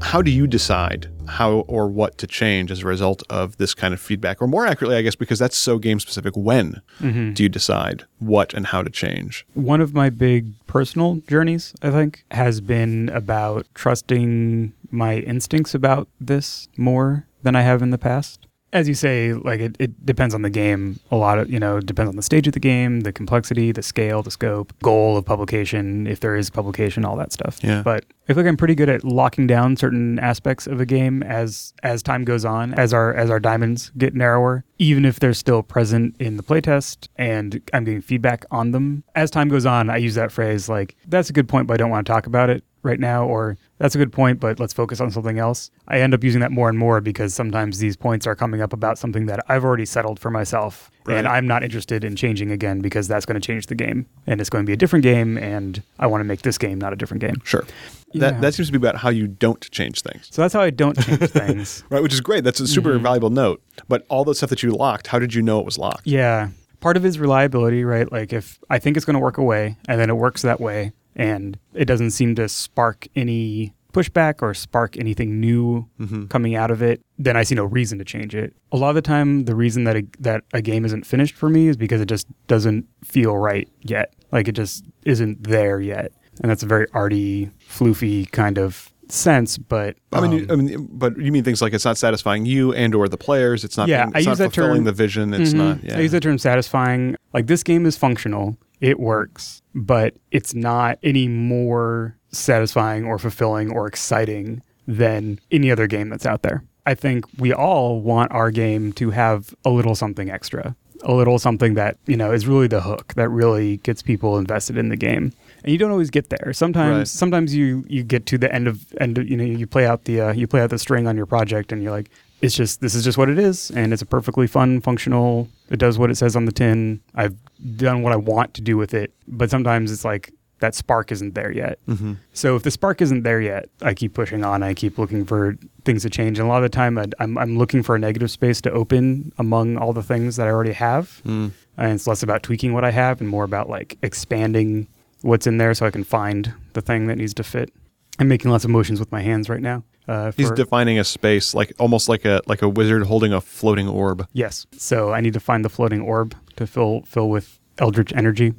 How 0.00 0.22
do 0.22 0.30
you 0.30 0.46
decide 0.46 1.08
how 1.28 1.60
or 1.68 1.88
what 1.88 2.18
to 2.18 2.26
change 2.26 2.70
as 2.72 2.80
a 2.82 2.86
result 2.86 3.22
of 3.30 3.56
this 3.58 3.74
kind 3.74 3.94
of 3.94 4.00
feedback? 4.00 4.40
Or 4.42 4.46
more 4.48 4.66
accurately, 4.66 4.96
I 4.96 5.02
guess, 5.02 5.14
because 5.14 5.38
that's 5.38 5.56
so 5.56 5.78
game 5.78 6.00
specific, 6.00 6.34
when 6.36 6.80
Mm-hmm. 7.00 7.32
do 7.34 7.42
you 7.42 7.48
decide 7.48 8.04
what 8.18 8.52
and 8.54 8.66
how 8.66 8.82
to 8.82 8.90
change? 8.90 9.46
One 9.54 9.80
of 9.80 9.94
my 9.94 10.10
big 10.10 10.52
personal 10.66 11.16
journeys, 11.28 11.72
I 11.82 11.90
think, 11.90 12.24
has 12.30 12.60
been 12.60 13.08
about 13.10 13.66
trusting 13.74 14.72
my 14.90 15.18
instincts 15.18 15.74
about 15.74 16.08
this 16.20 16.68
more 16.76 17.26
than 17.42 17.54
I 17.56 17.62
have 17.62 17.80
in 17.82 17.90
the 17.90 17.98
past. 17.98 18.46
As 18.72 18.88
you 18.88 18.94
say, 18.94 19.32
like 19.32 19.60
it, 19.60 19.76
it 19.78 20.06
depends 20.06 20.34
on 20.34 20.42
the 20.42 20.50
game. 20.50 21.00
A 21.10 21.16
lot 21.16 21.38
of, 21.38 21.50
you 21.50 21.58
know, 21.58 21.80
depends 21.80 22.08
on 22.08 22.16
the 22.16 22.22
stage 22.22 22.46
of 22.46 22.52
the 22.52 22.60
game, 22.60 23.00
the 23.00 23.12
complexity, 23.12 23.72
the 23.72 23.82
scale, 23.82 24.22
the 24.22 24.30
scope, 24.30 24.72
goal 24.82 25.16
of 25.16 25.24
publication, 25.24 26.06
if 26.06 26.20
there 26.20 26.36
is 26.36 26.50
publication, 26.50 27.04
all 27.04 27.16
that 27.16 27.32
stuff. 27.32 27.58
Yeah. 27.62 27.82
But 27.82 28.04
I 28.28 28.32
feel 28.32 28.44
like 28.44 28.48
I'm 28.48 28.56
pretty 28.56 28.76
good 28.76 28.88
at 28.88 29.02
locking 29.02 29.48
down 29.48 29.76
certain 29.76 30.20
aspects 30.20 30.68
of 30.68 30.80
a 30.80 30.86
game 30.86 31.24
as 31.24 31.74
as 31.82 32.00
time 32.00 32.24
goes 32.24 32.44
on, 32.44 32.72
as 32.74 32.94
our 32.94 33.12
as 33.12 33.28
our 33.28 33.40
diamonds 33.40 33.90
get 33.98 34.14
narrower, 34.14 34.64
even 34.78 35.04
if 35.04 35.18
they're 35.18 35.34
still 35.34 35.64
present 35.64 36.14
in 36.20 36.36
the 36.36 36.42
playtest 36.44 37.08
and 37.16 37.60
I'm 37.74 37.84
getting 37.84 38.00
feedback 38.00 38.44
on 38.52 38.70
them. 38.70 39.02
As 39.16 39.32
time 39.32 39.48
goes 39.48 39.66
on, 39.66 39.90
I 39.90 39.96
use 39.96 40.14
that 40.14 40.30
phrase 40.30 40.68
like, 40.68 40.96
that's 41.08 41.28
a 41.28 41.32
good 41.32 41.48
point, 41.48 41.66
but 41.66 41.74
I 41.74 41.76
don't 41.78 41.90
want 41.90 42.06
to 42.06 42.12
talk 42.12 42.26
about 42.26 42.50
it 42.50 42.62
right 42.82 42.98
now, 43.00 43.26
or 43.26 43.56
that's 43.78 43.94
a 43.94 43.98
good 43.98 44.12
point, 44.12 44.40
but 44.40 44.58
let's 44.60 44.72
focus 44.72 45.00
on 45.00 45.10
something 45.10 45.38
else. 45.38 45.70
I 45.88 46.00
end 46.00 46.14
up 46.14 46.24
using 46.24 46.40
that 46.40 46.50
more 46.50 46.68
and 46.68 46.78
more 46.78 47.00
because 47.00 47.34
sometimes 47.34 47.78
these 47.78 47.96
points 47.96 48.26
are 48.26 48.34
coming 48.34 48.60
up 48.62 48.72
about 48.72 48.98
something 48.98 49.26
that 49.26 49.44
I've 49.48 49.64
already 49.64 49.84
settled 49.84 50.18
for 50.18 50.30
myself. 50.30 50.90
And 51.08 51.26
I'm 51.26 51.46
not 51.46 51.64
interested 51.64 52.04
in 52.04 52.14
changing 52.14 52.52
again 52.52 52.80
because 52.80 53.08
that's 53.08 53.26
going 53.26 53.40
to 53.40 53.44
change 53.44 53.66
the 53.66 53.74
game. 53.74 54.06
And 54.28 54.40
it's 54.40 54.48
going 54.48 54.64
to 54.64 54.66
be 54.66 54.72
a 54.72 54.76
different 54.76 55.02
game, 55.02 55.36
and 55.38 55.82
I 55.98 56.06
want 56.06 56.20
to 56.20 56.24
make 56.24 56.42
this 56.42 56.56
game 56.56 56.78
not 56.78 56.92
a 56.92 56.96
different 56.96 57.20
game. 57.20 57.40
Sure. 57.42 57.66
Yeah. 58.12 58.30
That, 58.30 58.40
that 58.42 58.54
seems 58.54 58.68
to 58.68 58.72
be 58.72 58.76
about 58.76 58.96
how 58.96 59.08
you 59.08 59.26
don't 59.26 59.60
change 59.72 60.02
things. 60.02 60.28
So 60.30 60.40
that's 60.42 60.54
how 60.54 60.60
I 60.60 60.70
don't 60.70 60.96
change 61.00 61.18
things. 61.30 61.82
Right, 61.90 62.02
which 62.02 62.12
is 62.12 62.20
great. 62.20 62.44
That's 62.44 62.60
a 62.60 62.66
super 62.68 62.90
Mm-hmm. 62.94 63.02
valuable 63.02 63.30
note. 63.30 63.60
But 63.88 64.06
all 64.08 64.24
the 64.24 64.34
stuff 64.34 64.50
that 64.50 64.62
you 64.62 64.70
locked, 64.70 65.08
how 65.08 65.18
did 65.18 65.34
you 65.34 65.42
know 65.42 65.58
it 65.58 65.64
was 65.64 65.78
locked? 65.78 66.06
Yeah. 66.06 66.50
Part 66.80 66.96
of 66.96 67.04
it 67.04 67.08
is 67.08 67.18
reliability, 67.18 67.84
right? 67.84 68.10
Like 68.10 68.32
if 68.32 68.58
I 68.70 68.78
think 68.78 68.96
it's 68.96 69.04
going 69.04 69.14
to 69.14 69.20
work 69.20 69.36
away 69.38 69.76
and 69.88 70.00
then 70.00 70.10
it 70.10 70.16
works 70.16 70.42
that 70.42 70.60
way 70.60 70.92
and 71.20 71.58
it 71.74 71.84
doesn't 71.84 72.10
seem 72.12 72.34
to 72.36 72.48
spark 72.48 73.06
any 73.14 73.72
pushback 73.92 74.40
or 74.40 74.54
spark 74.54 74.96
anything 74.96 75.40
new 75.40 75.86
coming 76.28 76.54
out 76.54 76.70
of 76.70 76.80
it, 76.80 77.00
then 77.18 77.36
I 77.36 77.42
see 77.42 77.54
no 77.56 77.64
reason 77.64 77.98
to 77.98 78.04
change 78.04 78.34
it. 78.34 78.54
A 78.72 78.76
lot 78.76 78.88
of 78.90 78.94
the 78.94 79.02
time, 79.02 79.44
the 79.44 79.54
reason 79.56 79.84
that 79.84 79.96
a, 79.96 80.02
that 80.20 80.44
a 80.54 80.62
game 80.62 80.84
isn't 80.84 81.04
finished 81.06 81.34
for 81.34 81.48
me 81.48 81.66
is 81.68 81.76
because 81.76 82.00
it 82.00 82.06
just 82.06 82.26
doesn't 82.46 82.86
feel 83.04 83.36
right 83.36 83.68
yet. 83.82 84.14
Like 84.32 84.46
it 84.48 84.52
just 84.52 84.84
isn't 85.04 85.42
there 85.42 85.80
yet. 85.80 86.12
And 86.40 86.48
that's 86.50 86.62
a 86.62 86.66
very 86.66 86.86
arty, 86.94 87.50
floofy 87.68 88.30
kind 88.30 88.58
of 88.58 88.90
sense, 89.08 89.58
but 89.58 89.96
I 90.12 90.20
mean, 90.20 90.30
um, 90.32 90.38
you, 90.38 90.46
I 90.50 90.54
mean, 90.76 90.88
but 90.92 91.18
you 91.18 91.32
mean 91.32 91.42
things 91.42 91.60
like 91.60 91.72
it's 91.74 91.84
not 91.84 91.98
satisfying 91.98 92.46
you 92.46 92.72
and 92.72 92.94
or 92.94 93.08
the 93.08 93.18
players. 93.18 93.64
It's 93.64 93.76
not. 93.76 93.88
Yeah, 93.88 94.04
being, 94.04 94.14
I 94.14 94.18
use 94.20 94.26
not 94.26 94.38
that 94.38 94.44
fulfilling 94.54 94.76
term- 94.76 94.84
the 94.84 94.92
vision. 94.92 95.34
It's 95.34 95.52
Mhm. 95.52 95.56
not. 95.56 95.84
Yeah. 95.84 95.96
I 95.98 96.00
use 96.02 96.12
the 96.12 96.20
term 96.20 96.38
satisfying. 96.38 97.16
Like 97.34 97.48
this 97.48 97.64
game 97.64 97.86
is 97.86 97.96
functional, 97.98 98.56
it 98.80 98.98
works, 98.98 99.62
but 99.74 100.14
it's 100.30 100.54
not 100.54 100.98
any 101.02 101.28
more 101.28 102.16
satisfying 102.32 103.04
or 103.04 103.18
fulfilling 103.18 103.70
or 103.72 103.86
exciting 103.86 104.62
than 104.86 105.38
any 105.50 105.70
other 105.70 105.86
game 105.86 106.08
that's 106.08 106.26
out 106.26 106.42
there. 106.42 106.64
I 106.86 106.94
think 106.94 107.24
we 107.38 107.52
all 107.52 108.00
want 108.00 108.32
our 108.32 108.50
game 108.50 108.92
to 108.94 109.10
have 109.10 109.54
a 109.64 109.70
little 109.70 109.94
something 109.94 110.30
extra, 110.30 110.74
a 111.02 111.12
little 111.12 111.38
something 111.38 111.74
that, 111.74 111.98
you 112.06 112.16
know, 112.16 112.32
is 112.32 112.46
really 112.46 112.66
the 112.66 112.80
hook 112.80 113.14
that 113.14 113.28
really 113.28 113.76
gets 113.78 114.02
people 114.02 114.38
invested 114.38 114.76
in 114.78 114.88
the 114.88 114.96
game. 114.96 115.32
And 115.62 115.70
you 115.72 115.78
don't 115.78 115.90
always 115.90 116.10
get 116.10 116.30
there. 116.30 116.52
Sometimes 116.54 116.96
Right. 116.96 117.08
sometimes 117.08 117.54
you 117.54 117.84
you 117.86 118.02
get 118.02 118.24
to 118.26 118.38
the 118.38 118.52
end 118.52 118.66
of 118.66 118.80
end 118.98 119.18
of, 119.18 119.28
you 119.28 119.36
know, 119.36 119.44
you 119.44 119.66
play 119.66 119.86
out 119.86 120.04
the 120.04 120.20
uh, 120.20 120.32
you 120.32 120.46
play 120.46 120.62
out 120.62 120.70
the 120.70 120.78
string 120.78 121.06
on 121.06 121.16
your 121.16 121.26
project 121.26 121.70
and 121.70 121.82
you're 121.82 121.92
like 121.92 122.10
it's 122.42 122.54
just 122.54 122.80
this 122.80 122.94
is 122.94 123.04
just 123.04 123.18
what 123.18 123.28
it 123.28 123.38
is 123.38 123.70
and 123.72 123.92
it's 123.92 124.02
a 124.02 124.06
perfectly 124.06 124.46
fun 124.46 124.80
functional 124.80 125.48
it 125.70 125.78
does 125.78 125.98
what 125.98 126.10
it 126.10 126.16
says 126.16 126.34
on 126.36 126.44
the 126.46 126.52
tin. 126.52 127.00
I've 127.14 127.36
done 127.76 128.02
what 128.02 128.12
i 128.12 128.16
want 128.16 128.54
to 128.54 128.60
do 128.62 128.76
with 128.76 128.94
it 128.94 129.12
but 129.28 129.50
sometimes 129.50 129.92
it's 129.92 130.04
like 130.04 130.32
that 130.60 130.74
spark 130.74 131.10
isn't 131.10 131.34
there 131.34 131.50
yet. 131.50 131.78
Mm-hmm. 131.88 132.14
so 132.34 132.54
if 132.56 132.62
the 132.64 132.70
spark 132.70 133.00
isn't 133.02 133.22
there 133.22 133.40
yet 133.40 133.68
i 133.82 133.92
keep 133.94 134.14
pushing 134.14 134.44
on 134.44 134.62
i 134.62 134.72
keep 134.74 134.98
looking 134.98 135.24
for 135.24 135.56
things 135.84 136.02
to 136.02 136.10
change 136.10 136.38
and 136.38 136.46
a 136.46 136.48
lot 136.50 136.58
of 136.58 136.62
the 136.70 136.76
time 136.76 136.96
I'd- 136.98 137.12
i'm, 137.18 137.36
I'm 137.38 137.58
looking 137.58 137.82
for 137.82 137.94
a 137.94 137.98
negative 137.98 138.30
space 138.30 138.60
to 138.62 138.70
open 138.72 139.32
among 139.38 139.76
all 139.76 139.92
the 139.92 140.02
things 140.02 140.36
that 140.36 140.46
i 140.46 140.50
already 140.50 140.72
have. 140.72 141.20
Mm. 141.26 141.50
and 141.76 141.92
it's 141.92 142.06
less 142.06 142.22
about 142.22 142.42
tweaking 142.42 142.72
what 142.72 142.84
i 142.84 142.90
have 142.90 143.20
and 143.20 143.28
more 143.28 143.44
about 143.44 143.68
like 143.68 143.96
expanding 144.02 144.86
what's 145.22 145.46
in 145.46 145.58
there 145.58 145.74
so 145.74 145.84
i 145.86 145.90
can 145.90 146.04
find 146.04 146.52
the 146.72 146.80
thing 146.80 147.06
that 147.08 147.16
needs 147.16 147.34
to 147.34 147.42
fit. 147.42 147.72
I'm 148.18 148.28
making 148.28 148.50
lots 148.50 148.64
of 148.64 148.70
motions 148.70 149.00
with 149.00 149.10
my 149.12 149.20
hands 149.22 149.48
right 149.48 149.60
now 149.62 149.82
uh, 150.10 150.32
He's 150.36 150.50
defining 150.50 150.98
a 150.98 151.04
space 151.04 151.54
like 151.54 151.72
almost 151.78 152.08
like 152.08 152.24
a 152.24 152.42
like 152.46 152.62
a 152.62 152.68
wizard 152.68 153.04
holding 153.04 153.32
a 153.32 153.40
floating 153.40 153.88
orb. 153.88 154.26
Yes. 154.32 154.66
So 154.72 155.12
I 155.12 155.20
need 155.20 155.34
to 155.34 155.40
find 155.40 155.64
the 155.64 155.68
floating 155.68 156.00
orb 156.00 156.34
to 156.56 156.66
fill 156.66 157.02
fill 157.02 157.30
with 157.30 157.60
eldritch 157.78 158.12
energy. 158.12 158.54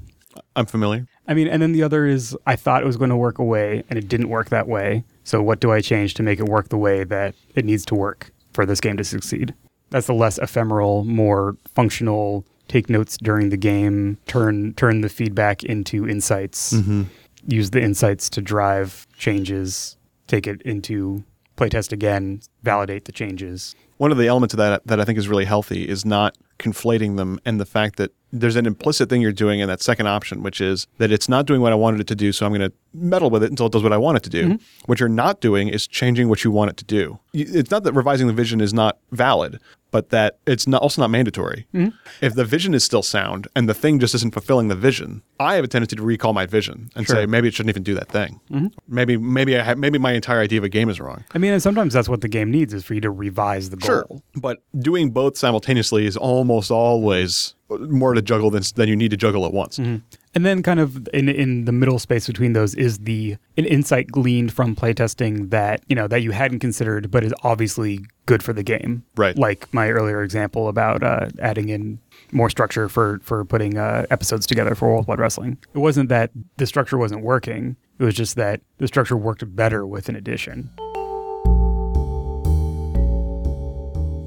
I'm 0.55 0.65
familiar. 0.65 1.07
I 1.27 1.33
mean, 1.33 1.49
and 1.49 1.61
then 1.61 1.73
the 1.73 1.83
other 1.83 2.05
is 2.05 2.37
I 2.45 2.55
thought 2.55 2.83
it 2.83 2.85
was 2.85 2.95
going 2.95 3.09
to 3.09 3.17
work 3.17 3.37
away 3.37 3.83
and 3.89 3.99
it 3.99 4.07
didn't 4.07 4.29
work 4.29 4.49
that 4.49 4.67
way. 4.69 5.03
So 5.25 5.43
what 5.43 5.59
do 5.59 5.73
I 5.73 5.81
change 5.81 6.13
to 6.15 6.23
make 6.23 6.39
it 6.39 6.45
work 6.45 6.69
the 6.69 6.77
way 6.77 7.03
that 7.03 7.35
it 7.53 7.65
needs 7.65 7.85
to 7.87 7.95
work 7.95 8.31
for 8.53 8.65
this 8.65 8.79
game 8.79 8.95
to 8.95 9.03
succeed? 9.03 9.53
That's 9.89 10.07
the 10.07 10.13
less 10.13 10.37
ephemeral, 10.37 11.03
more 11.03 11.57
functional 11.75 12.45
take 12.69 12.89
notes 12.89 13.17
during 13.17 13.49
the 13.49 13.57
game, 13.57 14.17
turn 14.25 14.73
turn 14.75 15.01
the 15.01 15.09
feedback 15.09 15.65
into 15.65 16.07
insights. 16.07 16.71
Mm-hmm. 16.71 17.03
Use 17.47 17.71
the 17.71 17.81
insights 17.81 18.29
to 18.29 18.41
drive 18.41 19.05
changes, 19.17 19.97
take 20.27 20.47
it 20.47 20.61
into 20.61 21.25
playtest 21.61 21.91
again, 21.91 22.41
validate 22.63 23.05
the 23.05 23.11
changes. 23.11 23.75
One 23.97 24.11
of 24.11 24.17
the 24.17 24.27
elements 24.27 24.53
of 24.53 24.57
that 24.57 24.85
that 24.87 24.99
I 24.99 25.05
think 25.05 25.19
is 25.19 25.27
really 25.27 25.45
healthy 25.45 25.87
is 25.87 26.05
not 26.05 26.35
conflating 26.57 27.17
them 27.17 27.39
and 27.45 27.59
the 27.59 27.65
fact 27.65 27.97
that 27.97 28.11
there's 28.31 28.55
an 28.55 28.65
implicit 28.65 29.09
thing 29.09 29.21
you're 29.21 29.31
doing 29.31 29.59
in 29.59 29.67
that 29.67 29.81
second 29.81 30.07
option, 30.07 30.41
which 30.41 30.61
is 30.61 30.87
that 30.97 31.11
it's 31.11 31.27
not 31.27 31.45
doing 31.45 31.61
what 31.61 31.71
I 31.71 31.75
wanted 31.75 31.99
it 31.99 32.07
to 32.07 32.15
do, 32.15 32.31
so 32.31 32.45
I'm 32.45 32.53
going 32.53 32.69
to 32.69 32.71
meddle 32.93 33.29
with 33.29 33.43
it 33.43 33.49
until 33.49 33.65
it 33.65 33.73
does 33.73 33.83
what 33.83 33.91
I 33.91 33.97
want 33.97 34.17
it 34.17 34.23
to 34.23 34.29
do. 34.29 34.43
Mm-hmm. 34.45 34.85
What 34.85 34.99
you're 34.99 35.09
not 35.09 35.41
doing 35.41 35.67
is 35.67 35.87
changing 35.87 36.29
what 36.29 36.43
you 36.43 36.51
want 36.51 36.69
it 36.71 36.77
to 36.77 36.85
do. 36.85 37.19
It's 37.33 37.71
not 37.71 37.83
that 37.83 37.93
revising 37.93 38.27
the 38.27 38.33
vision 38.33 38.61
is 38.61 38.73
not 38.73 38.97
valid, 39.11 39.59
but 39.91 40.09
that 40.09 40.37
it's 40.47 40.67
not 40.67 40.81
also 40.81 41.01
not 41.01 41.09
mandatory. 41.09 41.67
Mm-hmm. 41.73 41.95
If 42.21 42.35
the 42.35 42.45
vision 42.45 42.73
is 42.73 42.83
still 42.83 43.03
sound 43.03 43.47
and 43.55 43.67
the 43.67 43.73
thing 43.73 43.99
just 43.99 44.15
isn't 44.15 44.33
fulfilling 44.33 44.69
the 44.69 44.75
vision, 44.75 45.21
I 45.39 45.55
have 45.55 45.65
a 45.65 45.67
tendency 45.67 45.95
to 45.97 46.03
recall 46.03 46.33
my 46.33 46.45
vision 46.45 46.89
and 46.95 47.07
say 47.07 47.25
maybe 47.25 47.47
it 47.47 47.53
shouldn't 47.53 47.71
even 47.71 47.83
do 47.83 47.95
that 47.95 48.09
thing. 48.09 48.39
Mm-hmm. 48.49 48.67
Maybe 48.87 49.17
maybe 49.17 49.57
I 49.57 49.63
ha- 49.63 49.75
maybe 49.75 49.97
my 49.97 50.13
entire 50.13 50.39
idea 50.39 50.59
of 50.59 50.63
a 50.63 50.69
game 50.69 50.89
is 50.89 50.99
wrong. 50.99 51.23
I 51.33 51.37
mean, 51.37 51.51
and 51.53 51.61
sometimes 51.61 51.93
that's 51.93 52.07
what 52.07 52.21
the 52.21 52.29
game 52.29 52.50
needs 52.51 52.73
is 52.73 52.83
for 52.83 52.93
you 52.93 53.01
to 53.01 53.09
revise 53.11 53.69
the 53.69 53.77
goal. 53.77 53.87
Sure, 53.87 54.21
But 54.35 54.61
doing 54.77 55.11
both 55.11 55.37
simultaneously 55.37 56.05
is 56.05 56.17
almost 56.17 56.71
always 56.71 57.55
more 57.69 58.13
to 58.13 58.21
juggle 58.21 58.49
than, 58.49 58.63
than 58.75 58.89
you 58.89 58.95
need 58.95 59.11
to 59.11 59.17
juggle 59.17 59.45
at 59.45 59.53
once. 59.53 59.77
And 59.79 60.45
then 60.45 60.63
kind 60.63 60.79
of 60.79 61.07
in 61.13 61.27
in 61.29 61.65
the 61.65 61.71
middle 61.71 61.99
space 61.99 62.27
between 62.27 62.53
those 62.53 62.73
is 62.75 62.99
the 62.99 63.37
an 63.57 63.65
insight 63.65 64.07
gleaned 64.07 64.53
from 64.53 64.75
playtesting 64.75 65.49
that, 65.49 65.83
you 65.87 65.95
know, 65.95 66.07
that 66.07 66.21
you 66.21 66.31
hadn't 66.31 66.59
considered 66.59 67.11
but 67.11 67.23
is 67.23 67.33
obviously 67.43 67.99
good 68.25 68.41
for 68.43 68.53
the 68.53 68.63
game. 68.63 69.03
Right. 69.17 69.37
Like 69.37 69.73
my 69.73 69.89
earlier 69.89 70.23
example 70.23 70.67
about 70.69 71.03
uh, 71.03 71.27
adding 71.41 71.69
in 71.69 71.99
more 72.31 72.49
structure 72.49 72.87
for 72.87 73.19
for 73.23 73.43
putting 73.43 73.77
uh, 73.77 74.05
episodes 74.09 74.45
together 74.45 74.73
for 74.75 74.89
World 74.89 75.07
Wide 75.07 75.19
Wrestling. 75.19 75.57
It 75.73 75.79
wasn't 75.79 76.09
that 76.09 76.31
the 76.57 76.65
structure 76.65 76.97
wasn't 76.97 77.23
working. 77.23 77.75
It 77.99 78.03
was 78.03 78.15
just 78.15 78.35
that 78.37 78.61
the 78.77 78.87
structure 78.87 79.17
worked 79.17 79.43
better 79.55 79.85
with 79.85 80.09
an 80.09 80.15
addition. 80.15 80.71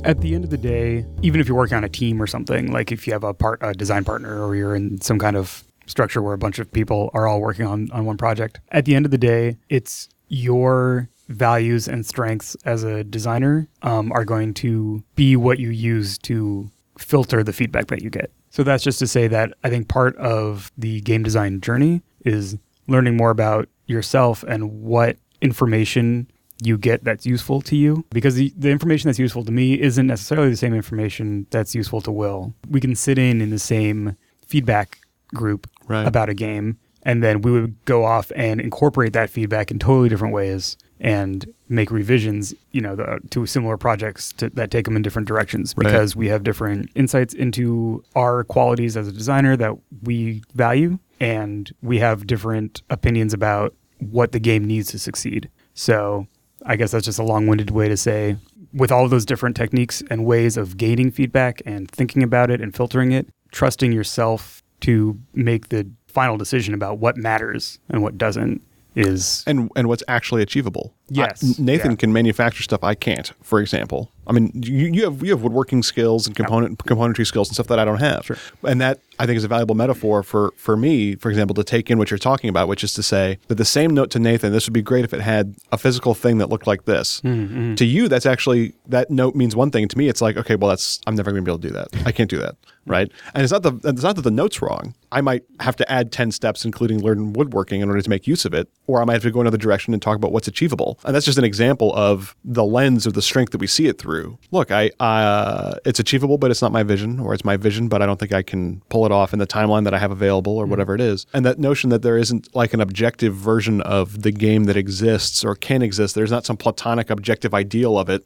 At 0.04 0.20
the 0.20 0.34
end 0.34 0.44
of 0.44 0.50
the 0.50 0.58
day, 0.58 1.06
even 1.22 1.40
if 1.40 1.48
you're 1.48 1.56
working 1.56 1.78
on 1.78 1.84
a 1.84 1.88
team 1.88 2.20
or 2.20 2.26
something, 2.26 2.70
like 2.70 2.92
if 2.92 3.06
you 3.06 3.14
have 3.14 3.24
a 3.24 3.32
part 3.32 3.60
a 3.62 3.72
design 3.72 4.04
partner 4.04 4.46
or 4.46 4.54
you're 4.54 4.76
in 4.76 5.00
some 5.00 5.18
kind 5.18 5.34
of 5.34 5.64
structure 5.86 6.20
where 6.20 6.34
a 6.34 6.38
bunch 6.38 6.58
of 6.58 6.70
people 6.70 7.10
are 7.14 7.26
all 7.26 7.40
working 7.40 7.66
on, 7.66 7.90
on 7.90 8.04
one 8.04 8.18
project, 8.18 8.60
at 8.70 8.84
the 8.84 8.94
end 8.94 9.06
of 9.06 9.10
the 9.10 9.18
day, 9.18 9.56
it's 9.70 10.10
your 10.28 11.08
values 11.28 11.88
and 11.88 12.04
strengths 12.04 12.54
as 12.66 12.84
a 12.84 13.02
designer 13.02 13.66
um, 13.80 14.12
are 14.12 14.26
going 14.26 14.52
to 14.52 15.02
be 15.16 15.36
what 15.36 15.58
you 15.58 15.70
use 15.70 16.18
to 16.18 16.70
filter 16.98 17.42
the 17.42 17.52
feedback 17.52 17.86
that 17.86 18.02
you 18.02 18.10
get. 18.10 18.30
So 18.50 18.62
that's 18.62 18.84
just 18.84 18.98
to 18.98 19.06
say 19.06 19.26
that 19.28 19.54
I 19.64 19.70
think 19.70 19.88
part 19.88 20.16
of 20.16 20.70
the 20.76 21.00
game 21.00 21.22
design 21.22 21.62
journey 21.62 22.02
is 22.26 22.58
learning 22.88 23.16
more 23.16 23.30
about 23.30 23.70
yourself 23.86 24.42
and 24.42 24.82
what 24.82 25.16
information 25.40 26.30
you 26.62 26.78
get 26.78 27.02
that's 27.04 27.26
useful 27.26 27.60
to 27.62 27.76
you 27.76 28.04
because 28.10 28.36
the, 28.36 28.52
the 28.56 28.70
information 28.70 29.08
that's 29.08 29.18
useful 29.18 29.44
to 29.44 29.52
me 29.52 29.80
isn't 29.80 30.06
necessarily 30.06 30.50
the 30.50 30.56
same 30.56 30.74
information 30.74 31.46
that's 31.50 31.74
useful 31.74 32.00
to 32.02 32.12
Will. 32.12 32.54
We 32.70 32.80
can 32.80 32.94
sit 32.94 33.18
in 33.18 33.40
in 33.40 33.50
the 33.50 33.58
same 33.58 34.16
feedback 34.46 34.98
group 35.34 35.68
Right. 35.86 36.06
about 36.06 36.28
a 36.30 36.34
game 36.34 36.78
and 37.02 37.22
then 37.22 37.42
we 37.42 37.50
would 37.50 37.74
go 37.84 38.04
off 38.04 38.32
and 38.34 38.60
incorporate 38.60 39.12
that 39.12 39.28
feedback 39.28 39.70
in 39.70 39.78
totally 39.78 40.08
different 40.08 40.32
ways 40.32 40.78
and 41.00 41.44
make 41.68 41.90
revisions, 41.90 42.54
you 42.72 42.80
know, 42.80 42.96
the, 42.96 43.18
to 43.30 43.44
similar 43.44 43.76
projects 43.76 44.32
to, 44.34 44.48
that 44.50 44.70
take 44.70 44.86
them 44.86 44.96
in 44.96 45.02
different 45.02 45.28
directions 45.28 45.74
Right. 45.76 45.84
because 45.84 46.16
we 46.16 46.28
have 46.28 46.42
different 46.44 46.88
insights 46.94 47.34
into 47.34 48.02
our 48.14 48.44
qualities 48.44 48.96
as 48.96 49.06
a 49.08 49.12
designer 49.12 49.56
that 49.58 49.74
we 50.02 50.42
value 50.54 50.98
and 51.20 51.70
we 51.82 51.98
have 51.98 52.26
different 52.26 52.80
opinions 52.88 53.34
about 53.34 53.74
what 53.98 54.32
the 54.32 54.40
game 54.40 54.64
needs 54.64 54.88
to 54.92 54.98
succeed. 54.98 55.50
So 55.74 56.26
I 56.64 56.76
guess 56.76 56.92
that's 56.92 57.04
just 57.04 57.18
a 57.18 57.24
long-winded 57.24 57.70
way 57.70 57.88
to 57.88 57.96
say 57.96 58.36
with 58.72 58.90
all 58.90 59.08
those 59.08 59.24
different 59.24 59.56
techniques 59.56 60.02
and 60.10 60.24
ways 60.24 60.56
of 60.56 60.76
gaining 60.76 61.10
feedback 61.10 61.62
and 61.64 61.90
thinking 61.90 62.22
about 62.22 62.50
it 62.50 62.60
and 62.60 62.74
filtering 62.74 63.12
it, 63.12 63.28
trusting 63.52 63.92
yourself 63.92 64.62
to 64.80 65.18
make 65.34 65.68
the 65.68 65.88
final 66.08 66.36
decision 66.36 66.74
about 66.74 66.98
what 66.98 67.16
matters 67.16 67.78
and 67.88 68.02
what 68.02 68.18
doesn't 68.18 68.62
is 68.96 69.42
and 69.46 69.70
and 69.74 69.88
what's 69.88 70.02
actually 70.08 70.42
achievable. 70.42 70.94
Yes, 71.08 71.58
I- 71.58 71.62
Nathan 71.62 71.92
yeah. 71.92 71.96
can 71.96 72.12
manufacture 72.12 72.62
stuff 72.62 72.82
I 72.82 72.94
can't. 72.94 73.32
For 73.42 73.60
example, 73.60 74.10
I 74.26 74.32
mean, 74.32 74.50
you, 74.54 74.86
you 74.86 75.04
have 75.04 75.22
you 75.22 75.30
have 75.32 75.42
woodworking 75.42 75.82
skills 75.82 76.26
and 76.26 76.34
component 76.34 76.78
componentry 76.78 77.26
skills 77.26 77.48
and 77.48 77.54
stuff 77.54 77.66
that 77.66 77.78
I 77.78 77.84
don't 77.84 77.98
have. 78.00 78.24
Sure. 78.24 78.38
And 78.62 78.80
that 78.80 79.00
I 79.18 79.26
think 79.26 79.36
is 79.36 79.44
a 79.44 79.48
valuable 79.48 79.74
metaphor 79.74 80.22
for 80.22 80.52
for 80.56 80.76
me, 80.78 81.14
for 81.16 81.28
example, 81.30 81.54
to 81.56 81.64
take 81.64 81.90
in 81.90 81.98
what 81.98 82.10
you're 82.10 82.16
talking 82.18 82.48
about, 82.48 82.68
which 82.68 82.82
is 82.82 82.94
to 82.94 83.02
say 83.02 83.38
that 83.48 83.56
the 83.56 83.66
same 83.66 83.92
note 83.92 84.10
to 84.12 84.18
Nathan, 84.18 84.52
this 84.52 84.66
would 84.66 84.72
be 84.72 84.80
great 84.82 85.04
if 85.04 85.12
it 85.12 85.20
had 85.20 85.54
a 85.72 85.76
physical 85.78 86.14
thing 86.14 86.38
that 86.38 86.48
looked 86.48 86.66
like 86.66 86.86
this. 86.86 87.20
Mm-hmm, 87.20 87.74
To 87.74 87.84
you, 87.84 88.08
that's 88.08 88.24
actually 88.26 88.72
that 88.88 89.10
note 89.10 89.34
means 89.34 89.54
one 89.54 89.70
thing. 89.70 89.86
To 89.88 89.98
me, 89.98 90.08
it's 90.08 90.22
like, 90.22 90.38
okay, 90.38 90.56
well, 90.56 90.70
that's 90.70 91.00
I'm 91.06 91.14
never 91.16 91.30
going 91.32 91.44
to 91.44 91.48
be 91.48 91.52
able 91.52 91.60
to 91.60 91.68
do 91.68 91.74
that. 91.74 92.06
I 92.06 92.12
can't 92.12 92.30
do 92.30 92.38
that, 92.38 92.56
right? 92.86 93.12
And 93.34 93.42
it's 93.44 93.52
not 93.52 93.62
the 93.62 93.74
it's 93.84 94.02
not 94.02 94.16
that 94.16 94.22
the 94.22 94.30
note's 94.30 94.62
wrong. 94.62 94.94
I 95.12 95.20
might 95.20 95.42
have 95.60 95.76
to 95.76 95.92
add 95.92 96.12
ten 96.12 96.32
steps, 96.32 96.64
including 96.64 97.00
learn 97.02 97.34
woodworking, 97.34 97.82
in 97.82 97.88
order 97.90 98.00
to 98.00 98.08
make 98.10 98.26
use 98.26 98.46
of 98.46 98.54
it, 98.54 98.68
or 98.86 99.02
I 99.02 99.04
might 99.04 99.12
have 99.12 99.22
to 99.24 99.30
go 99.30 99.42
another 99.42 99.58
direction 99.58 99.92
and 99.92 100.00
talk 100.02 100.16
about 100.16 100.32
what's 100.32 100.48
achievable. 100.48 100.93
And 101.04 101.14
that's 101.14 101.26
just 101.26 101.38
an 101.38 101.44
example 101.44 101.94
of 101.94 102.36
the 102.44 102.64
lens 102.64 103.06
of 103.06 103.14
the 103.14 103.22
strength 103.22 103.52
that 103.52 103.58
we 103.58 103.66
see 103.66 103.86
it 103.86 103.98
through. 103.98 104.38
Look, 104.50 104.70
I 104.70 104.90
uh, 105.00 105.78
it's 105.84 105.98
achievable, 105.98 106.38
but 106.38 106.50
it's 106.50 106.62
not 106.62 106.72
my 106.72 106.82
vision, 106.82 107.20
or 107.20 107.34
it's 107.34 107.44
my 107.44 107.56
vision, 107.56 107.88
but 107.88 108.02
I 108.02 108.06
don't 108.06 108.18
think 108.18 108.32
I 108.32 108.42
can 108.42 108.82
pull 108.88 109.06
it 109.06 109.12
off 109.12 109.32
in 109.32 109.38
the 109.38 109.46
timeline 109.46 109.84
that 109.84 109.94
I 109.94 109.98
have 109.98 110.10
available, 110.10 110.56
or 110.56 110.66
whatever 110.66 110.94
it 110.94 111.00
is. 111.00 111.26
And 111.34 111.44
that 111.44 111.58
notion 111.58 111.90
that 111.90 112.02
there 112.02 112.16
isn't 112.16 112.54
like 112.54 112.74
an 112.74 112.80
objective 112.80 113.34
version 113.34 113.80
of 113.82 114.22
the 114.22 114.30
game 114.30 114.64
that 114.64 114.76
exists 114.76 115.44
or 115.44 115.54
can 115.54 115.82
exist. 115.82 116.14
There's 116.14 116.30
not 116.30 116.44
some 116.44 116.56
platonic 116.56 117.10
objective 117.10 117.54
ideal 117.54 117.98
of 117.98 118.08
it 118.08 118.24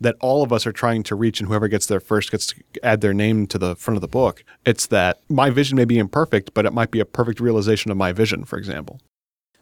that 0.00 0.16
all 0.20 0.42
of 0.42 0.52
us 0.52 0.66
are 0.66 0.72
trying 0.72 1.02
to 1.04 1.14
reach, 1.14 1.40
and 1.40 1.48
whoever 1.48 1.68
gets 1.68 1.86
there 1.86 2.00
first 2.00 2.30
gets 2.30 2.48
to 2.48 2.56
add 2.82 3.00
their 3.00 3.14
name 3.14 3.46
to 3.46 3.58
the 3.58 3.76
front 3.76 3.96
of 3.96 4.00
the 4.00 4.08
book. 4.08 4.44
It's 4.64 4.86
that 4.86 5.20
my 5.28 5.50
vision 5.50 5.76
may 5.76 5.84
be 5.84 5.98
imperfect, 5.98 6.54
but 6.54 6.66
it 6.66 6.72
might 6.72 6.90
be 6.90 7.00
a 7.00 7.04
perfect 7.04 7.40
realization 7.40 7.90
of 7.90 7.96
my 7.96 8.12
vision, 8.12 8.44
for 8.44 8.58
example. 8.58 9.00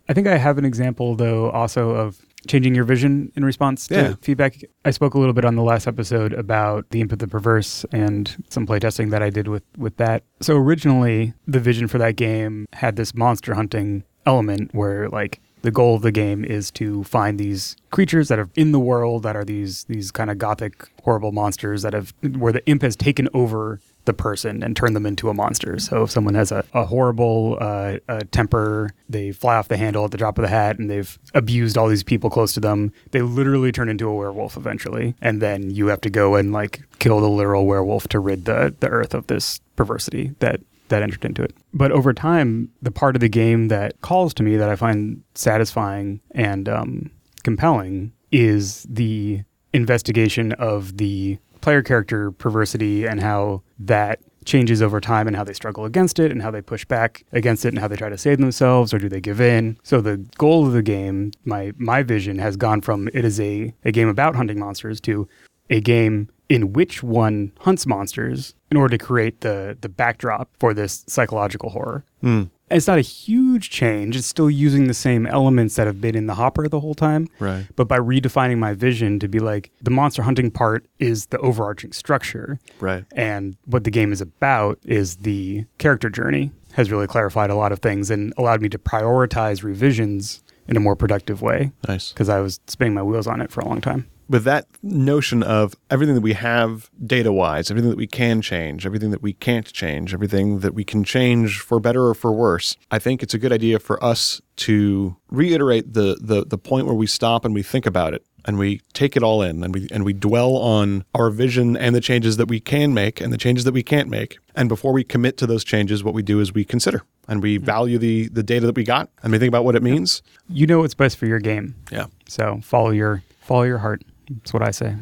I 0.09 0.13
think 0.13 0.27
I 0.27 0.39
have 0.39 0.59
an 0.59 0.65
example 0.65 1.15
though 1.15 1.51
also 1.51 1.91
of 1.91 2.19
changing 2.46 2.74
your 2.74 2.85
vision 2.85 3.31
in 3.37 3.44
response 3.44 3.87
to 3.88 3.94
Yeah. 3.94 4.14
feedback. 4.22 4.57
I 4.85 4.90
spoke 4.90 5.14
a 5.14 5.18
little 5.18 5.35
bit 5.35 5.44
on 5.44 5.57
the 5.57 5.62
last 5.62 5.87
episode 5.87 6.33
about 6.33 6.87
the 6.90 7.00
Imp 7.00 7.12
of 7.12 7.18
the 7.18 7.29
Perverse 7.29 7.85
and 7.92 8.35
some 8.48 8.66
playtesting 8.66 9.11
that 9.11 9.22
I 9.22 9.31
did 9.31 9.48
with 9.48 9.62
with 9.76 9.96
that. 9.98 10.22
So 10.40 10.57
originally 10.57 11.35
the 11.46 11.61
vision 11.61 11.87
for 11.88 11.98
that 11.98 12.16
game 12.16 12.66
had 12.72 12.96
this 12.96 13.14
monster 13.14 13.55
hunting 13.55 14.05
element 14.26 14.70
where 14.74 15.09
like 15.09 15.40
the 15.62 15.70
goal 15.70 15.94
of 15.94 16.00
the 16.03 16.12
game 16.12 16.42
is 16.44 16.70
to 16.70 17.05
find 17.05 17.38
these 17.38 17.76
creatures 17.90 18.29
that 18.29 18.38
are 18.38 18.48
in 18.55 18.72
the 18.72 18.81
world 18.81 19.22
that 19.24 19.37
are 19.37 19.44
these 19.44 19.85
these 19.85 20.11
kind 20.11 20.31
of 20.31 20.38
gothic 20.38 20.88
horrible 21.05 21.33
monsters 21.33 21.83
that 21.83 21.92
have 21.92 22.14
where 22.38 22.53
the 22.53 22.64
imp 22.66 22.81
has 22.83 22.96
taken 22.96 23.29
over 23.35 23.79
the 24.05 24.13
person 24.13 24.63
and 24.63 24.77
turn 24.77 24.95
them 24.95 25.07
into 25.07 25.29
a 25.29 25.35
monster. 25.35 25.79
So 25.79 26.03
if 26.05 26.11
someone 26.11 26.35
has 26.35 26.53
a, 26.53 26.65
a 26.73 26.85
horrible 26.85 27.59
uh, 27.61 27.99
uh, 28.09 28.21
temper, 28.31 28.91
they 29.09 29.33
fly 29.33 29.57
off 29.57 29.69
the 29.69 29.77
handle 29.77 30.05
at 30.05 30.11
the 30.11 30.17
drop 30.19 30.39
of 30.39 30.43
the 30.43 30.49
hat, 30.49 30.79
and 30.79 30.91
they've 30.91 31.19
abused 31.35 31.77
all 31.77 31.89
these 31.89 32.03
people 32.03 32.31
close 32.31 32.53
to 32.55 32.61
them. 32.61 32.93
They 33.11 33.23
literally 33.23 33.73
turn 33.73 33.89
into 33.89 34.09
a 34.09 34.15
werewolf 34.15 34.57
eventually, 34.57 35.15
and 35.21 35.41
then 35.41 35.71
you 35.71 35.89
have 35.89 36.01
to 36.03 36.11
go 36.11 36.35
and 36.37 36.53
like 36.53 36.83
kill 36.99 37.21
the 37.21 37.29
literal 37.29 37.67
werewolf 37.67 38.09
to 38.09 38.21
rid 38.21 38.45
the 38.45 38.75
the 38.81 38.89
earth 38.89 39.15
of 39.15 39.27
this 39.27 39.61
perversity 39.77 40.35
that 40.39 40.61
that 40.89 41.03
entered 41.03 41.25
into 41.25 41.43
it. 41.43 41.55
But 41.73 41.93
over 41.93 42.13
time, 42.13 42.71
the 42.83 42.91
part 42.91 43.17
of 43.17 43.21
the 43.21 43.29
game 43.29 43.69
that 43.69 44.01
calls 44.01 44.35
to 44.35 44.43
me 44.43 44.57
that 44.57 44.69
I 44.69 44.77
find 44.77 45.23
satisfying 45.35 46.21
and 46.33 46.69
um, 46.69 47.11
compelling 47.45 48.13
is 48.33 48.87
the 48.89 49.43
investigation 49.73 50.53
of 50.53 50.97
the 50.97 51.39
player 51.61 51.83
character 51.83 52.31
perversity 52.33 53.07
and 53.07 53.20
how 53.20 53.62
that 53.79 54.20
changes 54.44 54.81
over 54.83 55.01
time 55.01 55.27
and 55.27 55.37
how 55.37 55.44
they 55.44 55.53
struggle 55.53 55.85
against 55.85 56.18
it 56.18 56.33
and 56.33 56.42
how 56.42 56.51
they 56.51 56.62
push 56.62 56.85
back 56.85 57.25
against 57.33 57.64
it 57.64 57.68
and 57.68 57.79
how 57.79 57.88
they 57.88 57.96
try 57.96 58.09
to 58.09 58.18
save 58.18 58.38
themselves 58.38 58.94
or 58.94 58.99
do 58.99 59.09
they 59.09 59.20
give 59.20 59.40
in. 59.40 59.79
So 59.83 60.01
the 60.01 60.16
goal 60.38 60.66
of 60.66 60.73
the 60.73 60.83
game, 60.83 61.33
my 61.44 61.73
my 61.77 62.03
vision 62.03 62.38
has 62.38 62.57
gone 62.57 62.81
from 62.81 63.09
it 63.09 63.25
is 63.25 63.38
a, 63.40 63.75
a 63.85 63.92
game 63.92 64.09
about 64.09 64.37
hunting 64.37 64.59
monsters 64.59 65.01
to 65.03 65.29
a 65.68 65.81
game 65.81 66.29
in 66.49 66.73
which 66.73 67.03
one 67.03 67.53
hunts 67.61 67.87
monsters 67.87 68.55
in 68.70 68.77
order 68.77 68.96
to 68.96 69.05
create 69.05 69.40
the 69.40 69.77
the 69.81 69.88
backdrop 69.88 70.51
for 70.59 70.75
this 70.75 71.05
psychological 71.07 71.70
horror. 71.70 72.05
Hmm. 72.20 72.44
It's 72.70 72.87
not 72.87 72.98
a 72.98 73.02
huge 73.02 73.70
change. 73.70 74.16
It's 74.16 74.26
still 74.26 74.48
using 74.50 74.87
the 74.87 74.94
same 74.94 75.26
elements 75.26 75.76
that 75.76 75.87
have 75.87 76.00
been 76.00 76.14
in 76.16 76.26
the 76.26 76.35
hopper 76.35 76.68
the 76.68 76.80
whole 76.80 76.94
time. 76.94 77.26
Right. 77.38 77.66
But 77.76 77.88
by 77.88 77.98
redefining 77.98 78.59
my 78.59 78.74
vision 78.74 79.18
to 79.20 79.28
be 79.28 79.40
like 79.40 79.70
the 79.83 79.90
monster 79.90 80.22
hunting 80.22 80.50
part 80.50 80.87
is 80.98 81.26
the 81.26 81.38
overarching 81.38 81.92
structure. 81.92 82.59
Right. 82.78 83.04
And 83.16 83.56
what 83.66 83.85
the 83.85 83.90
game 83.90 84.12
is 84.12 84.20
about 84.20 84.78
is 84.85 85.16
the 85.16 85.64
character 85.78 86.09
journey 86.11 86.52
has 86.74 86.90
really 86.92 87.09
clarified 87.09 87.50
a 87.50 87.56
lot 87.56 87.72
of 87.72 87.80
things 87.80 88.11
and 88.11 88.33
allowed 88.38 88.62
me 88.62 88.68
to 88.68 88.78
prioritize 88.78 89.64
revisions 89.64 90.42
in 90.68 90.76
a 90.76 90.80
more 90.80 90.94
productive 90.94 91.42
way 91.42 91.72
Nice. 91.88 92.12
because 92.12 92.28
I 92.28 92.38
was 92.38 92.61
spinning 92.68 92.94
my 92.94 93.02
wheels 93.02 93.26
on 93.26 93.40
it 93.40 93.50
for 93.50 93.61
a 93.61 93.64
long 93.66 93.80
time. 93.80 94.09
With 94.31 94.45
that 94.45 94.69
notion 94.81 95.43
of 95.43 95.75
everything 95.90 96.14
that 96.14 96.21
we 96.21 96.35
have 96.35 96.88
data 97.05 97.33
wise, 97.33 97.69
everything 97.69 97.90
that 97.90 97.97
we 97.97 98.07
can 98.07 98.40
change, 98.40 98.87
everything 98.87 99.11
that 99.11 99.21
we 99.21 99.33
can't 99.33 99.71
change, 99.73 100.14
everything 100.14 100.61
that 100.61 100.73
we 100.73 100.85
can 100.85 101.03
change 101.03 101.59
for 101.59 101.81
better 101.81 102.07
or 102.07 102.14
for 102.14 102.31
worse, 102.31 102.77
I 102.93 103.01
think 103.01 103.25
it's 103.25 103.35
a 103.35 103.38
good 103.38 103.53
idea 103.53 103.81
for 103.81 104.03
us 104.03 104.40
to 104.57 105.16
reiterate 105.31 105.95
the 105.95 106.16
the, 106.21 106.47
the 106.47 106.57
point 106.57 106.87
where 106.87 106.95
we 106.95 107.09
stop 107.09 107.45
and 107.45 107.53
we 107.55 107.64
think 107.64 107.87
about 107.87 108.14
it 108.14 108.25
and 108.45 108.57
we 108.57 108.81
take 108.93 109.16
it 109.16 109.23
all 109.25 109.43
in 109.43 109.64
and 109.64 109.75
we 109.75 109.88
and 109.90 110.05
we 110.05 110.12
dwell 110.12 110.57
on 110.57 111.05
our 111.13 111.31
vision 111.31 111.77
and 111.77 111.92
the 111.94 112.00
changes 112.00 112.37
that 112.37 112.46
we 112.46 112.61
can 112.61 112.94
make 112.94 113.21
and 113.21 113.33
the 113.33 113.38
changes 113.38 113.65
that 113.65 113.75
we 113.75 113.83
can't 113.83 114.09
make. 114.09 114.38
And 114.54 114.69
before 114.69 114.92
we 114.92 115.02
commit 115.02 115.38
to 115.38 115.46
those 115.46 115.65
changes, 115.65 116.04
what 116.04 116.15
we 116.15 116.23
do 116.23 116.38
is 116.38 116.54
we 116.54 116.65
consider 116.65 117.02
and 117.27 117.42
we 117.42 117.57
hmm. 117.57 117.65
value 117.65 117.98
the 117.98 118.29
the 118.29 118.44
data 118.44 118.67
that 118.67 118.77
we 118.77 118.85
got 118.85 119.11
and 119.25 119.33
we 119.33 119.40
think 119.40 119.48
about 119.48 119.65
what 119.65 119.75
it 119.75 119.83
means. 119.83 120.23
You 120.48 120.69
know 120.69 120.79
what's 120.79 120.94
best 120.94 121.17
for 121.17 121.27
your 121.27 121.40
game. 121.40 121.75
Yeah. 121.90 122.07
So 122.29 122.61
follow 122.63 122.90
your 122.90 123.25
follow 123.40 123.65
your 123.65 123.79
heart. 123.79 124.02
That's 124.31 124.52
what 124.52 124.62
I 124.62 124.70
say. 124.70 124.96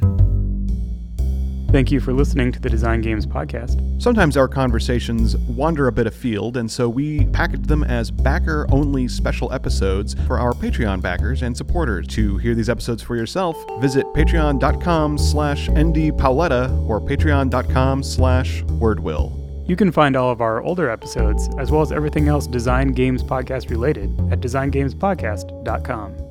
Thank 1.71 1.93
you 1.93 2.01
for 2.01 2.15
listening 2.15 2.51
to 2.53 2.61
the 2.61 2.71
Design 2.71 3.03
Games 3.03 3.27
podcast. 3.27 4.01
Sometimes 4.01 4.39
our 4.39 4.49
conversations 4.49 5.37
wander 5.37 5.87
a 5.87 5.93
bit 5.93 6.07
afield, 6.07 6.57
and 6.57 6.71
so 6.71 6.89
we 6.89 7.27
package 7.27 7.67
them 7.67 7.85
as 7.85 8.11
backer 8.11 8.67
only 8.71 9.07
special 9.07 9.53
episodes 9.53 10.17
for 10.27 10.39
our 10.39 10.55
Patreon 10.55 11.03
backers 11.03 11.43
and 11.43 11.55
supporters. 11.55 12.07
To 12.09 12.39
hear 12.39 12.55
these 12.55 12.71
episodes 12.71 13.03
for 13.03 13.17
yourself, 13.17 13.55
visit 13.83 14.07
patreon.com 14.15 15.19
slash 15.19 15.69
ndpaoletta 15.69 16.89
or 16.89 17.03
patreon.com 17.03 18.03
slash 18.03 18.63
wordwill. 18.63 19.35
You 19.69 19.77
can 19.77 19.93
find 19.93 20.17
all 20.17 20.31
of 20.31 20.41
our 20.41 20.63
older 20.63 20.89
episodes, 20.89 21.51
as 21.59 21.71
well 21.71 21.83
as 21.83 21.93
everything 21.93 22.29
else 22.29 22.47
Design 22.47 22.93
Games 22.93 23.23
Podcast 23.23 23.69
related, 23.69 24.19
at 24.33 24.41
designgamespodcast.com. 24.41 26.28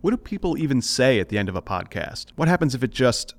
What 0.00 0.12
do 0.12 0.16
people 0.16 0.56
even 0.56 0.80
say 0.80 1.18
at 1.18 1.28
the 1.28 1.38
end 1.38 1.48
of 1.48 1.56
a 1.56 1.62
podcast? 1.62 2.26
What 2.36 2.46
happens 2.46 2.72
if 2.72 2.84
it 2.84 2.92
just 2.92 3.34